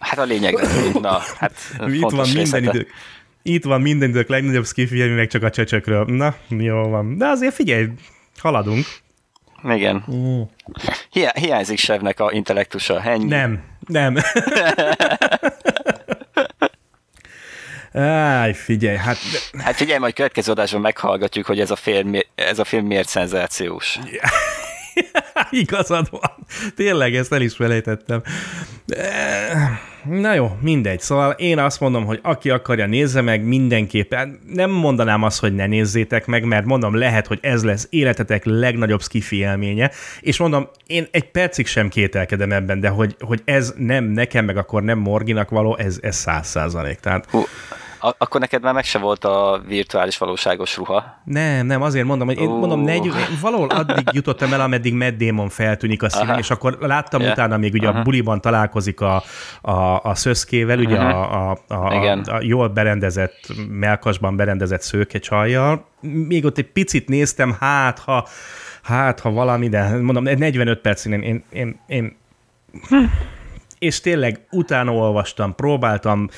hát 0.00 0.18
a 0.18 0.22
lényeg, 0.24 0.58
na, 1.00 1.20
hát 1.36 1.52
Itt 1.86 2.10
van 2.10 2.28
minden 2.34 2.62
idő. 2.62 2.86
Itt 3.42 3.64
van 3.64 3.80
minden 3.80 4.08
idők 4.08 4.28
legnagyobb 4.28 4.66
skifi, 4.66 5.02
meg 5.02 5.28
csak 5.28 5.42
a 5.42 5.50
csöcsökről. 5.50 6.04
Na, 6.04 6.34
jó 6.48 6.88
van. 6.88 7.18
De 7.18 7.26
azért 7.26 7.54
figyelj, 7.54 7.88
haladunk. 8.38 8.84
Igen. 9.64 10.04
Mm. 10.12 10.40
Hi- 11.10 11.38
hiányzik 11.38 11.78
Sevnek 11.78 12.20
a 12.20 12.32
intellektusa. 12.32 13.02
Ennyi. 13.02 13.24
Nem, 13.24 13.62
nem. 13.86 14.16
Áj, 17.92 18.52
figyelj, 18.52 18.96
hát... 18.96 19.16
Hát 19.58 19.74
figyelj, 19.74 19.98
majd 19.98 20.14
következő 20.14 20.52
adásban 20.52 20.80
meghallgatjuk, 20.80 21.46
hogy 21.46 21.60
ez 21.60 21.70
a 21.70 21.76
film, 21.76 22.12
ez 22.34 22.58
a 22.58 22.64
film 22.64 22.86
miért 22.86 23.08
szenzációs. 23.08 23.98
Igazad 25.50 26.08
van. 26.10 26.46
Tényleg, 26.76 27.14
ezt 27.14 27.32
el 27.32 27.40
is 27.40 27.54
felejtettem. 27.54 28.22
Na 30.04 30.34
jó, 30.34 30.56
mindegy. 30.60 31.00
Szóval 31.00 31.30
én 31.30 31.58
azt 31.58 31.80
mondom, 31.80 32.04
hogy 32.04 32.18
aki 32.22 32.50
akarja, 32.50 32.86
nézze 32.86 33.20
meg 33.20 33.44
mindenképpen. 33.44 34.38
Nem 34.46 34.70
mondanám 34.70 35.22
azt, 35.22 35.40
hogy 35.40 35.54
ne 35.54 35.66
nézzétek 35.66 36.26
meg, 36.26 36.44
mert 36.44 36.64
mondom, 36.64 36.94
lehet, 36.94 37.26
hogy 37.26 37.38
ez 37.42 37.64
lesz 37.64 37.86
életetek 37.90 38.44
legnagyobb 38.44 39.02
skifi 39.02 39.36
élménye, 39.36 39.90
és 40.20 40.38
mondom, 40.38 40.68
én 40.86 41.06
egy 41.10 41.30
percig 41.30 41.66
sem 41.66 41.88
kételkedem 41.88 42.52
ebben, 42.52 42.80
de 42.80 42.88
hogy, 42.88 43.16
hogy 43.20 43.42
ez 43.44 43.74
nem 43.76 44.04
nekem, 44.04 44.44
meg 44.44 44.56
akkor 44.56 44.82
nem 44.82 44.98
Morginak 44.98 45.50
való, 45.50 45.76
ez, 45.76 45.98
száz 46.02 46.46
százalék. 46.46 46.98
Tehát... 46.98 47.26
Hú, 47.30 47.42
akkor 48.18 48.40
neked 48.40 48.62
már 48.62 48.74
meg 48.74 48.84
se 48.84 48.98
volt 48.98 49.24
a 49.24 49.62
virtuális 49.66 50.18
valóságos 50.18 50.76
ruha? 50.76 51.20
Nem, 51.24 51.66
nem, 51.66 51.82
azért 51.82 52.06
mondom, 52.06 52.26
hogy 52.26 52.38
én 52.38 52.48
uh. 52.48 52.58
mondom, 52.58 52.80
negy, 52.80 53.12
valahol 53.40 53.68
addig 53.68 54.08
jutottam 54.12 54.52
el, 54.52 54.60
ameddig 54.60 54.94
Matt 54.94 55.16
Damon 55.16 55.48
feltűnik 55.48 56.02
a 56.02 56.08
színen, 56.08 56.38
és 56.38 56.50
akkor 56.50 56.76
láttam 56.80 57.20
yeah. 57.20 57.32
utána 57.32 57.56
még 57.56 57.72
ugye 57.72 57.86
uh-huh. 57.86 58.00
a 58.00 58.04
buliban 58.04 58.40
találkozik 58.40 59.00
a, 59.00 59.22
a, 59.60 60.00
a 60.02 60.14
szöszkével, 60.14 60.78
ugye 60.78 60.96
uh-huh. 60.96 61.32
a, 61.32 61.50
a, 61.50 61.58
a, 61.68 61.74
a, 61.74 62.20
a 62.24 62.38
jól 62.40 62.68
berendezett, 62.68 63.52
melkasban 63.68 64.36
berendezett 64.36 64.82
szőke 64.82 65.18
csajjal. 65.18 65.86
Még 66.00 66.44
ott 66.44 66.58
egy 66.58 66.72
picit 66.72 67.08
néztem, 67.08 67.56
hát 67.60 67.98
ha, 67.98 68.26
hát 68.82 69.20
ha 69.20 69.30
valami, 69.30 69.68
de 69.68 69.98
mondom, 70.00 70.24
45 70.24 70.80
percig 70.80 71.12
én, 71.12 71.22
én, 71.22 71.44
én, 71.50 71.80
én 71.86 72.16
hm. 72.88 73.04
és 73.78 74.00
tényleg 74.00 74.46
utána 74.50 74.92
olvastam, 74.92 75.54
próbáltam 75.54 76.28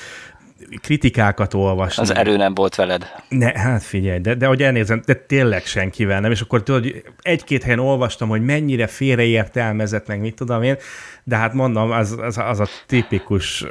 kritikákat 0.81 1.53
olvasni. 1.53 2.03
Az 2.03 2.15
erő 2.15 2.37
nem 2.37 2.53
volt 2.53 2.75
veled. 2.75 3.11
Ne, 3.29 3.59
hát 3.59 3.83
figyelj, 3.83 4.19
de, 4.19 4.33
de 4.33 4.45
hogy 4.45 4.63
elnézem, 4.63 5.01
de 5.05 5.13
tényleg 5.13 5.65
senkivel 5.65 6.19
nem, 6.19 6.31
és 6.31 6.41
akkor 6.41 6.63
tudod, 6.63 6.85
egy-két 7.21 7.63
helyen 7.63 7.79
olvastam, 7.79 8.29
hogy 8.29 8.45
mennyire 8.45 8.87
félreértelmezett, 8.87 10.07
meg 10.07 10.19
mit 10.19 10.35
tudom 10.35 10.63
én, 10.63 10.77
de 11.23 11.35
hát 11.35 11.53
mondom, 11.53 11.91
az, 11.91 12.17
az, 12.21 12.37
az 12.37 12.59
a 12.59 12.67
tipikus 12.85 13.65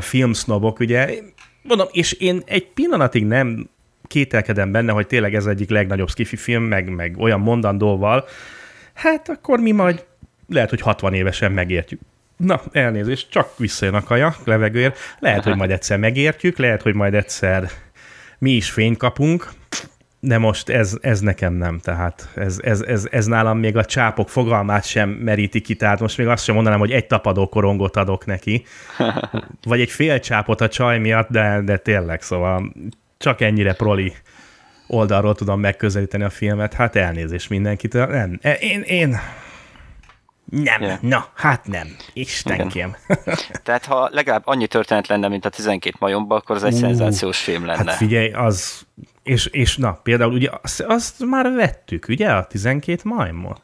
filmsznobok, 0.00 0.78
ugye, 0.78 1.14
mondom, 1.62 1.86
és 1.90 2.12
én 2.12 2.42
egy 2.46 2.66
pillanatig 2.66 3.26
nem 3.26 3.70
kételkedem 4.06 4.72
benne, 4.72 4.92
hogy 4.92 5.06
tényleg 5.06 5.34
ez 5.34 5.46
egyik 5.46 5.70
legnagyobb 5.70 6.08
skifi 6.08 6.36
film, 6.36 6.62
meg, 6.62 6.88
meg 6.88 7.16
olyan 7.18 7.40
mondandóval, 7.40 8.24
hát 8.94 9.28
akkor 9.28 9.60
mi 9.60 9.70
majd 9.70 10.04
lehet, 10.48 10.70
hogy 10.70 10.80
60 10.80 11.14
évesen 11.14 11.52
megértjük. 11.52 12.00
Na, 12.44 12.60
elnézést, 12.72 13.30
csak 13.30 13.58
visszajön 13.58 13.94
a 13.94 14.02
kaja 14.02 14.34
levegőért. 14.44 14.98
Lehet, 15.18 15.44
hogy 15.44 15.56
majd 15.56 15.70
egyszer 15.70 15.98
megértjük, 15.98 16.58
lehet, 16.58 16.82
hogy 16.82 16.94
majd 16.94 17.14
egyszer 17.14 17.70
mi 18.38 18.50
is 18.50 18.70
fényt 18.70 18.96
kapunk, 18.96 19.50
de 20.20 20.38
most 20.38 20.68
ez, 20.68 20.96
ez 21.00 21.20
nekem 21.20 21.52
nem, 21.52 21.78
tehát 21.78 22.28
ez, 22.34 22.58
ez, 22.62 22.80
ez, 22.80 23.06
ez 23.10 23.26
nálam 23.26 23.58
még 23.58 23.76
a 23.76 23.84
csápok 23.84 24.28
fogalmát 24.28 24.84
sem 24.84 25.08
meríti 25.08 25.60
ki, 25.60 25.74
tehát 25.74 26.00
most 26.00 26.18
még 26.18 26.26
azt 26.26 26.44
sem 26.44 26.54
mondanám, 26.54 26.78
hogy 26.78 26.90
egy 26.90 27.06
tapadó 27.06 27.48
korongot 27.48 27.96
adok 27.96 28.26
neki, 28.26 28.64
vagy 29.68 29.80
egy 29.80 29.90
fél 29.90 30.20
csápot 30.20 30.60
a 30.60 30.68
csaj 30.68 30.98
miatt, 30.98 31.28
de, 31.28 31.60
de 31.64 31.76
tényleg, 31.76 32.22
szóval 32.22 32.72
csak 33.18 33.40
ennyire 33.40 33.72
proli 33.72 34.12
oldalról 34.86 35.34
tudom 35.34 35.60
megközelíteni 35.60 36.24
a 36.24 36.30
filmet, 36.30 36.74
hát 36.74 36.96
elnézés 36.96 37.48
mindenkitől, 37.48 38.06
nem, 38.06 38.38
én, 38.60 38.80
én 38.80 39.18
nem, 40.52 40.82
yeah. 40.82 41.00
na, 41.00 41.26
hát 41.34 41.66
nem. 41.66 41.96
Istenkém. 42.12 42.96
Tehát 43.62 43.84
ha 43.84 44.08
legalább 44.12 44.42
annyi 44.44 44.66
történet 44.66 45.06
lenne, 45.06 45.28
mint 45.28 45.44
a 45.44 45.48
12 45.48 45.96
majomban, 46.00 46.38
akkor 46.38 46.56
az 46.56 46.64
egy 46.64 46.72
uh, 46.72 46.78
szenzációs 46.78 47.38
film 47.38 47.66
lenne. 47.66 47.90
Hát 47.90 47.94
figyelj, 47.94 48.32
az, 48.32 48.86
és, 49.22 49.46
és 49.46 49.76
na, 49.76 49.92
például 49.92 50.32
ugye 50.32 50.50
azt, 50.62 50.80
azt 50.80 51.24
már 51.24 51.52
vettük, 51.52 52.06
ugye, 52.08 52.30
a 52.30 52.46
12 52.46 53.00
majmot? 53.04 53.62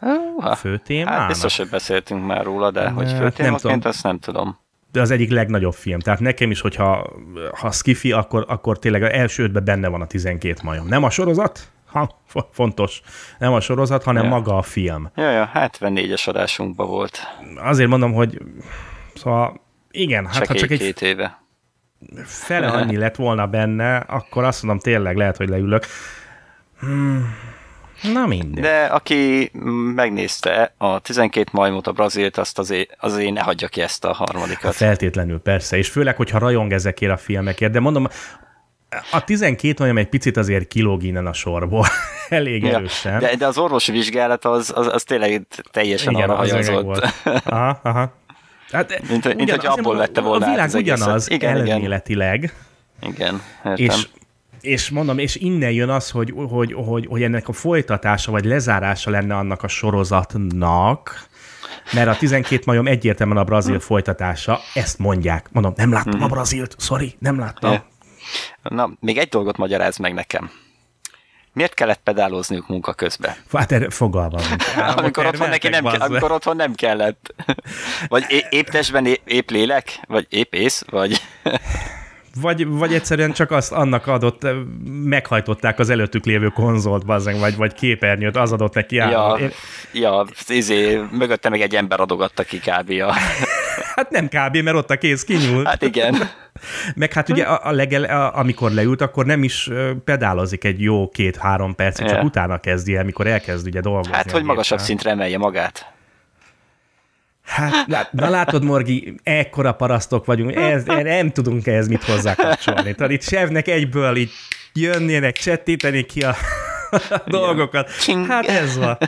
Uh, 0.00 0.54
fő 0.54 0.78
témának. 0.78 1.18
Hát 1.18 1.28
biztos, 1.28 1.56
hogy 1.56 1.68
beszéltünk 1.68 2.26
már 2.26 2.44
róla, 2.44 2.70
de 2.70 2.88
hogy 2.88 3.12
fő 3.12 3.30
témaként, 3.30 3.84
azt 3.84 4.02
nem 4.02 4.18
tudom. 4.18 4.58
De 4.92 5.00
az 5.00 5.10
egyik 5.10 5.30
legnagyobb 5.30 5.74
film. 5.74 5.98
Tehát 5.98 6.20
nekem 6.20 6.50
is, 6.50 6.60
hogyha 6.60 7.10
ha 7.54 7.70
skifi, 7.70 8.12
akkor, 8.12 8.44
akkor 8.48 8.78
tényleg 8.78 9.02
az 9.02 9.10
első 9.12 9.42
ötben 9.42 9.64
benne 9.64 9.88
van 9.88 10.00
a 10.00 10.06
12 10.06 10.60
majom. 10.62 10.86
Nem 10.88 11.04
a 11.04 11.10
sorozat, 11.10 11.70
ha, 11.92 12.20
fontos. 12.50 13.00
Nem 13.38 13.52
a 13.52 13.60
sorozat, 13.60 14.02
hanem 14.02 14.24
ja. 14.24 14.28
maga 14.28 14.56
a 14.56 14.62
film. 14.62 15.10
Ja, 15.14 15.30
ja, 15.30 15.50
74-es 15.54 16.28
adásunkban 16.28 16.86
volt. 16.86 17.20
Azért 17.56 17.88
mondom, 17.88 18.12
hogy 18.12 18.38
szóval 19.14 19.60
igen, 19.90 20.26
hát 20.26 20.46
ha 20.46 20.54
csak 20.54 20.70
egy 20.70 20.78
két 20.78 21.02
éve. 21.02 21.42
fele 22.24 22.66
annyi 22.66 22.96
lett 22.96 23.16
volna 23.16 23.46
benne, 23.46 23.96
akkor 23.96 24.44
azt 24.44 24.62
mondom, 24.62 24.82
tényleg 24.82 25.16
lehet, 25.16 25.36
hogy 25.36 25.48
leülök. 25.48 25.86
Hmm. 26.80 27.34
Na 28.02 28.26
minden. 28.26 28.62
De 28.62 28.84
aki 28.84 29.50
megnézte 29.94 30.74
a 30.78 30.98
12 30.98 31.48
majmot 31.52 31.86
a 31.86 31.92
Brazilt, 31.92 32.38
azt 32.38 32.58
azért, 32.58 32.96
azért 33.00 33.32
ne 33.32 33.40
hagyja 33.40 33.68
ki 33.68 33.80
ezt 33.80 34.04
a 34.04 34.12
harmadikat. 34.12 34.62
Hát 34.62 34.74
feltétlenül, 34.74 35.40
persze, 35.40 35.76
és 35.76 35.88
főleg, 35.88 36.16
hogyha 36.16 36.38
rajong 36.38 36.72
ezekért 36.72 37.12
a 37.12 37.16
filmekért, 37.16 37.72
de 37.72 37.80
mondom, 37.80 38.06
a 39.10 39.24
12 39.24 39.84
olyan 39.84 39.96
egy 39.96 40.08
picit 40.08 40.36
azért 40.36 40.68
kilóg 40.68 41.02
innen 41.02 41.26
a 41.26 41.32
sorból, 41.32 41.86
elég 42.28 42.62
ja, 42.62 42.76
erősen. 42.76 43.18
De, 43.18 43.36
de 43.36 43.46
az 43.46 43.58
orvosi 43.58 43.92
vizsgálat 43.92 44.44
az, 44.44 44.72
az, 44.74 44.86
az 44.86 45.02
tényleg 45.02 45.46
teljesen 45.70 46.12
Igen, 46.12 46.28
arra 46.28 46.38
hajazott. 46.38 47.12
Aha, 47.44 47.80
aha. 47.82 48.12
Hát, 48.70 49.00
mint, 49.08 49.24
ugyan, 49.24 49.36
mint 49.36 49.50
hogy 49.50 49.66
abból 49.66 49.96
vette 49.96 50.20
volna 50.20 50.46
A 50.46 50.50
világ 50.50 50.70
ugyanaz 50.74 51.30
igen, 51.30 51.68
elméletileg. 51.68 52.54
Igen, 53.02 53.42
értem. 53.64 53.86
És, 53.86 54.08
és 54.60 54.90
mondom, 54.90 55.18
és 55.18 55.36
innen 55.36 55.70
jön 55.70 55.88
az, 55.88 56.10
hogy, 56.10 56.32
hogy, 56.48 56.72
hogy, 56.72 57.06
hogy 57.06 57.22
ennek 57.22 57.48
a 57.48 57.52
folytatása, 57.52 58.30
vagy 58.30 58.44
lezárása 58.44 59.10
lenne 59.10 59.36
annak 59.36 59.62
a 59.62 59.68
sorozatnak, 59.68 61.28
mert 61.92 62.08
a 62.08 62.16
12 62.16 62.62
majom 62.66 62.86
egyértelműen 62.86 63.38
a 63.38 63.44
brazil 63.44 63.74
hm. 63.74 63.80
folytatása, 63.80 64.60
ezt 64.74 64.98
mondják. 64.98 65.48
Mondom, 65.52 65.72
nem 65.76 65.92
láttam 65.92 66.18
hm. 66.18 66.24
a 66.24 66.28
brazilt, 66.28 66.76
sorry, 66.78 67.14
nem 67.18 67.38
láttam. 67.38 67.82
Na, 68.62 68.90
még 69.00 69.18
egy 69.18 69.28
dolgot 69.28 69.56
magyaráz 69.56 69.96
meg 69.96 70.14
nekem. 70.14 70.50
Miért 71.52 71.74
kellett 71.74 72.00
pedálozniuk 72.04 72.68
munka 72.68 72.92
közben? 72.92 73.34
Hát 73.52 73.72
erre 73.72 73.90
fogalmam. 73.90 74.42
amikor, 74.96 75.26
otthon 75.26 75.48
neki 75.48 75.68
nem, 75.68 75.84
ke- 75.84 76.02
amikor 76.02 76.32
otthon 76.32 76.56
nem 76.56 76.74
kellett. 76.74 77.34
Vagy 78.08 78.24
épp 78.50 78.66
testben, 78.66 79.06
épp, 79.06 79.26
épp 79.28 79.50
lélek? 79.50 80.00
Vagy 80.08 80.26
épp 80.28 80.54
ész? 80.54 80.84
Vagy... 80.90 81.20
Vagy, 82.40 82.66
vagy 82.66 82.94
egyszerűen 82.94 83.32
csak 83.32 83.50
azt 83.50 83.72
annak 83.72 84.06
adott, 84.06 84.46
meghajtották 84.84 85.78
az 85.78 85.90
előttük 85.90 86.24
lévő 86.24 86.48
konzolt, 86.48 87.06
bazzeng, 87.06 87.38
vagy, 87.38 87.56
vagy 87.56 87.74
képernyőt, 87.74 88.36
az 88.36 88.52
adott 88.52 88.74
neki 88.74 88.98
át. 88.98 89.10
Ja, 89.10 89.36
Én... 89.40 89.50
ja 89.92 90.24
izé, 90.48 91.00
mögötte 91.10 91.48
meg 91.48 91.60
egy 91.60 91.76
ember 91.76 92.00
adogatta 92.00 92.42
ki 92.42 92.58
kb. 92.58 92.90
A... 92.90 93.14
hát 93.94 94.10
nem 94.10 94.28
kb, 94.28 94.56
mert 94.56 94.76
ott 94.76 94.90
a 94.90 94.96
kéz 94.96 95.24
kinyúlt. 95.24 95.66
Hát 95.66 95.82
igen. 95.82 96.16
Meg 96.94 97.12
hát 97.12 97.28
ugye 97.28 97.42
a, 97.42 97.68
a 97.68 97.72
legel, 97.72 98.04
a, 98.04 98.36
amikor 98.38 98.70
leült, 98.70 99.00
akkor 99.00 99.26
nem 99.26 99.42
is 99.42 99.70
pedálozik 100.04 100.64
egy 100.64 100.82
jó 100.82 101.08
két-három 101.08 101.74
percig, 101.74 102.06
csak 102.06 102.16
ja. 102.16 102.22
utána 102.22 102.58
kezdi 102.58 102.96
el, 102.96 103.04
mikor 103.04 103.26
elkezd 103.26 103.66
ugye 103.66 103.80
dolgozni. 103.80 104.12
Hát, 104.12 104.30
hogy 104.30 104.42
magasabb 104.42 104.78
szintre 104.78 105.10
emelje 105.10 105.38
magát. 105.38 105.92
Hát, 107.44 108.12
na 108.12 108.28
látod, 108.28 108.64
Morgi, 108.64 109.14
ekkora 109.22 109.72
parasztok 109.72 110.24
vagyunk, 110.24 110.54
ez, 110.54 110.84
nem 110.84 111.30
tudunk 111.30 111.66
ehhez 111.66 111.88
mit 111.88 112.04
hozzákapcsolni. 112.04 112.94
Tehát 112.94 113.12
itt 113.12 113.22
Sevnek 113.22 113.68
egyből 113.68 114.16
így 114.16 114.30
jönnének, 114.72 115.36
csettíteni 115.36 116.02
ki 116.02 116.22
a, 116.22 116.34
a 116.90 117.22
dolgokat. 117.26 117.90
Hát 118.28 118.46
ez 118.46 118.78
van. 118.78 118.98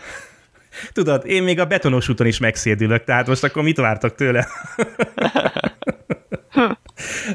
Tudod, 0.92 1.26
én 1.26 1.42
még 1.42 1.60
a 1.60 1.64
betonos 1.64 2.08
úton 2.08 2.26
is 2.26 2.38
megszédülök, 2.38 3.04
tehát 3.04 3.26
most 3.26 3.44
akkor 3.44 3.62
mit 3.62 3.76
vártak 3.76 4.14
tőle? 4.14 4.46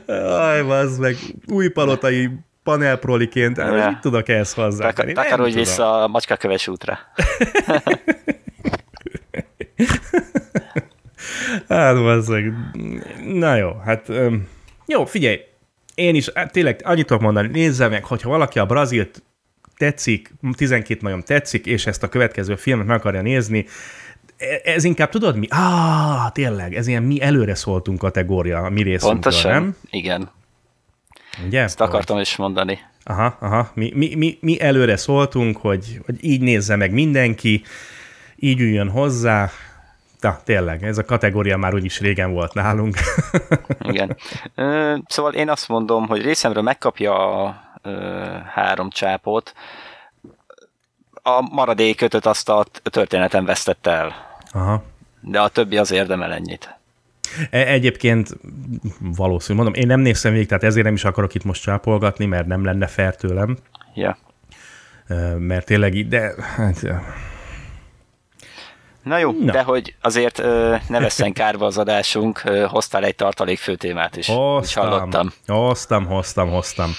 Aj, 0.07 0.59
az 0.59 0.97
meg 0.97 1.15
új 1.47 1.67
palotai 1.69 2.29
panelproliként, 2.63 3.57
ja. 3.57 3.89
mit 3.89 3.99
tudok 3.99 4.29
ehhez 4.29 4.53
hozzá? 4.53 4.91
Takarodj 4.91 5.53
vissza 5.53 6.03
a 6.03 6.07
macskaköves 6.07 6.67
útra. 6.67 6.99
hát, 11.69 11.95
bazzeg. 11.95 12.53
Na 13.23 13.55
jó, 13.55 13.71
hát 13.85 14.11
jó, 14.85 15.05
figyelj, 15.05 15.39
én 15.95 16.15
is 16.15 16.29
hát 16.33 16.51
tényleg 16.51 16.81
annyit 16.83 17.05
tudok 17.05 17.21
mondani, 17.21 17.47
nézze 17.47 17.87
meg, 17.87 18.03
hogyha 18.03 18.29
valaki 18.29 18.59
a 18.59 18.65
Brazilt 18.65 19.23
tetszik, 19.77 20.33
12 20.55 20.99
majom 21.01 21.21
tetszik, 21.21 21.65
és 21.65 21.85
ezt 21.85 22.03
a 22.03 22.07
következő 22.07 22.55
filmet 22.55 22.85
meg 22.85 22.97
akarja 22.97 23.21
nézni, 23.21 23.65
e, 24.37 24.61
ez 24.63 24.83
inkább 24.83 25.09
tudod 25.09 25.37
mi? 25.37 25.47
Ah, 25.49 26.31
tényleg, 26.31 26.75
ez 26.75 26.87
ilyen 26.87 27.03
mi 27.03 27.21
előre 27.21 27.55
szóltunk 27.55 27.99
kategória 27.99 28.57
a 28.57 28.69
mi 28.69 28.81
részünkről, 28.81 29.11
Pontosan, 29.11 29.51
nem? 29.51 29.75
igen. 29.89 30.29
Ugye? 31.45 31.61
Ezt 31.61 31.81
akartam 31.81 32.17
is 32.17 32.35
mondani. 32.35 32.79
Aha, 33.03 33.37
aha. 33.39 33.71
Mi, 33.73 33.91
mi, 33.95 34.15
mi, 34.15 34.37
mi 34.41 34.61
előre 34.61 34.97
szóltunk, 34.97 35.57
hogy, 35.57 35.99
hogy 36.05 36.23
így 36.23 36.41
nézze 36.41 36.75
meg 36.75 36.91
mindenki, 36.91 37.63
így 38.35 38.59
üljön 38.59 38.89
hozzá, 38.89 39.49
Na, 40.21 40.39
tényleg, 40.43 40.83
ez 40.83 40.97
a 40.97 41.05
kategória 41.05 41.57
már 41.57 41.73
úgyis 41.73 41.99
régen 41.99 42.31
volt 42.31 42.53
nálunk. 42.53 42.95
Igen. 43.79 44.17
Szóval 45.05 45.33
én 45.33 45.49
azt 45.49 45.67
mondom, 45.67 46.07
hogy 46.07 46.21
részemről 46.21 46.63
megkapja 46.63 47.43
a 47.43 47.66
három 48.53 48.89
csápot, 48.89 49.53
a 51.23 51.41
maradék 51.51 52.01
ötöt 52.01 52.25
azt 52.25 52.49
a 52.49 52.65
történeten 52.83 53.45
vesztette 53.45 53.91
el. 53.91 54.15
Aha. 54.51 54.83
De 55.21 55.41
a 55.41 55.47
többi 55.47 55.77
az 55.77 55.91
érdemel 55.91 56.33
ennyit. 56.33 56.75
E, 57.49 57.67
egyébként 57.67 58.29
valószínű, 58.99 59.57
mondom, 59.57 59.81
én 59.81 59.87
nem 59.87 59.99
néztem 59.99 60.31
végig, 60.31 60.47
tehát 60.47 60.63
ezért 60.63 60.85
nem 60.85 60.93
is 60.93 61.03
akarok 61.03 61.33
itt 61.33 61.43
most 61.43 61.61
csápolgatni, 61.61 62.25
mert 62.25 62.45
nem 62.45 62.65
lenne 62.65 62.87
fair 62.87 63.15
tőlem. 63.15 63.57
Ja. 63.93 64.17
Mert 65.37 65.65
tényleg, 65.65 66.07
de 66.07 66.33
hát, 66.55 66.81
Na 69.03 69.17
jó, 69.17 69.31
Na. 69.43 69.51
de 69.51 69.63
hogy 69.63 69.95
azért 70.01 70.39
ö, 70.39 70.75
ne 70.87 70.99
vesszen 70.99 71.33
kárba 71.33 71.65
az 71.65 71.77
adásunk, 71.77 72.41
ö, 72.45 72.65
hoztál 72.65 73.03
egy 73.03 73.15
tartalék 73.15 73.59
főtémát 73.59 74.15
is. 74.15 74.27
Hoztam, 74.27 74.89
hallottam. 74.89 75.33
hoztam, 75.47 76.05
hoztam, 76.05 76.49
hoztam. 76.49 76.91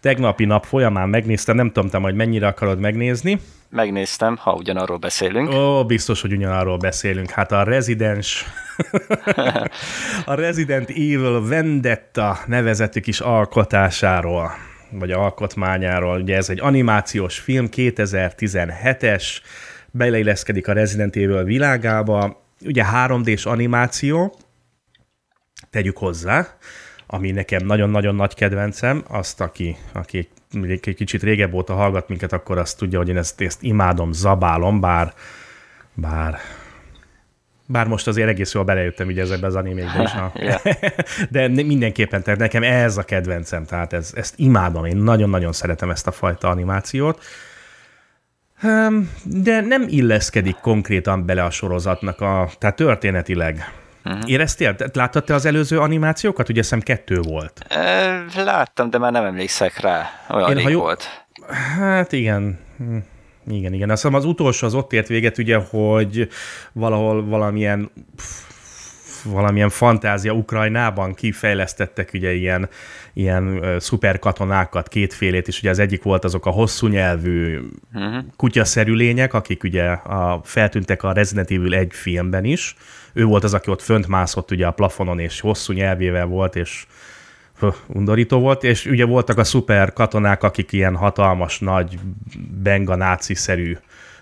Tegnapi 0.00 0.44
nap 0.44 0.64
folyamán 0.64 1.08
megnéztem, 1.08 1.56
nem 1.56 1.70
tudom, 1.72 1.90
te 1.90 1.98
majd 1.98 2.14
mennyire 2.14 2.46
akarod 2.46 2.78
megnézni. 2.78 3.40
Megnéztem, 3.70 4.36
ha 4.36 4.52
ugyanarról 4.52 4.96
beszélünk. 4.96 5.52
Ó, 5.52 5.84
biztos, 5.84 6.20
hogy 6.20 6.32
ugyanarról 6.32 6.76
beszélünk. 6.76 7.30
Hát 7.30 7.52
a 7.52 7.62
Residens, 7.62 8.44
a 10.24 10.34
Resident 10.34 10.90
Evil 10.90 11.46
Vendetta 11.46 12.38
nevezetű 12.46 13.00
kis 13.00 13.20
alkotásáról, 13.20 14.50
vagy 14.90 15.10
alkotmányáról. 15.10 16.20
Ugye 16.20 16.36
ez 16.36 16.48
egy 16.48 16.60
animációs 16.60 17.38
film, 17.38 17.68
2017-es, 17.76 19.24
beleilleszkedik 19.90 20.68
a 20.68 20.72
Resident 20.72 21.16
Evil 21.16 21.44
világába. 21.44 22.42
Ugye 22.64 22.84
3D-s 22.92 23.46
animáció, 23.46 24.38
tegyük 25.70 25.96
hozzá, 25.96 26.46
ami 27.10 27.30
nekem 27.30 27.66
nagyon-nagyon 27.66 28.14
nagy 28.14 28.34
kedvencem, 28.34 29.04
azt, 29.08 29.40
aki, 29.40 29.76
aki 29.92 30.28
egy 30.62 30.94
kicsit 30.96 31.22
régebb 31.22 31.52
óta 31.52 31.74
hallgat 31.74 32.08
minket, 32.08 32.32
akkor 32.32 32.58
azt 32.58 32.78
tudja, 32.78 32.98
hogy 32.98 33.08
én 33.08 33.16
ezt, 33.16 33.40
ezt 33.40 33.62
imádom, 33.62 34.12
zabálom, 34.12 34.80
bár, 34.80 35.12
bár 35.94 36.38
bár 37.70 37.86
most 37.86 38.06
azért 38.06 38.28
egész 38.28 38.54
jól 38.54 38.64
belejöttem 38.64 39.06
ugye 39.06 39.22
ezekbe 39.22 39.46
az 39.46 39.54
animékbe 39.54 40.02
is. 40.02 40.10
De 41.30 41.48
mindenképpen, 41.48 42.22
tehát 42.22 42.40
nekem 42.40 42.62
ez 42.62 42.96
a 42.96 43.02
kedvencem, 43.02 43.64
tehát 43.64 43.92
ez, 43.92 44.12
ezt 44.14 44.34
imádom, 44.36 44.84
én 44.84 44.96
nagyon-nagyon 44.96 45.52
szeretem 45.52 45.90
ezt 45.90 46.06
a 46.06 46.12
fajta 46.12 46.48
animációt. 46.48 47.22
De 49.24 49.60
nem 49.60 49.84
illeszkedik 49.86 50.56
konkrétan 50.56 51.26
bele 51.26 51.44
a 51.44 51.50
sorozatnak, 51.50 52.20
a, 52.20 52.50
tehát 52.58 52.76
történetileg. 52.76 53.72
Uh-huh. 54.08 54.30
Éreztél? 54.30 54.76
Láttad 54.92 55.24
te 55.24 55.34
az 55.34 55.44
előző 55.44 55.78
animációkat? 55.78 56.48
Ugye 56.48 56.62
szem 56.62 56.80
kettő 56.80 57.20
volt. 57.20 57.66
Láttam, 58.36 58.90
de 58.90 58.98
már 58.98 59.12
nem 59.12 59.24
emlékszek 59.24 59.80
rá. 59.80 60.10
Olyan 60.30 60.56
Én, 60.56 60.62
ha 60.62 60.68
jó... 60.68 60.80
volt. 60.80 61.26
Hát 61.78 62.12
igen. 62.12 62.58
Hm. 62.78 62.96
Igen, 63.50 63.72
igen. 63.72 63.90
Azt 63.90 64.04
az 64.04 64.24
utolsó 64.24 64.66
az 64.66 64.74
ott 64.74 64.92
ért 64.92 65.08
véget, 65.08 65.38
ugye, 65.38 65.56
hogy 65.56 66.28
valahol 66.72 67.24
valamilyen 67.24 67.90
valamilyen 69.24 69.68
fantázia 69.68 70.32
Ukrajnában 70.32 71.14
kifejlesztettek 71.14 72.10
ugye 72.14 72.32
ilyen, 72.32 72.68
ilyen 73.12 73.60
szuperkatonákat, 73.78 74.88
kétfélét, 74.88 75.48
és 75.48 75.58
ugye 75.58 75.70
az 75.70 75.78
egyik 75.78 76.02
volt 76.02 76.24
azok 76.24 76.46
a 76.46 76.50
hosszú 76.50 76.86
nyelvű 76.86 77.60
uh-huh. 77.94 78.24
kutyaszerű 78.36 78.92
lények, 78.92 79.34
akik 79.34 79.62
ugye 79.62 79.84
a, 79.90 80.40
feltűntek 80.44 81.02
a 81.02 81.12
Resident 81.12 81.50
Evil 81.50 81.74
egy 81.74 81.92
filmben 81.92 82.44
is. 82.44 82.76
Ő 83.12 83.24
volt 83.24 83.44
az, 83.44 83.54
aki 83.54 83.70
ott 83.70 83.82
fönt 83.82 84.06
mászott 84.06 84.50
ugye 84.50 84.66
a 84.66 84.70
plafonon, 84.70 85.18
és 85.18 85.40
hosszú 85.40 85.72
nyelvével 85.72 86.26
volt, 86.26 86.56
és 86.56 86.86
undorító 87.86 88.38
volt, 88.38 88.64
és 88.64 88.86
ugye 88.86 89.04
voltak 89.04 89.38
a 89.38 89.44
szuper 89.44 89.92
katonák, 89.92 90.42
akik 90.42 90.72
ilyen 90.72 90.96
hatalmas, 90.96 91.58
nagy, 91.58 91.98
benga 92.62 92.94
náci-szerű 92.94 93.76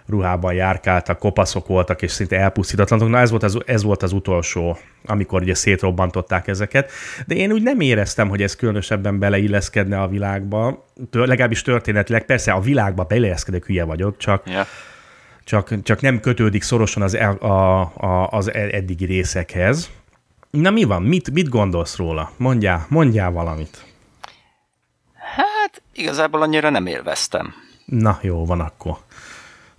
ruhában 0.08 0.54
járkáltak, 0.54 1.18
kopaszok 1.18 1.66
voltak, 1.66 2.02
és 2.02 2.10
szinte 2.10 2.38
elpusztítatlanok. 2.38 3.08
Na 3.08 3.18
ez 3.18 3.30
volt 3.30 3.42
az, 3.42 3.58
ez 3.66 3.82
volt 3.82 4.02
az 4.02 4.12
utolsó, 4.12 4.78
amikor 5.04 5.42
ugye 5.42 5.54
szétrobbantották 5.54 6.48
ezeket. 6.48 6.90
De 7.26 7.34
én 7.34 7.52
úgy 7.52 7.62
nem 7.62 7.80
éreztem, 7.80 8.28
hogy 8.28 8.42
ez 8.42 8.56
különösebben 8.56 9.18
beleilleszkedne 9.18 10.00
a 10.00 10.08
világba. 10.08 10.86
Legalábbis 11.10 11.62
történetileg. 11.62 12.24
Persze 12.24 12.52
a 12.52 12.60
világba 12.60 13.04
beleilleszkedek, 13.04 13.66
hülye 13.66 13.84
vagyok, 13.84 14.16
csak, 14.16 14.42
yeah. 14.46 14.66
Csak, 15.46 15.82
csak 15.82 16.00
nem 16.00 16.20
kötődik 16.20 16.62
szorosan 16.62 17.02
az, 17.02 17.14
a, 17.14 17.80
a, 17.80 18.28
az 18.30 18.52
eddigi 18.52 19.04
részekhez. 19.04 19.90
Na 20.50 20.70
mi 20.70 20.84
van? 20.84 21.02
Mit, 21.02 21.30
mit 21.30 21.48
gondolsz 21.48 21.96
róla? 21.96 22.30
Mondjál, 22.36 22.86
mondjál 22.88 23.30
valamit. 23.30 23.84
Hát 25.14 25.82
igazából 25.92 26.42
annyira 26.42 26.70
nem 26.70 26.86
élveztem. 26.86 27.54
Na 27.84 28.18
jó, 28.22 28.46
van 28.46 28.60
akkor. 28.60 28.96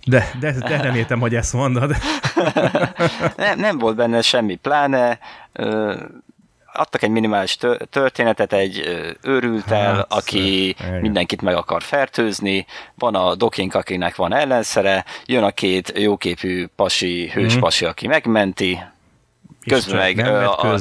De, 0.04 0.30
de, 0.40 0.52
de 0.52 0.80
reméltem, 0.80 1.20
hogy 1.20 1.34
ezt 1.34 1.52
mondod. 1.52 1.96
nem, 3.36 3.58
nem 3.58 3.78
volt 3.78 3.96
benne 3.96 4.22
semmi, 4.22 4.54
pláne 4.54 5.18
ö, 5.52 5.96
adtak 6.78 7.02
egy 7.02 7.10
minimális 7.10 7.58
történetet 7.90 8.52
egy 8.52 8.82
őrültel, 9.22 9.94
hát, 9.94 10.12
aki 10.12 10.68
igen. 10.68 11.00
mindenkit 11.00 11.42
meg 11.42 11.54
akar 11.54 11.82
fertőzni, 11.82 12.66
van 12.94 13.14
a 13.14 13.34
dokink, 13.34 13.74
akinek 13.74 14.16
van 14.16 14.34
ellenszere, 14.34 15.04
jön 15.26 15.42
a 15.42 15.50
két 15.50 15.92
jóképű 15.98 16.66
pasi, 16.76 17.30
hős 17.34 17.56
mm. 17.56 17.60
pasi, 17.60 17.84
aki 17.84 18.06
megmenti, 18.06 18.78
közben 19.66 19.96
meg, 19.96 20.18
a, 20.28 20.78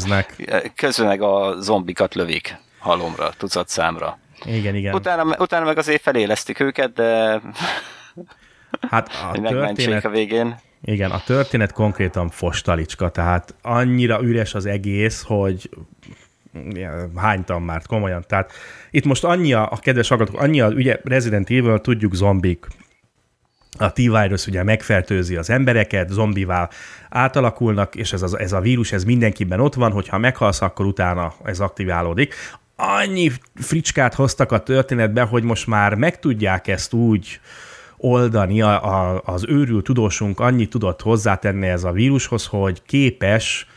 közben 0.76 1.08
meg 1.08 1.22
a 1.22 1.56
zombikat 1.60 2.16
lövik 2.16 2.58
halomra, 2.80 3.30
tucat 3.38 3.70
számra. 3.70 4.18
Igen, 4.46 4.76
igen. 4.76 4.94
Utána, 4.94 5.36
utána 5.40 5.66
meg 5.66 5.78
azért 5.78 6.02
felélesztik 6.02 6.60
őket, 6.60 6.94
de 6.94 7.42
Hát 8.90 9.10
a 9.34 9.42
történet, 9.42 10.06
a 10.06 10.10
végén. 10.10 10.60
Igen, 10.82 11.12
a 11.12 11.24
történet 11.26 11.72
konkrétan 11.72 12.30
fostalicska, 12.30 13.10
tehát 13.10 13.56
annyira 13.62 14.22
üres 14.22 14.54
az 14.54 14.66
egész, 14.66 15.22
hogy 15.22 15.70
hánytam 17.16 17.64
már, 17.64 17.82
komolyan. 17.82 18.24
Tehát 18.28 18.52
itt 18.92 19.06
most 19.06 19.24
annyi 19.24 19.54
a, 19.54 19.72
a 19.72 19.80
kedves 19.80 20.08
hallgatók, 20.08 20.42
annyi 20.42 20.62
a, 20.62 20.68
ugye 20.68 21.00
Resident 21.04 21.50
Evil, 21.50 21.82
tudjuk 21.82 22.16
zombik, 22.16 22.68
a 23.78 23.92
T-virus 23.92 24.48
ugye 24.48 24.64
megfertőzi 24.64 25.36
az 25.36 25.50
embereket, 25.50 26.10
zombivá 26.10 26.70
átalakulnak, 27.10 27.96
és 27.96 28.14
ez 28.14 28.22
a, 28.22 28.40
ez 28.40 28.54
a 28.54 28.60
vírus, 28.60 28.92
ez 28.92 29.04
mindenkiben 29.04 29.60
ott 29.60 29.74
van, 29.74 29.92
hogyha 29.92 30.18
meghalsz, 30.18 30.62
akkor 30.62 30.86
utána 30.86 31.34
ez 31.44 31.60
aktiválódik. 31.60 32.36
Annyi 32.76 33.32
fricskát 33.56 34.14
hoztak 34.14 34.52
a 34.52 34.64
történetbe, 34.64 35.22
hogy 35.22 35.44
most 35.44 35.68
már 35.68 35.94
meg 35.94 36.20
tudják 36.20 36.68
ezt 36.68 36.94
úgy 36.94 37.40
oldani, 37.98 38.62
a, 38.62 38.84
a, 38.84 39.22
az 39.26 39.46
őrült 39.48 39.84
tudósunk 39.84 40.40
annyit 40.40 40.70
tudott 40.70 41.02
hozzátenni 41.02 41.68
ez 41.68 41.84
a 41.84 41.92
vírushoz, 41.92 42.46
hogy 42.46 42.82
képes 42.86 43.68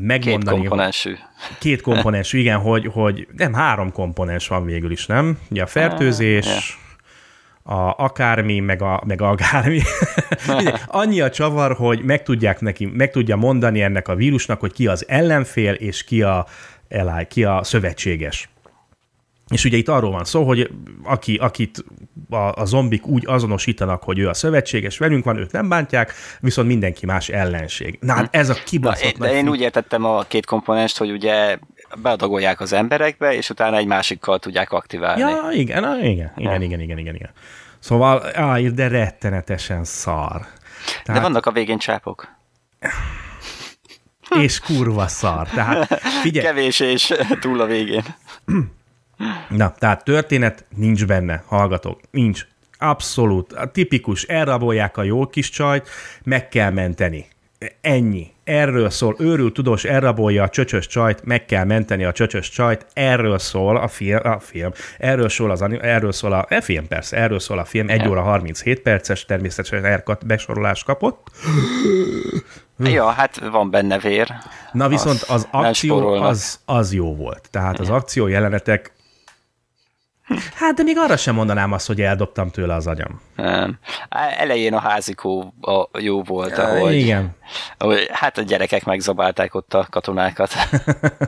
megmondani... 0.00 0.60
Két 0.60 0.68
komponensű. 0.68 1.14
Két 1.58 1.80
komponensű, 1.80 2.38
igen, 2.38 2.58
hogy, 2.58 2.90
hogy 2.92 3.28
nem, 3.36 3.52
három 3.52 3.92
komponens 3.92 4.48
van 4.48 4.64
végül 4.64 4.90
is, 4.90 5.06
nem? 5.06 5.38
Ugye 5.50 5.62
a 5.62 5.66
fertőzés, 5.66 6.78
yeah. 7.64 7.88
a 7.88 7.94
akármi, 8.04 8.60
meg 8.60 8.82
a, 8.82 9.02
meg 9.06 9.22
a 9.22 9.30
akármi. 9.30 9.80
Annyi 10.86 11.20
a 11.20 11.30
csavar, 11.30 11.72
hogy 11.72 12.02
meg 12.02 12.22
tudják 12.22 12.60
neki, 12.60 12.86
meg 12.86 13.10
tudja 13.10 13.36
mondani 13.36 13.82
ennek 13.82 14.08
a 14.08 14.14
vírusnak, 14.14 14.60
hogy 14.60 14.72
ki 14.72 14.86
az 14.86 15.08
ellenfél, 15.08 15.72
és 15.72 16.04
ki 16.04 16.22
a, 16.22 16.46
ki 17.28 17.44
a 17.44 17.62
szövetséges. 17.62 18.48
És 19.50 19.64
ugye 19.64 19.76
itt 19.76 19.88
arról 19.88 20.10
van 20.10 20.24
szó, 20.24 20.44
hogy 20.44 20.70
aki, 21.02 21.36
akit 21.36 21.84
a, 22.30 22.36
a 22.36 22.64
zombik 22.64 23.06
úgy 23.06 23.26
azonosítanak, 23.26 24.02
hogy 24.02 24.18
ő 24.18 24.28
a 24.28 24.34
szövetséges 24.34 24.98
velünk 24.98 25.24
van, 25.24 25.36
őt 25.36 25.52
nem 25.52 25.68
bántják, 25.68 26.12
viszont 26.40 26.68
mindenki 26.68 27.06
más 27.06 27.28
ellenség. 27.28 27.98
Na, 28.00 28.12
hát 28.12 28.34
ez 28.34 28.48
a 28.48 28.54
kibaszott 28.54 29.18
De 29.18 29.34
én 29.34 29.48
úgy 29.48 29.60
értettem 29.60 30.04
a 30.04 30.22
két 30.22 30.46
komponest, 30.46 30.98
hogy 30.98 31.10
ugye 31.10 31.58
beadagolják 32.02 32.60
az 32.60 32.72
emberekbe, 32.72 33.34
és 33.34 33.50
utána 33.50 33.76
egy 33.76 33.86
másikkal 33.86 34.38
tudják 34.38 34.72
aktiválni. 34.72 35.20
Ja, 35.20 35.48
igen, 35.52 35.80
na, 35.80 35.98
igen, 35.98 36.32
igen, 36.36 36.62
igen, 36.62 36.80
igen, 36.80 36.98
igen, 36.98 37.14
igen. 37.14 37.30
Szóval, 37.78 38.22
áj, 38.34 38.68
de 38.68 38.88
rettenetesen 38.88 39.84
szar. 39.84 40.46
Tehát... 41.04 41.20
De 41.20 41.20
vannak 41.20 41.46
a 41.46 41.52
végén 41.52 41.78
csápok. 41.78 42.28
És 44.40 44.60
kurva 44.60 45.06
szar. 45.06 45.48
Tehát 45.48 46.00
figyelj. 46.22 46.46
Kevés 46.46 46.80
és 46.80 47.14
túl 47.40 47.60
a 47.60 47.66
végén. 47.66 48.04
Na, 49.48 49.74
tehát 49.78 50.04
történet 50.04 50.64
nincs 50.76 51.06
benne, 51.06 51.42
hallgatók, 51.46 52.00
nincs. 52.10 52.46
Abszolút. 52.78 53.52
A 53.52 53.70
tipikus, 53.70 54.22
elrabolják 54.22 54.96
a 54.96 55.02
jó 55.02 55.26
kis 55.26 55.50
csajt, 55.50 55.88
meg 56.24 56.48
kell 56.48 56.70
menteni. 56.70 57.26
Ennyi. 57.80 58.34
erről 58.44 58.90
szól, 58.90 59.16
őrül 59.18 59.52
tudós 59.52 59.84
elrabolja 59.84 60.42
a 60.42 60.48
csöcsös 60.48 60.86
csajt, 60.86 61.24
meg 61.24 61.44
kell 61.44 61.64
menteni 61.64 62.04
a 62.04 62.12
csöcsös 62.12 62.48
csajt, 62.48 62.86
erről 62.92 63.38
szól 63.38 63.76
a 63.76 63.88
film, 63.88 64.20
a 64.22 64.38
film. 64.40 64.70
erről 64.98 65.28
szól 65.28 65.50
az 65.50 65.62
erről 65.62 66.12
szól 66.12 66.32
a, 66.32 66.46
e 66.48 66.60
film 66.60 66.88
persze, 66.88 67.16
erről 67.16 67.38
szól 67.38 67.58
a 67.58 67.64
film, 67.64 67.88
1 67.88 68.08
óra 68.08 68.22
37 68.22 68.80
perces, 68.80 69.24
természetesen 69.24 69.84
erkat 69.84 70.26
besorolás 70.26 70.84
kapott. 70.84 71.30
Ja, 72.78 73.06
hát 73.06 73.40
van 73.50 73.70
benne 73.70 73.98
vér. 73.98 74.32
Na 74.72 74.88
viszont 74.88 75.22
az 75.22 75.48
akció 75.50 76.08
az, 76.08 76.60
az 76.64 76.92
jó 76.92 77.14
volt. 77.14 77.48
Tehát 77.50 77.78
az 77.78 77.88
akció 77.88 78.26
jelenetek 78.26 78.92
Hát, 80.54 80.74
de 80.74 80.82
még 80.82 80.98
arra 80.98 81.16
sem 81.16 81.34
mondanám 81.34 81.72
azt, 81.72 81.86
hogy 81.86 82.00
eldobtam 82.00 82.50
tőle 82.50 82.74
az 82.74 82.86
agyam. 82.86 83.20
Nem. 83.36 83.78
Elején 84.38 84.74
a 84.74 84.78
házikó 84.78 85.54
a 85.60 85.98
jó 85.98 86.22
volt, 86.22 86.58
ahogy, 86.58 86.94
Igen. 86.94 87.36
Ahogy, 87.78 88.08
hát 88.12 88.38
a 88.38 88.42
gyerekek 88.42 88.84
megzabálták 88.84 89.54
ott 89.54 89.74
a 89.74 89.86
katonákat. 89.90 90.52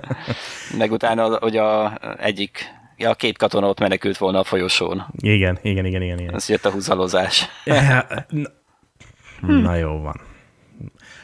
Meg 0.78 0.92
utána, 0.92 1.38
hogy 1.38 1.56
a 1.56 1.98
egyik 2.18 2.76
Ja, 3.00 3.10
a 3.10 3.14
két 3.14 3.38
katona 3.38 3.68
ott 3.68 3.80
menekült 3.80 4.18
volna 4.18 4.38
a 4.38 4.44
folyosón. 4.44 5.06
Igen, 5.16 5.58
igen, 5.62 5.84
igen, 5.84 6.02
igen. 6.02 6.18
igen. 6.18 6.34
Ez 6.34 6.48
jött 6.48 6.64
a 6.64 6.70
húzalozás. 6.70 7.48
na, 7.64 8.42
na 9.40 9.74
jó 9.74 10.00
van. 10.00 10.20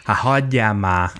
Hát 0.04 0.16
hagyjál 0.16 0.74
már. 0.74 1.10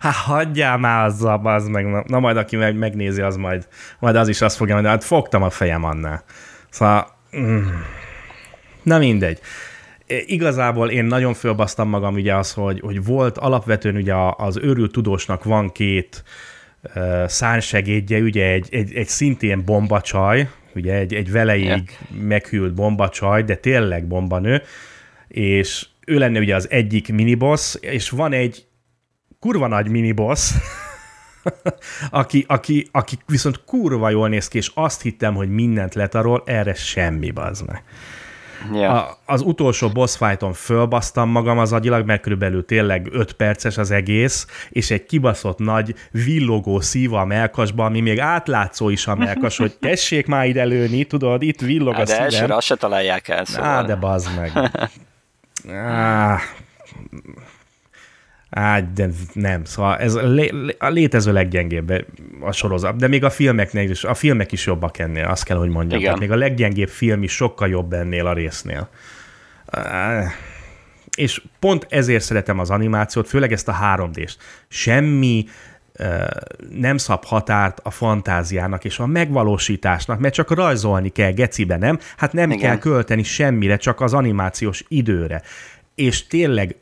Hát 0.00 0.14
hagyjál 0.14 0.78
már 0.78 1.04
azzal, 1.04 1.40
az 1.46 1.68
meg. 1.68 1.86
Na, 1.86 2.02
na, 2.06 2.20
majd 2.20 2.36
aki 2.36 2.56
meg, 2.56 2.76
megnézi, 2.76 3.20
az 3.20 3.36
majd, 3.36 3.68
majd 3.98 4.16
az 4.16 4.28
is 4.28 4.40
azt 4.40 4.56
fogja 4.56 4.74
mondani, 4.74 4.94
hát 4.94 5.04
fogtam 5.04 5.42
a 5.42 5.50
fejem 5.50 5.84
annál. 5.84 6.24
Szóval, 6.70 7.06
mm, 7.36 7.66
na 8.82 8.98
mindegy. 8.98 9.40
Igazából 10.06 10.90
én 10.90 11.04
nagyon 11.04 11.34
fölbasztam 11.34 11.88
magam 11.88 12.14
ugye 12.14 12.34
az, 12.34 12.52
hogy, 12.52 12.80
hogy 12.80 13.04
volt 13.04 13.38
alapvetően 13.38 13.96
ugye 13.96 14.14
az 14.36 14.56
őrült 14.56 14.92
tudósnak 14.92 15.44
van 15.44 15.72
két 15.72 16.24
uh, 16.94 17.26
szánsegédje, 17.26 18.18
ugye 18.18 18.46
egy, 18.46 18.68
egy, 18.70 18.94
egy 18.94 19.08
szintén 19.08 19.64
bombacsaj, 19.64 20.48
ugye 20.74 20.94
egy, 20.94 21.14
egy 21.14 21.30
veleig 21.30 21.64
yeah. 21.66 22.26
meghűlt 22.26 22.74
bombacsaj, 22.74 23.42
de 23.42 23.54
tényleg 23.54 24.06
bombanő, 24.06 24.62
és 25.28 25.86
ő 26.06 26.18
lenne 26.18 26.38
ugye 26.38 26.54
az 26.54 26.70
egyik 26.70 27.12
miniboss, 27.12 27.74
és 27.80 28.10
van 28.10 28.32
egy 28.32 28.66
kurva 29.40 29.66
nagy 29.66 29.88
miniboss, 29.88 30.50
aki, 32.10 32.44
aki, 32.48 32.88
aki 32.92 33.16
viszont 33.26 33.64
kurva 33.64 34.10
jól 34.10 34.28
néz 34.28 34.48
ki, 34.48 34.56
és 34.58 34.70
azt 34.74 35.02
hittem, 35.02 35.34
hogy 35.34 35.48
mindent 35.48 35.94
letarol, 35.94 36.42
erre 36.46 36.74
semmi 36.74 37.30
bazd 37.30 37.66
meg. 37.66 37.82
Yeah. 38.72 38.94
A, 38.94 39.18
az 39.26 39.40
utolsó 39.42 39.88
boss 39.88 40.16
fighton 40.16 40.52
fölbasztam 40.52 41.28
magam 41.28 41.58
az 41.58 41.72
agyilag, 41.72 42.06
mert 42.06 42.22
körülbelül 42.22 42.64
tényleg 42.64 43.08
5 43.12 43.32
perces 43.32 43.78
az 43.78 43.90
egész, 43.90 44.46
és 44.70 44.90
egy 44.90 45.06
kibaszott 45.06 45.58
nagy 45.58 45.94
villogó 46.10 46.80
szíva 46.80 47.20
a 47.20 47.24
melkasba, 47.24 47.84
ami 47.84 48.00
még 48.00 48.20
átlátszó 48.20 48.88
is 48.88 49.06
a 49.06 49.14
melkas, 49.14 49.56
hogy 49.56 49.76
tessék 49.78 50.26
már 50.26 50.46
ide 50.46 50.64
lőni, 50.64 51.04
tudod, 51.04 51.42
itt 51.42 51.60
villog 51.60 51.94
a 51.94 51.98
de 51.98 52.06
szívem. 52.06 52.28
De 52.28 52.34
elsőre 52.34 52.54
azt 52.54 52.66
se 52.66 52.76
találják 52.76 53.28
el, 53.28 53.44
szóval. 53.44 53.70
Á, 53.70 53.82
de 53.82 53.96
bazd 53.96 54.28
meg. 54.36 54.52
Á, 55.70 56.38
Á, 58.50 58.80
de 58.80 59.08
nem, 59.32 59.64
szóval 59.64 59.98
ez 59.98 60.14
a 60.78 60.88
létező 60.88 61.32
leggyengébb 61.32 62.06
a 62.40 62.52
sorozat, 62.52 62.96
de 62.96 63.08
még 63.08 63.24
a 63.24 63.30
filmeknél 63.30 63.90
is, 63.90 64.04
a 64.04 64.14
filmek 64.14 64.52
is 64.52 64.66
jobbak 64.66 64.98
ennél, 64.98 65.24
azt 65.24 65.44
kell, 65.44 65.56
hogy 65.56 65.68
mondjam. 65.68 66.00
Igen. 66.00 66.02
Tehát 66.02 66.18
még 66.18 66.30
a 66.30 66.36
leggyengébb 66.36 66.88
film 66.88 67.22
is 67.22 67.32
sokkal 67.32 67.68
jobb 67.68 67.92
ennél 67.92 68.26
a 68.26 68.32
résznél. 68.32 68.88
És 71.16 71.42
pont 71.58 71.86
ezért 71.90 72.22
szeretem 72.24 72.58
az 72.58 72.70
animációt, 72.70 73.28
főleg 73.28 73.52
ezt 73.52 73.68
a 73.68 73.78
3D-st. 73.82 74.34
Semmi 74.68 75.46
nem 76.70 76.96
szab 76.96 77.24
határt 77.24 77.80
a 77.82 77.90
fantáziának 77.90 78.84
és 78.84 78.98
a 78.98 79.06
megvalósításnak, 79.06 80.18
mert 80.18 80.34
csak 80.34 80.50
rajzolni 80.50 81.08
kell 81.08 81.32
gecibe, 81.32 81.76
nem? 81.76 81.98
Hát 82.16 82.32
nem 82.32 82.50
Igen. 82.50 82.62
kell 82.62 82.78
költeni 82.78 83.22
semmire, 83.22 83.76
csak 83.76 84.00
az 84.00 84.14
animációs 84.14 84.84
időre. 84.88 85.42
És 85.94 86.26
tényleg 86.26 86.76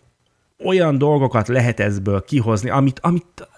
olyan 0.65 0.99
dolgokat 0.99 1.49
lehet 1.49 1.81
ezből 1.81 2.25
kihozni, 2.25 2.71
amit, 2.71 2.99
amit 3.01 3.49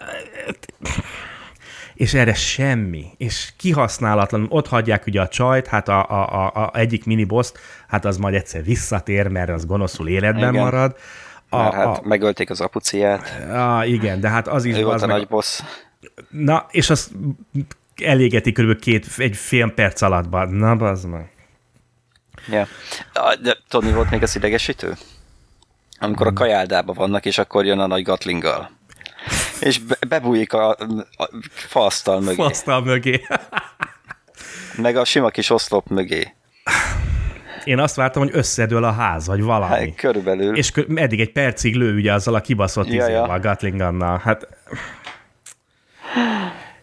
és 1.97 2.13
erre 2.13 2.33
semmi, 2.33 3.05
és 3.17 3.53
kihasználatlan, 3.57 4.45
ott 4.49 4.67
hagyják 4.67 5.05
ugye 5.05 5.21
a 5.21 5.27
csajt, 5.27 5.67
hát 5.67 5.87
a, 5.87 6.09
a, 6.09 6.45
a, 6.45 6.63
a 6.63 6.77
egyik 6.77 7.05
miniboszt, 7.05 7.59
hát 7.87 8.05
az 8.05 8.17
majd 8.17 8.35
egyszer 8.35 8.63
visszatér, 8.63 9.27
mert 9.27 9.49
az 9.49 9.65
gonoszul 9.65 10.07
életben 10.07 10.49
Igen. 10.49 10.63
marad, 10.63 10.95
a, 11.49 11.57
Mert 11.57 11.73
hát 11.73 11.85
a, 11.85 12.01
megölték 12.03 12.49
az 12.49 12.61
apuciát. 12.61 13.49
A, 13.51 13.85
igen, 13.85 14.19
de 14.19 14.29
hát 14.29 14.47
az 14.47 14.65
is... 14.65 14.75
Ő 14.75 14.83
volt 14.83 15.01
a 15.01 15.07
meg, 15.07 15.17
nagy 15.17 15.27
boss. 15.27 15.61
Na, 16.29 16.65
és 16.71 16.89
azt 16.89 17.11
elégeti 17.95 18.51
kb. 18.51 18.79
két, 18.79 19.07
egy 19.17 19.35
fél 19.35 19.71
perc 19.71 20.01
alatt. 20.01 20.49
Na, 20.49 20.71
az 20.71 21.03
meg. 21.03 21.31
Ja. 22.49 22.67
De 23.41 23.57
tudod, 23.67 23.89
mi 23.89 23.95
volt 23.95 24.09
még 24.09 24.23
az 24.23 24.35
idegesítő? 24.35 24.93
Amikor 25.99 26.25
a 26.25 26.29
hmm. 26.29 26.37
kajáldában 26.37 26.95
vannak, 26.95 27.25
és 27.25 27.37
akkor 27.37 27.65
jön 27.65 27.79
a 27.79 27.87
nagy 27.87 28.03
gatlinggal. 28.03 28.69
És 29.59 29.79
be, 29.79 29.97
bebújik 30.07 30.53
a, 30.53 30.69
a 31.17 31.29
fasztal 31.49 32.19
mögé. 32.19 32.35
Fasztal 32.35 32.81
mögé. 32.81 33.27
Meg 34.77 34.95
a 34.95 35.05
sima 35.05 35.29
kis 35.29 35.49
oszlop 35.49 35.87
mögé. 35.87 36.33
Én 37.67 37.79
azt 37.79 37.95
vártam, 37.95 38.21
hogy 38.21 38.31
összedől 38.33 38.83
a 38.83 38.91
ház, 38.91 39.27
vagy 39.27 39.41
valami. 39.41 39.73
Hát, 39.73 39.95
körülbelül. 39.95 40.57
És 40.57 40.71
eddig 40.95 41.19
egy 41.19 41.31
percig 41.31 41.75
lő 41.75 41.95
ugye 41.95 42.13
azzal 42.13 42.33
a 42.33 42.41
kibaszott 42.41 42.87
ja, 42.87 43.07
ja. 43.07 43.23
a 43.23 43.39
Gatling 43.39 43.79
annal. 43.79 44.17
Hát... 44.23 44.47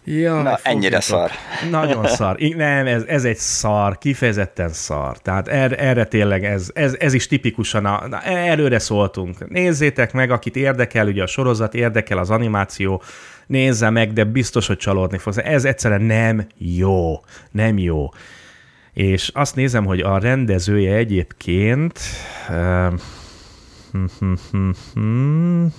Ja, 0.05 0.43
Na, 0.43 0.59
ennyire 0.63 1.01
szar. 1.01 1.31
Nagyon 1.71 2.07
szar. 2.17 2.37
Nem, 2.39 2.87
ez, 2.87 3.03
ez 3.07 3.25
egy 3.25 3.37
szar, 3.37 3.99
kifejezetten 3.99 4.69
szar. 4.69 5.19
Tehát 5.19 5.49
erre, 5.49 5.77
erre 5.77 6.05
tényleg 6.05 6.45
ez, 6.45 6.71
ez, 6.75 6.97
ez 6.99 7.13
is 7.13 7.27
tipikusan, 7.27 7.87
a, 7.87 8.07
na, 8.09 8.23
előre 8.23 8.79
szóltunk. 8.79 9.49
Nézzétek 9.49 10.13
meg, 10.13 10.31
akit 10.31 10.57
érdekel, 10.57 11.07
ugye 11.07 11.23
a 11.23 11.27
sorozat, 11.27 11.75
érdekel 11.75 12.19
az 12.19 12.31
animáció, 12.31 13.03
nézze 13.47 13.91
meg, 13.91 14.13
de 14.13 14.25
biztos, 14.25 14.67
hogy 14.67 14.77
csalódni 14.77 15.19
fog. 15.19 15.39
Ez 15.39 15.65
egyszerűen 15.65 16.03
nem 16.03 16.47
jó. 16.59 17.21
Nem 17.51 17.79
jó 17.79 18.09
és 18.95 19.29
azt 19.29 19.55
nézem, 19.55 19.85
hogy 19.85 20.01
a 20.01 20.19
rendezője 20.19 20.95
egyébként 20.95 22.01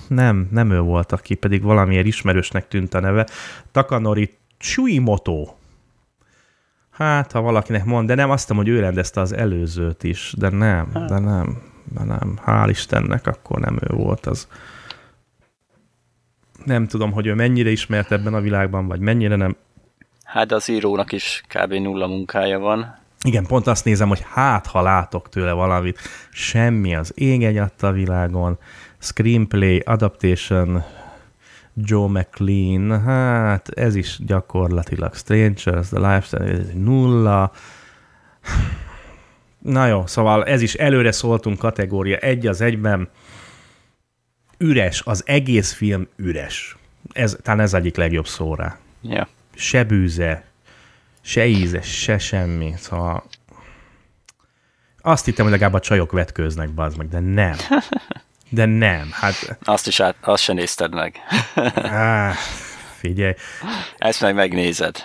nem, 0.07 0.47
nem 0.51 0.71
ő 0.71 0.79
volt, 0.79 1.11
aki 1.11 1.35
pedig 1.35 1.61
valamiért 1.61 2.05
ismerősnek 2.05 2.67
tűnt 2.67 2.93
a 2.93 2.99
neve. 2.99 3.27
Takanori 3.71 4.37
Chuimoto. 4.57 5.47
Hát, 6.89 7.31
ha 7.31 7.41
valakinek 7.41 7.85
mond, 7.85 8.07
de 8.07 8.15
nem, 8.15 8.29
azt 8.29 8.51
hogy 8.51 8.67
ő 8.67 8.79
rendezte 8.79 9.21
az 9.21 9.33
előzőt 9.33 10.03
is, 10.03 10.33
de 10.37 10.49
nem, 10.49 10.89
de 11.07 11.19
nem, 11.19 11.61
de 11.93 12.03
nem. 12.03 12.39
Hál' 12.45 12.67
Istennek, 12.69 13.27
akkor 13.27 13.59
nem 13.59 13.77
ő 13.89 13.95
volt 13.95 14.25
az. 14.25 14.47
Nem 16.65 16.87
tudom, 16.87 17.11
hogy 17.11 17.27
ő 17.27 17.33
mennyire 17.33 17.69
ismert 17.69 18.11
ebben 18.11 18.33
a 18.33 18.41
világban, 18.41 18.87
vagy 18.87 18.99
mennyire 18.99 19.35
nem. 19.35 19.55
Hát 20.23 20.51
az 20.51 20.69
írónak 20.69 21.11
is 21.11 21.43
kb. 21.47 21.73
nulla 21.73 22.07
munkája 22.07 22.59
van. 22.59 23.03
Igen, 23.25 23.45
pont 23.45 23.67
azt 23.67 23.85
nézem, 23.85 24.07
hogy 24.07 24.25
hát, 24.29 24.67
ha 24.67 24.81
látok 24.81 25.29
tőle 25.29 25.51
valamit, 25.51 25.99
semmi 26.31 26.95
az 26.95 27.11
ég 27.15 27.43
egy 27.43 27.57
a 27.79 27.91
világon, 27.91 28.57
screenplay, 28.97 29.79
adaptation, 29.79 30.83
Joe 31.73 32.07
McLean, 32.07 33.03
hát 33.03 33.69
ez 33.69 33.95
is 33.95 34.19
gyakorlatilag 34.25 35.15
Strangers, 35.15 35.87
The 35.87 35.97
Lifestyle, 35.97 36.43
ez 36.45 36.71
nulla. 36.73 37.51
Na 39.57 39.87
jó, 39.87 40.05
szóval 40.05 40.45
ez 40.45 40.61
is 40.61 40.73
előre 40.73 41.11
szóltunk 41.11 41.57
kategória 41.57 42.17
egy 42.17 42.47
az 42.47 42.61
egyben. 42.61 43.09
Üres, 44.57 45.01
az 45.05 45.23
egész 45.25 45.73
film 45.73 46.07
üres. 46.15 46.77
Ez, 47.13 47.37
talán 47.41 47.59
ez 47.59 47.73
egyik 47.73 47.95
legjobb 47.95 48.27
szóra. 48.27 48.77
Yeah. 49.01 49.27
Se 49.55 49.83
bűze, 49.83 50.43
se 51.25 51.45
íze, 51.45 51.81
se 51.81 52.17
semmi. 52.17 52.73
Szóval 52.77 53.23
azt 55.01 55.25
hittem, 55.25 55.43
hogy 55.45 55.53
legalább 55.53 55.73
a 55.73 55.79
csajok 55.79 56.11
vetkőznek, 56.11 56.69
bazd 56.69 56.97
meg, 56.97 57.07
de 57.07 57.19
nem. 57.19 57.55
De 58.49 58.65
nem, 58.65 59.09
hát... 59.11 59.57
Azt 59.63 59.87
is 59.87 59.99
át, 59.99 60.15
azt 60.21 60.43
sem 60.43 60.55
nézted 60.55 60.93
meg. 60.93 61.15
Á, 61.75 62.33
figyelj. 62.97 63.33
Ezt 63.97 64.21
meg 64.21 64.35
megnézed. 64.35 65.01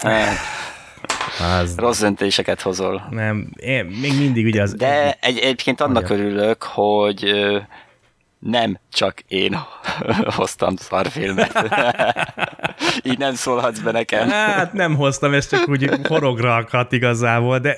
Az... 1.60 1.76
Rossz 1.76 2.00
döntéseket 2.00 2.60
hozol. 2.60 3.06
Nem, 3.10 3.52
én 3.56 3.84
még 3.84 4.18
mindig 4.18 4.46
ugye 4.46 4.62
az... 4.62 4.74
De 4.74 5.16
egy, 5.20 5.38
egyébként 5.38 5.80
annak 5.80 6.02
Magyar. 6.02 6.18
örülök, 6.18 6.62
hogy 6.62 7.34
nem 8.40 8.78
csak 8.92 9.20
én 9.28 9.58
hoztam 10.36 10.76
szarfilmet. 10.76 11.52
Így 13.02 13.18
nem 13.18 13.34
szólhatsz 13.34 13.78
be 13.78 13.90
nekem. 13.90 14.28
Hát 14.28 14.72
nem 14.72 14.96
hoztam, 14.96 15.34
ez 15.34 15.48
csak 15.48 15.68
úgy 15.68 15.90
horogra 16.08 16.54
akadt 16.54 16.92
igazából, 16.92 17.58
de 17.58 17.76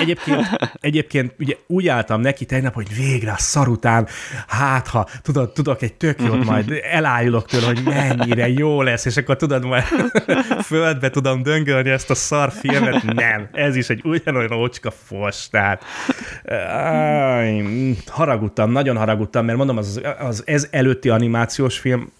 egyébként, 0.00 0.46
egyébként 0.80 1.34
ugye 1.38 1.54
úgy 1.66 1.88
álltam 1.88 2.20
neki 2.20 2.44
tegnap, 2.44 2.74
hogy 2.74 2.94
végre 2.96 3.32
a 3.32 3.38
szar 3.38 3.68
után, 3.68 4.08
hát 4.46 4.88
ha 4.88 5.08
tudod, 5.22 5.52
tudok 5.52 5.82
egy 5.82 5.94
tök 5.94 6.22
jót, 6.22 6.44
majd 6.50 6.80
elájulok 6.90 7.46
tőle, 7.46 7.66
hogy 7.66 7.82
mennyire 7.84 8.48
jó 8.48 8.82
lesz, 8.82 9.04
és 9.04 9.16
akkor 9.16 9.36
tudod, 9.36 9.64
majd 9.64 9.84
földbe 10.62 11.10
tudom 11.10 11.42
döngölni 11.42 11.90
ezt 11.90 12.10
a 12.10 12.14
szar 12.14 12.52
filmet. 12.52 13.02
Nem, 13.02 13.48
ez 13.52 13.76
is 13.76 13.88
egy 13.88 14.00
ugyanolyan 14.04 14.52
ócska 14.52 14.90
fos, 14.90 15.48
tehát 15.48 15.84
áj, 17.36 17.62
haragudtam, 18.06 18.70
nagyon 18.70 18.96
haragudtam, 18.96 19.44
mert 19.44 19.58
mondom, 19.58 19.76
az, 19.76 20.00
az 20.18 20.42
ez 20.46 20.68
előtti 20.70 21.08
animációs 21.08 21.78
film 21.78 22.12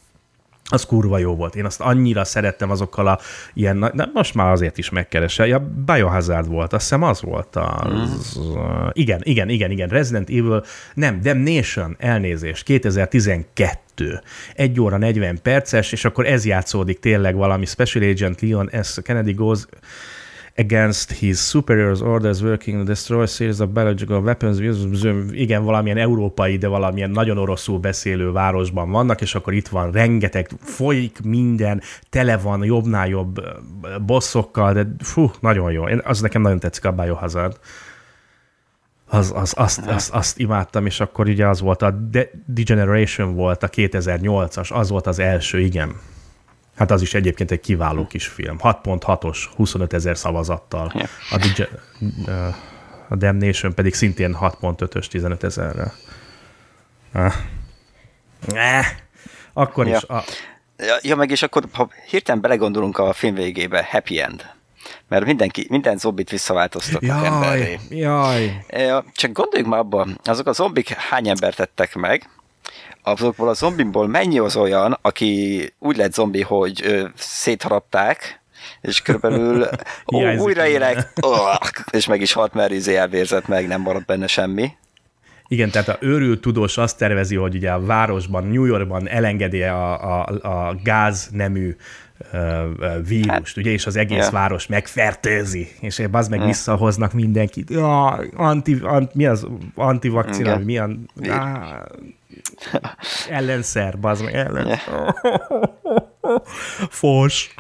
az 0.69 0.85
kurva 0.85 1.19
jó 1.19 1.35
volt. 1.35 1.57
Én 1.57 1.65
azt 1.65 1.81
annyira 1.81 2.25
szerettem 2.25 2.71
azokkal 2.71 3.07
a 3.07 3.19
ilyen, 3.55 3.91
de 3.95 4.11
most 4.13 4.35
már 4.35 4.53
azért 4.53 4.79
is 4.79 4.91
megkeresse. 4.91 5.47
Ja, 5.47 5.71
Biohazard 5.87 6.49
volt, 6.49 6.73
azt 6.73 6.83
hiszem 6.83 7.03
az 7.03 7.23
volt 7.23 7.57
az... 7.57 8.39
Mm. 8.41 8.87
Igen, 8.93 9.21
igen, 9.23 9.49
igen, 9.49 9.71
igen, 9.71 9.89
Resident 9.89 10.29
Evil, 10.29 10.65
nem, 10.95 11.21
Damnation, 11.21 11.97
elnézés, 11.99 12.63
2012. 12.63 14.23
Egy 14.55 14.81
óra 14.81 14.97
40 14.97 15.39
perces, 15.43 15.93
és 15.93 16.05
akkor 16.05 16.27
ez 16.27 16.45
játszódik 16.45 16.99
tényleg 16.99 17.37
valami 17.37 17.67
Special 17.67 18.11
Agent 18.11 18.41
Leon 18.41 18.71
S. 18.83 18.99
Kennedy 19.03 19.33
goes 19.33 19.67
against 20.57 21.13
his 21.13 21.39
superiors 21.39 22.01
orders 22.01 22.41
working 22.41 22.79
to 22.79 22.85
destroy 22.85 23.27
series 23.27 23.61
of 23.61 23.69
biological 23.69 24.21
weapons. 24.21 24.59
Igen, 25.31 25.65
valamilyen 25.65 25.99
európai, 25.99 26.57
de 26.57 26.69
valamilyen 26.69 27.11
nagyon 27.11 27.39
oroszul 27.39 27.79
beszélő 27.79 28.33
városban 28.33 28.91
vannak, 28.91 29.21
és 29.21 29.35
akkor 29.35 29.53
itt 29.53 29.69
van 29.69 29.91
rengeteg, 29.91 30.51
folyik 30.61 31.21
minden, 31.25 31.81
tele 32.11 32.37
van 32.37 32.65
jobbnál 32.65 33.09
jobb 33.09 33.41
bosszokkal, 34.07 34.73
de 34.73 34.87
fú, 34.99 35.31
nagyon 35.41 35.73
jó. 35.73 35.89
Én, 35.89 36.01
az 36.05 36.21
nekem 36.21 36.43
nagyon 36.43 36.59
tetszik 36.59 36.85
a 36.85 36.93
Biohazard. 36.93 37.59
Az, 39.09 39.33
az, 39.35 39.55
azt, 39.57 39.87
azt, 39.87 40.15
azt 40.15 40.39
imádtam, 40.39 40.87
és 40.87 41.01
akkor 41.01 41.29
ugye 41.29 41.47
az 41.47 41.61
volt 41.61 41.83
a 41.83 41.91
De- 41.91 42.31
Degeneration 42.47 43.35
volt 43.35 43.63
a 43.63 43.69
2008-as, 43.69 44.73
az 44.73 44.91
volt 44.91 45.07
az 45.07 45.19
első, 45.19 45.61
igen. 45.61 45.95
Hát 46.77 46.91
az 46.91 47.03
is 47.03 47.15
egyébként 47.15 47.51
egy 47.51 47.61
kiváló 47.61 48.07
kis 48.07 48.27
film. 48.27 48.59
6.6-os, 48.63 49.39
25 49.57 49.93
ezer 49.93 50.17
szavazattal. 50.17 50.93
Ja. 50.95 51.07
A, 51.31 51.37
DJ, 51.37 51.63
a 53.09 53.17
Damnation 53.17 53.75
pedig 53.75 53.95
szintén 53.95 54.37
6.5-ös, 54.41 55.07
15 55.07 55.45
ezerrel. 55.45 55.93
Ah. 57.13 57.35
Eh. 58.55 58.87
Akkor 59.53 59.87
ja. 59.87 59.97
is. 59.97 60.03
A... 60.03 60.25
Ja, 61.03 61.17
meg 61.17 61.31
és 61.31 61.43
akkor, 61.43 61.65
ha 61.73 61.89
hirtelen 62.09 62.41
belegondolunk 62.41 62.99
a 62.99 63.13
film 63.13 63.35
végébe, 63.35 63.87
happy 63.91 64.21
end. 64.21 64.55
Mert 65.09 65.25
mindenki, 65.25 65.67
minden 65.71 65.99
zombit 65.99 66.31
visszaváltoztatnak 66.31 67.03
jaj, 67.03 67.27
emberré. 67.27 67.79
Jaj. 67.89 68.65
Ja, 68.69 69.05
csak 69.15 69.33
gondoljunk 69.33 69.71
már 69.73 69.81
abban, 69.81 70.21
azok 70.25 70.47
a 70.47 70.53
zombik 70.53 70.89
hány 70.89 71.29
embert 71.29 71.57
tettek 71.57 71.95
meg, 71.95 72.29
azokból 73.07 73.49
a 73.49 73.55
zombimból 73.55 74.09
mennyi 74.09 74.39
az 74.39 74.57
olyan, 74.57 74.99
aki 75.03 75.63
úgy 75.79 75.97
lett 75.97 76.15
zombi, 76.15 76.43
hogy 76.43 76.81
ö, 76.85 77.05
szétharapták, 77.15 78.41
és 78.81 79.03
körülbelül 79.03 79.67
ó, 80.15 80.37
újraélek, 80.37 81.13
és 81.91 82.07
meg 82.07 82.21
is 82.21 82.33
halt, 82.33 82.55
mert 82.55 82.71
izé 82.71 82.97
elvérzett 82.97 83.49
meg, 83.49 83.67
nem 83.67 83.81
maradt 83.81 84.07
benne 84.07 84.27
semmi. 84.27 84.71
Igen, 85.49 85.71
tehát 85.71 85.89
a 85.89 85.97
őrült 86.01 86.41
tudós 86.41 86.79
azt 86.79 86.99
tervezi, 86.99 87.37
hogy 87.37 87.55
ugye 87.55 87.71
a 87.71 87.85
városban, 87.85 88.45
New 88.45 88.65
Yorkban 88.65 89.09
elengedi 89.09 89.63
a, 89.63 90.21
a, 90.21 90.27
a 90.43 90.75
gáz 90.83 91.29
nemű 91.33 91.77
vírust, 93.09 93.29
hát, 93.29 93.57
ugye, 93.57 93.71
és 93.71 93.87
az 93.87 93.97
egész 93.97 94.25
ja. 94.25 94.31
város 94.31 94.67
megfertőzi, 94.67 95.69
és 95.81 96.03
az 96.13 96.29
meg 96.29 96.41
ja. 96.41 96.47
visszahoznak 96.47 97.13
mindenkit. 97.13 97.71
Ja, 97.71 98.07
anti, 98.37 98.79
anti, 98.83 99.11
mi 99.15 99.27
az 99.27 99.47
antivakcina, 99.75 100.59
mi 100.59 100.79
a, 100.79 100.89
á, 101.29 101.85
ellenszer, 103.29 103.99
bazd 103.99 104.25
meg, 104.25 104.35
ellen. 104.35 104.79
Fos. 106.91 107.55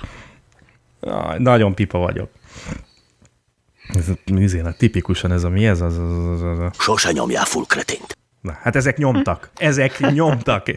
Nagyon 1.38 1.74
pipa 1.74 1.98
vagyok. 1.98 2.30
Ez 3.88 4.08
a, 4.08 4.74
tipikusan 4.78 5.32
ez 5.32 5.44
a 5.44 5.48
mi 5.48 5.66
ez 5.66 5.80
az, 5.80 5.98
az, 5.98 6.28
az, 6.28 6.42
az, 6.42 6.58
az. 6.58 6.70
Sose 6.78 7.12
nyomjál 7.12 7.44
full 7.44 7.64
kretént. 7.66 8.16
Na, 8.40 8.58
hát 8.62 8.76
ezek 8.76 8.96
nyomtak. 8.96 9.50
Ezek 9.56 10.12
nyomtak. 10.12 10.68
E, 10.68 10.76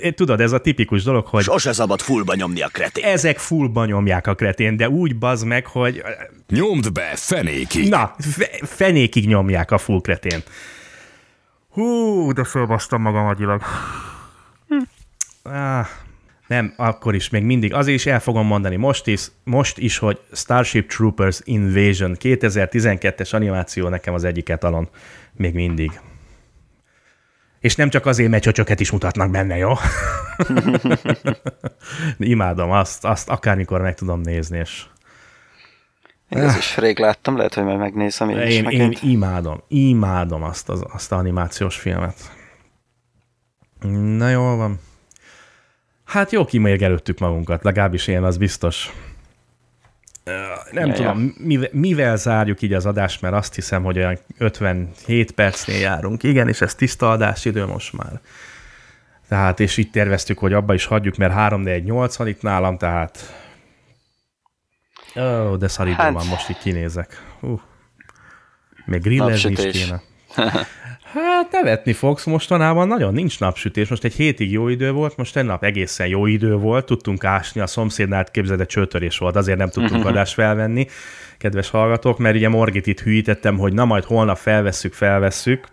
e, 0.00 0.10
tudod, 0.10 0.40
ez 0.40 0.52
a 0.52 0.58
tipikus 0.58 1.02
dolog, 1.02 1.26
hogy... 1.26 1.42
Sose 1.42 1.72
szabad 1.72 2.00
fullba 2.00 2.34
nyomni 2.34 2.62
a 2.62 2.68
kretén. 2.68 3.04
Ezek 3.04 3.38
fullba 3.38 3.84
nyomják 3.84 4.26
a 4.26 4.34
kretén, 4.34 4.76
de 4.76 4.88
úgy 4.88 5.16
bazd 5.16 5.46
meg, 5.46 5.66
hogy... 5.66 6.02
Nyomd 6.48 6.92
be 6.92 7.12
fenékig. 7.14 7.88
Na, 7.88 8.14
fe, 8.18 8.48
fenékig 8.62 9.26
nyomják 9.26 9.70
a 9.70 9.78
full 9.78 10.00
kretén. 10.00 10.42
Hú, 11.72 12.32
de 12.32 12.44
fölbasztam 12.44 13.02
magam 13.02 13.26
agyilag. 13.26 13.62
Hm. 14.68 14.76
Ah, 15.52 15.86
nem, 16.46 16.74
akkor 16.76 17.14
is 17.14 17.30
még 17.30 17.44
mindig. 17.44 17.74
Azért 17.74 17.98
is 17.98 18.06
el 18.06 18.20
fogom 18.20 18.46
mondani 18.46 18.76
most 18.76 19.06
is, 19.06 19.26
most 19.44 19.78
is, 19.78 19.98
hogy 19.98 20.20
Starship 20.32 20.88
Troopers 20.88 21.40
Invasion 21.44 22.16
2012-es 22.20 23.34
animáció 23.34 23.88
nekem 23.88 24.14
az 24.14 24.24
egyik 24.24 24.48
etalon. 24.48 24.88
Még 25.32 25.54
mindig. 25.54 26.00
És 27.60 27.76
nem 27.76 27.88
csak 27.88 28.06
azért, 28.06 28.30
mert 28.30 28.42
csöcsöket 28.42 28.80
is 28.80 28.90
mutatnak 28.90 29.30
benne, 29.30 29.56
jó? 29.56 29.72
Imádom 32.18 32.70
azt, 32.70 33.04
azt 33.04 33.28
akármikor 33.28 33.80
meg 33.80 33.94
tudom 33.94 34.20
nézni, 34.20 34.58
és 34.58 34.84
ezt 36.36 36.58
is 36.58 36.76
rég 36.76 36.98
láttam, 36.98 37.36
lehet, 37.36 37.54
hogy 37.54 37.64
majd 37.64 37.78
megnézem 37.78 38.28
én, 38.30 38.38
én 38.38 38.68
is 38.68 38.78
Én 38.78 39.10
imádom, 39.10 39.62
imádom 39.68 40.42
azt 40.42 40.68
az 40.68 40.84
azt 40.92 41.12
a 41.12 41.16
animációs 41.16 41.76
filmet. 41.76 42.32
Na 44.16 44.28
jól 44.28 44.56
van. 44.56 44.80
Hát 46.04 46.32
jó 46.32 46.44
kimérgelődtük 46.44 47.18
magunkat, 47.18 47.64
legalábbis 47.64 48.06
én 48.06 48.22
az 48.22 48.36
biztos. 48.36 48.92
Nem 50.70 50.86
ja, 50.86 50.94
tudom, 50.94 51.24
ja. 51.24 51.44
Mivel, 51.46 51.68
mivel 51.72 52.16
zárjuk 52.16 52.62
így 52.62 52.72
az 52.72 52.86
adást, 52.86 53.20
mert 53.20 53.34
azt 53.34 53.54
hiszem, 53.54 53.82
hogy 53.82 53.98
olyan 53.98 54.18
57 54.38 55.30
percnél 55.30 55.80
járunk. 55.80 56.22
Igen, 56.22 56.48
és 56.48 56.60
ez 56.60 56.74
tiszta 56.74 57.10
adásidő 57.10 57.66
most 57.66 57.92
már. 57.92 58.20
Tehát, 59.28 59.60
és 59.60 59.76
így 59.76 59.90
terveztük, 59.90 60.38
hogy 60.38 60.52
abba 60.52 60.74
is 60.74 60.84
hagyjuk, 60.84 61.16
mert 61.16 61.32
3 61.32 61.60
4 61.60 61.84
8 61.84 62.16
van 62.16 62.26
itt 62.26 62.42
nálam, 62.42 62.78
tehát 62.78 63.41
Ó, 65.16 65.20
oh, 65.20 65.56
de 65.56 65.68
szarító 65.68 65.96
hát... 65.96 66.12
van, 66.12 66.26
most 66.26 66.50
így 66.50 66.58
kinézek. 66.58 67.22
Uh. 67.40 67.60
Még 68.84 69.00
grillezni 69.00 69.50
is 69.50 69.80
kéne. 69.80 70.02
Hát 71.12 71.52
nevetni 71.52 71.92
fogsz, 71.92 72.24
mostanában 72.24 72.88
nagyon 72.88 73.14
nincs 73.14 73.40
napsütés. 73.40 73.88
Most 73.88 74.04
egy 74.04 74.14
hétig 74.14 74.52
jó 74.52 74.68
idő 74.68 74.92
volt, 74.92 75.16
most 75.16 75.36
egy 75.36 75.44
nap 75.44 75.64
egészen 75.64 76.06
jó 76.06 76.26
idő 76.26 76.54
volt, 76.56 76.86
tudtunk 76.86 77.24
ásni, 77.24 77.60
a 77.60 77.66
szomszédnál 77.66 78.24
képzeld, 78.24 78.60
egy 78.60 78.66
csőtörés 78.66 79.18
volt, 79.18 79.36
azért 79.36 79.58
nem 79.58 79.68
tudtunk 79.68 80.06
adást 80.10 80.34
felvenni, 80.34 80.86
kedves 81.38 81.70
hallgatók, 81.70 82.18
mert 82.18 82.36
ugye 82.36 82.48
Morgit 82.48 82.86
itt 82.86 83.00
hűítettem, 83.00 83.58
hogy 83.58 83.72
na 83.72 83.84
majd 83.84 84.04
holnap 84.04 84.36
felvesszük, 84.36 84.92
felvesszük. 84.92 85.66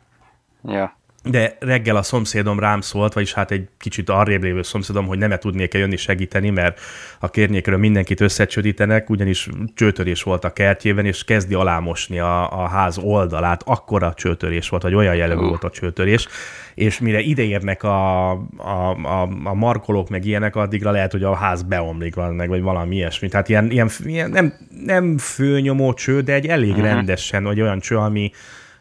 Ja 0.64 0.99
de 1.24 1.58
reggel 1.60 1.96
a 1.96 2.02
szomszédom 2.02 2.60
rám 2.60 2.82
szólt, 2.82 3.14
vagyis 3.14 3.34
hát 3.34 3.52
egy 3.52 3.68
kicsit 3.78 4.10
arrébb 4.10 4.44
lévő 4.44 4.62
szomszédom, 4.62 5.08
hogy 5.08 5.18
nem 5.18 5.32
-e 5.32 5.38
tudnék 5.38 5.74
-e 5.74 5.78
jönni 5.78 5.98
segíteni, 5.98 6.50
mert 6.50 6.80
a 7.20 7.30
kérnyékről 7.30 7.78
mindenkit 7.78 8.22
összecsődítenek, 8.22 9.10
ugyanis 9.10 9.50
csőtörés 9.76 10.24
volt 10.24 10.44
a 10.44 10.54
kertjében, 10.54 11.06
és 11.06 11.24
kezdi 11.24 11.54
alámosni 11.54 12.20
a, 12.20 12.62
a 12.64 12.68
ház 12.68 12.98
oldalát, 12.98 13.62
akkora 13.66 14.14
csőtörés 14.14 14.70
volt, 14.70 14.82
vagy 14.82 14.94
olyan 14.94 15.16
jellegű 15.16 15.42
volt 15.42 15.64
a 15.64 15.70
csőtörés, 15.70 16.28
és 16.74 17.00
mire 17.00 17.20
ideérnek 17.20 17.84
a, 17.84 18.32
a, 18.58 18.96
a, 19.04 19.22
a 19.44 19.54
markolók, 19.54 20.10
meg 20.10 20.26
ilyenek, 20.26 20.56
addigra 20.56 20.92
lehet, 20.92 21.12
hogy 21.12 21.24
a 21.24 21.36
ház 21.36 21.64
beomlik, 21.64 22.16
meg, 22.16 22.50
vagy 22.50 22.62
valami 22.62 22.96
ilyesmi. 22.96 23.28
Tehát 23.28 23.50
ilyen, 23.50 23.72
ilyen, 23.72 23.90
ilyen 24.04 24.30
nem, 24.30 24.54
nem 24.86 25.18
főnyomó 25.18 25.94
cső, 25.94 26.22
de 26.22 26.34
egy 26.34 26.48
elég 26.48 26.70
uh-huh. 26.70 26.86
rendesen, 26.86 27.44
vagy 27.44 27.62
olyan 27.62 27.80
cső, 27.80 27.98
ami, 27.98 28.32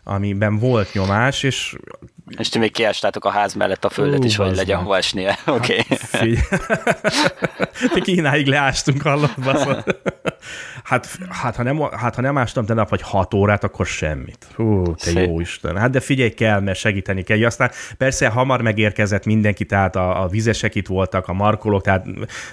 amiben 0.04 0.58
volt 0.58 0.92
nyomás, 0.92 1.42
és... 1.42 1.76
És 2.36 2.48
ti 2.48 2.58
még 2.58 2.72
kiástátok 2.72 3.24
a 3.24 3.30
ház 3.30 3.54
mellett 3.54 3.84
a 3.84 3.88
földet 3.88 4.24
is, 4.24 4.36
hogy 4.36 4.56
legyen 4.56 4.78
hova 4.78 4.96
esnie. 4.96 5.38
Oké. 5.46 5.84
Okay. 6.12 6.38
Hát, 7.72 8.00
Kínáig 8.00 8.46
leástunk, 8.46 9.02
hallott, 9.02 9.34
Hát, 10.84 11.18
hát, 11.28 11.56
ha 11.56 11.62
nem, 11.62 11.80
hát 11.80 12.14
ha 12.14 12.20
nem 12.20 12.38
ástam 12.38 12.66
tegnap 12.66 12.88
vagy 12.88 13.02
hat 13.02 13.34
órát, 13.34 13.64
akkor 13.64 13.86
semmit. 13.86 14.46
Hú, 14.54 14.82
te 14.82 15.10
Szép. 15.10 15.26
jó 15.26 15.40
Isten. 15.40 15.76
Hát 15.76 15.90
de 15.90 16.00
figyelj 16.00 16.30
kell, 16.30 16.60
mert 16.60 16.78
segíteni 16.78 17.22
kell. 17.22 17.44
Aztán 17.44 17.70
persze 17.96 18.28
hamar 18.28 18.62
megérkezett 18.62 19.24
mindenki, 19.24 19.64
tehát 19.64 19.96
a, 19.96 20.22
a 20.22 20.28
vizesek 20.28 20.74
itt 20.74 20.86
voltak, 20.86 21.28
a 21.28 21.32
markolók, 21.32 21.82
tehát 21.82 22.06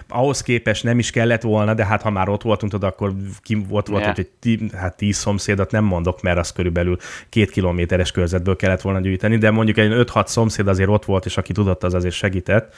ahhoz 0.08 0.42
képest 0.42 0.84
nem 0.84 1.00
is 1.00 1.12
kellett 1.12 1.42
volna, 1.42 1.74
de 1.74 1.86
hát 1.86 2.02
ha 2.02 2.10
már 2.10 2.30
ott 2.30 2.42
voltunk, 2.42 2.72
tudod, 2.72 2.90
akkor 2.90 3.14
ki 3.42 3.56
volt, 3.56 3.88
volt 3.88 4.02
yeah. 4.02 4.16
hogy 4.16 4.30
tí, 4.40 4.70
hát 4.74 4.98
tíz 4.98 5.18
szomszédot 5.18 5.72
nem 5.72 5.84
mondok, 5.84 6.22
mert 6.22 6.38
az 6.38 6.52
körülbelül 6.52 6.98
két 7.30 7.52
kilométeres 7.52 8.12
körzetből 8.12 8.56
kellett 8.56 8.82
volna 8.82 9.00
gyűjteni, 9.00 9.38
de 9.38 9.52
mondjuk 9.52 9.78
egy 9.78 9.92
5-6 9.94 10.26
szomszéd 10.26 10.68
azért 10.68 10.90
ott 10.90 11.06
volt, 11.06 11.26
és 11.26 11.38
aki 11.38 11.54
tudott, 11.54 11.84
az 11.84 11.94
azért 11.94 12.16
segített 12.16 12.74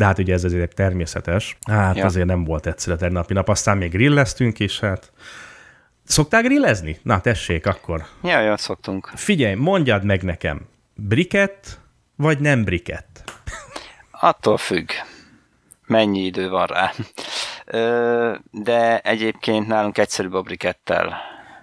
de 0.00 0.06
hát 0.06 0.18
ugye 0.18 0.32
ez 0.32 0.44
azért 0.44 0.74
természetes. 0.74 1.56
Hát 1.70 1.96
ja. 1.96 2.04
azért 2.04 2.26
nem 2.26 2.44
volt 2.44 2.66
egyszerű 2.66 2.96
a 2.96 2.98
tegnapi 2.98 3.32
nap, 3.32 3.48
aztán 3.48 3.76
még 3.76 3.90
grilleztünk, 3.90 4.60
és 4.60 4.80
hát 4.80 5.12
Szoktál 6.04 6.42
grillezni? 6.42 6.98
Na, 7.02 7.20
tessék, 7.20 7.66
akkor. 7.66 8.04
Ja, 8.22 8.40
ja, 8.40 8.56
szoktunk. 8.56 9.10
Figyelj, 9.14 9.54
mondjad 9.54 10.04
meg 10.04 10.22
nekem, 10.22 10.68
briket 10.94 11.80
vagy 12.16 12.38
nem 12.38 12.64
briket? 12.64 13.24
Attól 14.10 14.56
függ, 14.56 14.88
mennyi 15.86 16.24
idő 16.24 16.48
van 16.48 16.66
rá. 16.66 16.92
De 18.50 18.98
egyébként 18.98 19.66
nálunk 19.66 19.98
egyszerűbb 19.98 20.34
a 20.34 20.42
brikettel 20.42 21.16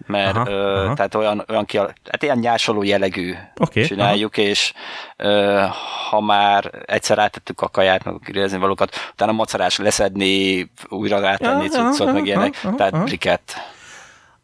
mert 0.07 0.35
aha, 0.35 0.49
ö, 0.49 0.83
aha. 0.83 0.93
tehát 0.93 1.15
olyan, 1.15 1.43
olyan 1.49 1.65
ki, 1.65 1.77
hát 1.77 2.23
ilyen 2.23 2.37
nyásoló 2.37 2.83
jellegű 2.83 3.33
okay, 3.55 3.83
csináljuk, 3.83 4.33
aha. 4.37 4.47
és 4.47 4.73
ö, 5.17 5.63
ha 6.09 6.21
már 6.21 6.71
egyszer 6.85 7.17
rátettük 7.17 7.61
a 7.61 7.67
kaját, 7.67 8.03
meg 8.03 8.13
a 8.13 8.17
grillezni 8.17 8.57
valókat, 8.57 8.95
utána 9.11 9.31
macerás 9.31 9.77
leszedni, 9.77 10.71
újra 10.87 11.19
rátenni 11.19 11.67
cuccot, 11.67 12.13
meg 12.13 12.25
ilyenek, 12.25 12.59
aha, 12.63 12.75
tehát 12.75 12.93
aha. 12.93 13.03
briket. 13.03 13.55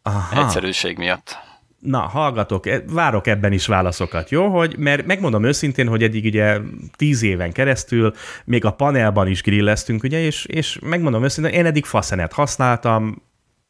Aha. 0.03 0.41
Egyszerűség 0.41 0.97
miatt. 0.97 1.37
Na, 1.83 1.99
hallgatok, 1.99 2.67
e, 2.67 2.81
várok 2.89 3.27
ebben 3.27 3.51
is 3.51 3.67
válaszokat, 3.67 4.29
jó? 4.29 4.47
Hogy, 4.47 4.77
mert 4.77 5.05
megmondom 5.05 5.43
őszintén, 5.43 5.87
hogy 5.87 6.03
eddig 6.03 6.25
ugye 6.25 6.57
tíz 6.95 7.23
éven 7.23 7.51
keresztül 7.51 8.13
még 8.45 8.65
a 8.65 8.71
panelban 8.71 9.27
is 9.27 9.41
grilleztünk, 9.41 10.03
ugye, 10.03 10.19
és, 10.19 10.45
és 10.45 10.79
megmondom 10.81 11.23
őszintén, 11.23 11.53
én 11.53 11.65
eddig 11.65 11.85
faszenet 11.85 12.33
használtam, 12.33 13.21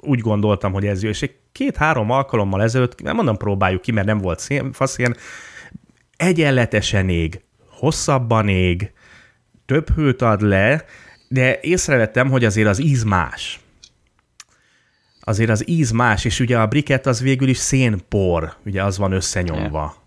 úgy 0.05 0.19
gondoltam, 0.19 0.73
hogy 0.73 0.85
ez 0.85 1.03
jó, 1.03 1.09
és 1.09 1.21
egy 1.21 1.35
két-három 1.51 2.09
alkalommal 2.09 2.61
ezelőtt, 2.63 3.01
nem 3.01 3.15
mondom 3.15 3.37
próbáljuk 3.37 3.81
ki, 3.81 3.91
mert 3.91 4.07
nem 4.07 4.17
volt 4.17 4.39
szén, 4.39 4.71
faszén, 4.71 5.15
egyenletesen 6.17 7.09
ég, 7.09 7.41
hosszabban 7.69 8.47
ég, 8.47 8.91
több 9.65 9.89
hőt 9.89 10.21
ad 10.21 10.41
le, 10.41 10.85
de 11.27 11.59
észrevettem, 11.61 12.29
hogy 12.29 12.45
azért 12.45 12.67
az 12.67 12.81
íz 12.81 13.03
más. 13.03 13.59
Azért 15.21 15.49
az 15.49 15.69
íz 15.69 15.91
más, 15.91 16.25
és 16.25 16.39
ugye 16.39 16.59
a 16.59 16.67
briket 16.67 17.05
az 17.05 17.21
végül 17.21 17.47
is 17.47 17.57
szénpor, 17.57 18.53
ugye 18.65 18.83
az 18.83 18.97
van 18.97 19.11
összenyomva 19.11 20.02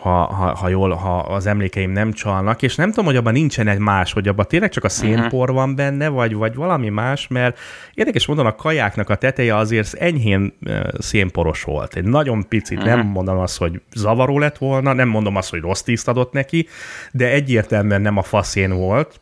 ha, 0.00 0.24
ha, 0.24 0.54
ha, 0.56 0.68
jól, 0.68 0.94
ha 0.94 1.18
az 1.18 1.46
emlékeim 1.46 1.90
nem 1.90 2.12
csalnak, 2.12 2.62
és 2.62 2.74
nem 2.74 2.88
tudom, 2.88 3.04
hogy 3.04 3.16
abban 3.16 3.32
nincsen 3.32 3.68
egy 3.68 3.78
más, 3.78 4.12
hogy 4.12 4.28
abban 4.28 4.46
tényleg 4.48 4.70
csak 4.70 4.84
a 4.84 4.88
szénpor 4.88 5.50
uh-huh. 5.50 5.56
van 5.56 5.74
benne, 5.74 6.08
vagy, 6.08 6.34
vagy 6.34 6.54
valami 6.54 6.88
más, 6.88 7.28
mert 7.28 7.58
érdekes 7.94 8.26
módon 8.26 8.46
a 8.46 8.54
kajáknak 8.54 9.08
a 9.08 9.14
teteje 9.14 9.56
azért 9.56 9.94
enyhén 9.94 10.58
szénporos 10.98 11.62
volt. 11.62 11.94
Egy 11.94 12.04
nagyon 12.04 12.48
picit, 12.48 12.78
uh-huh. 12.78 12.94
nem 12.94 13.06
mondom 13.06 13.38
azt, 13.38 13.58
hogy 13.58 13.80
zavaró 13.94 14.38
lett 14.38 14.58
volna, 14.58 14.92
nem 14.92 15.08
mondom 15.08 15.36
azt, 15.36 15.50
hogy 15.50 15.60
rossz 15.60 15.80
tiszt 15.80 16.08
adott 16.08 16.32
neki, 16.32 16.68
de 17.12 17.28
egyértelműen 17.28 18.00
nem 18.00 18.16
a 18.16 18.22
faszén 18.22 18.72
volt, 18.72 19.20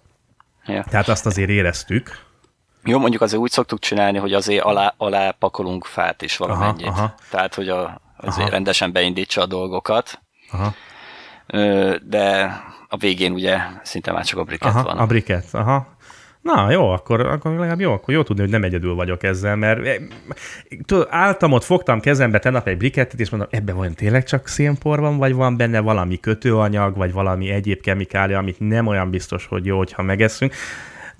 ja. 0.66 0.84
tehát 0.90 1.08
azt 1.08 1.26
azért 1.26 1.50
éreztük. 1.50 2.26
Jó, 2.84 2.98
mondjuk 2.98 3.22
azért 3.22 3.42
úgy 3.42 3.50
szoktuk 3.50 3.78
csinálni, 3.78 4.18
hogy 4.18 4.32
azért 4.32 4.64
alá, 4.64 4.94
alá 4.96 5.30
pakolunk 5.30 5.84
fát 5.84 6.22
is 6.22 6.36
valamennyit. 6.36 6.86
Aha, 6.86 6.98
aha. 6.98 7.14
Tehát, 7.30 7.54
hogy 7.54 7.68
a, 7.68 8.00
azért 8.16 8.40
aha. 8.40 8.50
rendesen 8.50 8.92
beindítsa 8.92 9.40
a 9.40 9.46
dolgokat. 9.46 10.20
Aha. 10.50 10.74
De 12.02 12.52
a 12.88 12.96
végén 12.96 13.32
ugye 13.32 13.58
szinte 13.82 14.12
már 14.12 14.24
csak 14.24 14.38
a 14.38 14.44
briket 14.44 14.68
aha, 14.68 14.82
van. 14.82 14.98
A 14.98 15.06
briket, 15.06 15.46
aha. 15.52 15.96
Na, 16.42 16.70
jó, 16.70 16.88
akkor, 16.90 17.20
akkor 17.20 17.50
legalább 17.50 17.80
jó, 17.80 17.92
akkor 17.92 18.14
jó 18.14 18.22
tudni, 18.22 18.42
hogy 18.42 18.50
nem 18.50 18.62
egyedül 18.62 18.94
vagyok 18.94 19.22
ezzel, 19.22 19.56
mert 19.56 19.86
eh, 19.86 19.96
tudod, 20.86 21.06
álltam 21.10 21.52
ott, 21.52 21.64
fogtam 21.64 22.00
kezembe 22.00 22.38
tegnap 22.38 22.66
egy 22.66 22.76
brikettet, 22.76 23.20
és 23.20 23.30
mondom, 23.30 23.48
ebben 23.52 23.76
van 23.76 23.94
tényleg 23.94 24.24
csak 24.24 24.46
szénpor 24.46 25.00
van, 25.00 25.16
vagy 25.16 25.32
van 25.32 25.56
benne 25.56 25.80
valami 25.80 26.20
kötőanyag, 26.20 26.96
vagy 26.96 27.12
valami 27.12 27.50
egyéb 27.50 27.80
kemikália, 27.80 28.38
amit 28.38 28.60
nem 28.60 28.86
olyan 28.86 29.10
biztos, 29.10 29.46
hogy 29.46 29.66
jó, 29.66 29.76
hogyha 29.76 30.02
megeszünk 30.02 30.54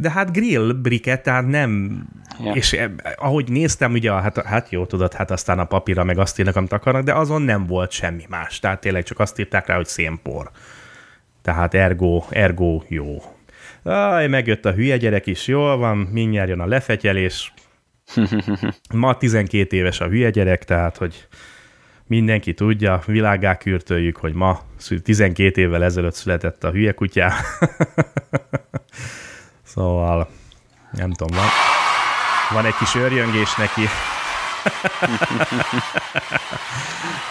de 0.01 0.11
hát 0.11 0.32
grill 0.32 0.72
briket, 0.72 1.22
tehát 1.22 1.46
nem, 1.46 2.03
ja. 2.44 2.53
és 2.53 2.72
eh, 2.72 2.90
ahogy 3.16 3.51
néztem, 3.51 3.92
ugye, 3.92 4.12
hát, 4.12 4.42
hát 4.42 4.70
jó, 4.70 4.86
tudod, 4.86 5.12
hát 5.12 5.30
aztán 5.30 5.59
a 5.59 5.64
papírra 5.64 6.05
meg 6.05 6.18
azt 6.18 6.38
írnak, 6.38 6.57
amit 6.57 6.72
akarnak, 6.72 7.03
de 7.03 7.12
azon 7.12 7.42
nem 7.42 7.66
volt 7.66 7.90
semmi 7.90 8.24
más, 8.28 8.59
tehát 8.59 8.80
tényleg 8.80 9.03
csak 9.03 9.18
azt 9.18 9.38
írták 9.38 9.66
rá, 9.66 9.76
hogy 9.76 9.86
szénpor. 9.86 10.51
Tehát 11.42 11.74
ergo, 11.74 12.22
ergo 12.30 12.82
jó. 12.88 13.22
Aj, 13.82 14.28
megjött 14.28 14.64
a 14.64 14.72
hülye 14.72 14.96
gyerek 14.96 15.26
is, 15.26 15.46
jól 15.46 15.76
van, 15.76 15.96
mindjárt 15.96 16.49
jön 16.49 16.61
a 16.61 16.66
lefetyelés. 16.66 17.53
Ma 18.94 19.16
12 19.16 19.76
éves 19.76 20.01
a 20.01 20.09
hülye 20.09 20.30
gyerek, 20.30 20.64
tehát, 20.64 20.96
hogy 20.96 21.26
mindenki 22.07 22.55
tudja, 22.55 23.03
világá 23.07 23.57
kürtöljük, 23.57 24.16
hogy 24.16 24.34
ma 24.34 24.61
12 25.03 25.61
évvel 25.61 25.84
ezelőtt 25.84 26.14
született 26.14 26.64
a 26.64 26.70
hülye 26.70 26.92
kutyá. 26.92 27.32
Szóval 29.68 30.28
nem 30.90 31.12
tudom, 31.12 31.36
van, 31.36 31.48
van 32.50 32.66
egy 32.66 32.74
kis 32.74 32.94
őrjöngés 32.94 33.54
neki. 33.56 33.82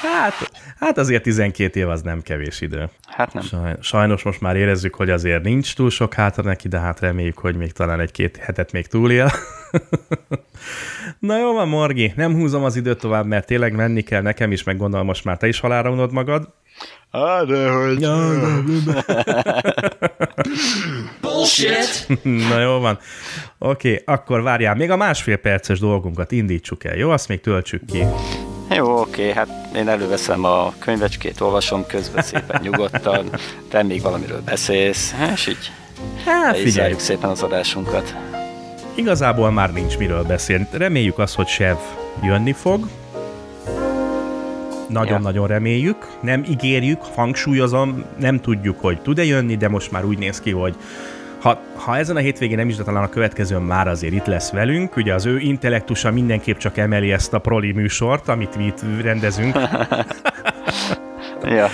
hát, 0.01 0.51
hát 0.79 0.97
azért 0.97 1.23
12 1.23 1.79
év 1.79 1.89
az 1.89 2.01
nem 2.01 2.21
kevés 2.21 2.61
idő. 2.61 2.89
Hát 3.07 3.33
nem. 3.33 3.77
Sajnos 3.81 4.23
most 4.23 4.41
már 4.41 4.55
érezzük, 4.55 4.95
hogy 4.95 5.09
azért 5.09 5.43
nincs 5.43 5.75
túl 5.75 5.89
sok 5.89 6.13
hátra 6.13 6.43
neki, 6.43 6.67
de 6.67 6.79
hát 6.79 6.99
reméljük, 6.99 7.37
hogy 7.37 7.55
még 7.55 7.71
talán 7.71 7.99
egy-két 7.99 8.37
hetet 8.37 8.71
még 8.71 8.87
túlél. 8.87 9.31
Na 11.19 11.39
jó 11.39 11.53
van, 11.53 11.67
Morgi, 11.67 12.13
nem 12.15 12.33
húzom 12.33 12.63
az 12.63 12.75
időt 12.75 12.99
tovább, 12.99 13.25
mert 13.25 13.45
tényleg 13.45 13.75
menni 13.75 14.01
kell 14.01 14.21
nekem 14.21 14.51
is, 14.51 14.63
meg 14.63 14.77
gondolom 14.77 15.05
most 15.05 15.23
már 15.23 15.37
te 15.37 15.47
is 15.47 15.59
halálra 15.59 15.91
unod 15.91 16.11
magad. 16.11 16.53
Á, 17.11 17.43
de 17.43 17.69
hogy... 17.69 18.01
Ja, 18.01 18.15
de, 18.65 18.73
de. 18.85 19.05
Bullshit! 21.21 22.07
Na 22.23 22.59
jó 22.59 22.79
van. 22.79 22.99
Oké, 23.57 23.91
okay, 23.91 24.15
akkor 24.15 24.41
várjál, 24.41 24.75
még 24.75 24.91
a 24.91 24.95
másfél 24.95 25.37
perces 25.37 25.79
dolgunkat 25.79 26.31
indítsuk 26.31 26.83
el, 26.83 26.95
jó? 26.95 27.09
Azt 27.09 27.27
még 27.27 27.41
töltsük 27.41 27.85
ki. 27.85 28.03
Jó, 28.69 28.99
oké, 28.99 29.31
hát 29.31 29.47
én 29.75 29.87
előveszem 29.87 30.43
a 30.43 30.73
könyvecskét, 30.79 31.41
olvasom 31.41 31.85
közben 31.85 32.23
szépen 32.23 32.59
nyugodtan, 32.63 33.29
te 33.69 33.83
még 33.83 34.01
valamiről 34.01 34.41
beszélsz, 34.45 35.15
és 35.33 35.47
így 35.47 35.71
hát, 36.25 36.57
figyeljük 36.57 36.99
szépen 36.99 37.29
az 37.29 37.43
adásunkat. 37.43 38.15
Igazából 38.95 39.51
már 39.51 39.73
nincs 39.73 39.97
miről 39.97 40.23
beszélni. 40.23 40.67
Reméljük 40.71 41.19
azt, 41.19 41.35
hogy 41.35 41.47
Sev 41.47 41.77
jönni 42.23 42.53
fog, 42.53 42.87
nagyon-nagyon 44.87 45.47
ja. 45.47 45.53
reméljük. 45.53 46.07
Nem 46.21 46.43
ígérjük, 46.49 47.01
hangsúlyozom, 47.15 48.03
nem 48.19 48.39
tudjuk, 48.39 48.79
hogy 48.81 49.01
tud-e 49.01 49.23
jönni, 49.23 49.57
de 49.57 49.69
most 49.69 49.91
már 49.91 50.05
úgy 50.05 50.17
néz 50.17 50.39
ki, 50.39 50.51
hogy 50.51 50.75
ha, 51.41 51.59
ha 51.75 51.97
ezen 51.97 52.15
a 52.15 52.19
hétvégén 52.19 52.57
nem 52.57 52.69
is, 52.69 52.75
de 52.75 52.83
talán 52.83 53.03
a 53.03 53.09
következőn 53.09 53.61
már 53.61 53.87
azért 53.87 54.13
itt 54.13 54.25
lesz 54.25 54.51
velünk. 54.51 54.95
Ugye 54.95 55.13
az 55.13 55.25
ő 55.25 55.39
intellektusa 55.39 56.11
mindenképp 56.11 56.57
csak 56.57 56.77
emeli 56.77 57.11
ezt 57.11 57.33
a 57.33 57.39
proli 57.39 57.71
műsort, 57.71 58.27
amit 58.27 58.55
mi 58.55 58.65
itt 58.65 58.83
rendezünk. 59.01 59.55
ja. 61.43 61.67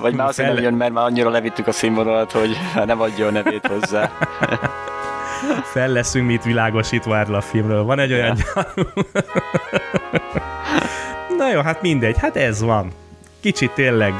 Vagy 0.00 0.14
már 0.14 0.28
azért 0.28 0.52
nem 0.52 0.62
jön, 0.62 0.74
mert 0.74 0.92
már 0.92 1.04
annyira 1.04 1.30
levittük 1.30 1.66
a 1.66 1.72
színvonalat, 1.72 2.32
hogy 2.32 2.56
nem 2.86 3.00
adja 3.00 3.26
a 3.26 3.30
nevét 3.30 3.66
hozzá. 3.66 4.10
Fel 5.62 5.88
leszünk 5.88 6.26
mi 6.26 6.32
itt 6.32 6.42
világosítva 6.42 7.18
erről 7.18 7.34
a 7.34 7.40
filmről. 7.40 7.82
Van 7.82 7.98
egy 7.98 8.12
olyan 8.12 8.36
ja. 8.54 8.66
Na 11.46 11.52
jó, 11.52 11.60
hát 11.60 11.82
mindegy, 11.82 12.18
hát 12.18 12.36
ez 12.36 12.62
van. 12.62 12.90
Kicsit 13.40 13.70
tényleg 13.70 14.12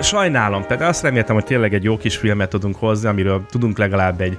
sajnálom, 0.00 0.62
tehát 0.62 0.82
azt 0.88 1.02
reméltem, 1.02 1.34
hogy 1.34 1.44
tényleg 1.44 1.74
egy 1.74 1.84
jó 1.84 1.96
kis 1.96 2.16
filmet 2.16 2.48
tudunk 2.48 2.76
hozni, 2.76 3.08
amiről 3.08 3.46
tudunk 3.50 3.78
legalább 3.78 4.20
egy 4.20 4.38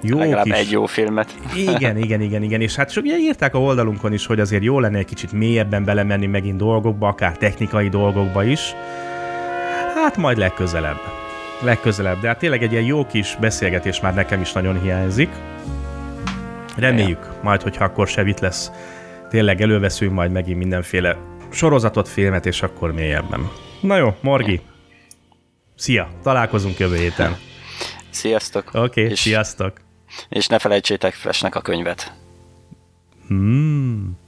jó 0.00 0.18
legalább 0.18 0.44
kis... 0.44 0.52
egy 0.52 0.70
jó 0.70 0.86
filmet. 0.86 1.34
Igen, 1.56 1.96
igen, 1.98 2.20
igen, 2.20 2.42
igen, 2.42 2.60
és 2.60 2.74
hát 2.74 2.96
ugye 2.96 3.16
írták 3.16 3.54
a 3.54 3.58
oldalunkon 3.58 4.12
is, 4.12 4.26
hogy 4.26 4.40
azért 4.40 4.62
jó 4.62 4.80
lenne 4.80 4.98
egy 4.98 5.04
kicsit 5.04 5.32
mélyebben 5.32 5.84
belemenni 5.84 6.26
megint 6.26 6.56
dolgokba, 6.56 7.08
akár 7.08 7.36
technikai 7.36 7.88
dolgokba 7.88 8.44
is. 8.44 8.74
Hát 9.94 10.16
majd 10.16 10.38
legközelebb. 10.38 11.00
Legközelebb, 11.60 12.20
de 12.20 12.28
hát 12.28 12.38
tényleg 12.38 12.62
egy 12.62 12.72
ilyen 12.72 12.84
jó 12.84 13.06
kis 13.06 13.36
beszélgetés 13.40 14.00
már 14.00 14.14
nekem 14.14 14.40
is 14.40 14.52
nagyon 14.52 14.80
hiányzik. 14.80 15.28
Reméljük, 16.76 17.28
majd, 17.42 17.62
hogyha 17.62 17.84
akkor 17.84 18.08
se 18.08 18.34
lesz, 18.40 18.70
tényleg 19.28 19.60
előveszünk 19.60 20.12
majd 20.12 20.32
megint 20.32 20.58
mindenféle 20.58 21.16
sorozatot, 21.54 22.08
filmet, 22.08 22.46
és 22.46 22.62
akkor 22.62 22.92
mélyebben. 22.92 23.50
Na 23.80 23.96
jó, 23.96 24.16
Morgi. 24.20 24.60
Szia, 25.76 26.08
találkozunk 26.22 26.78
jövő 26.78 26.96
héten. 26.96 27.36
Sziasztok. 28.10 28.70
Oké, 28.72 29.02
okay, 29.02 29.14
sziasztok. 29.14 29.72
És 30.28 30.46
ne 30.46 30.58
felejtsétek 30.58 31.14
Flashnek 31.14 31.54
a 31.54 31.60
könyvet. 31.60 32.12
Hmm. 33.26 34.22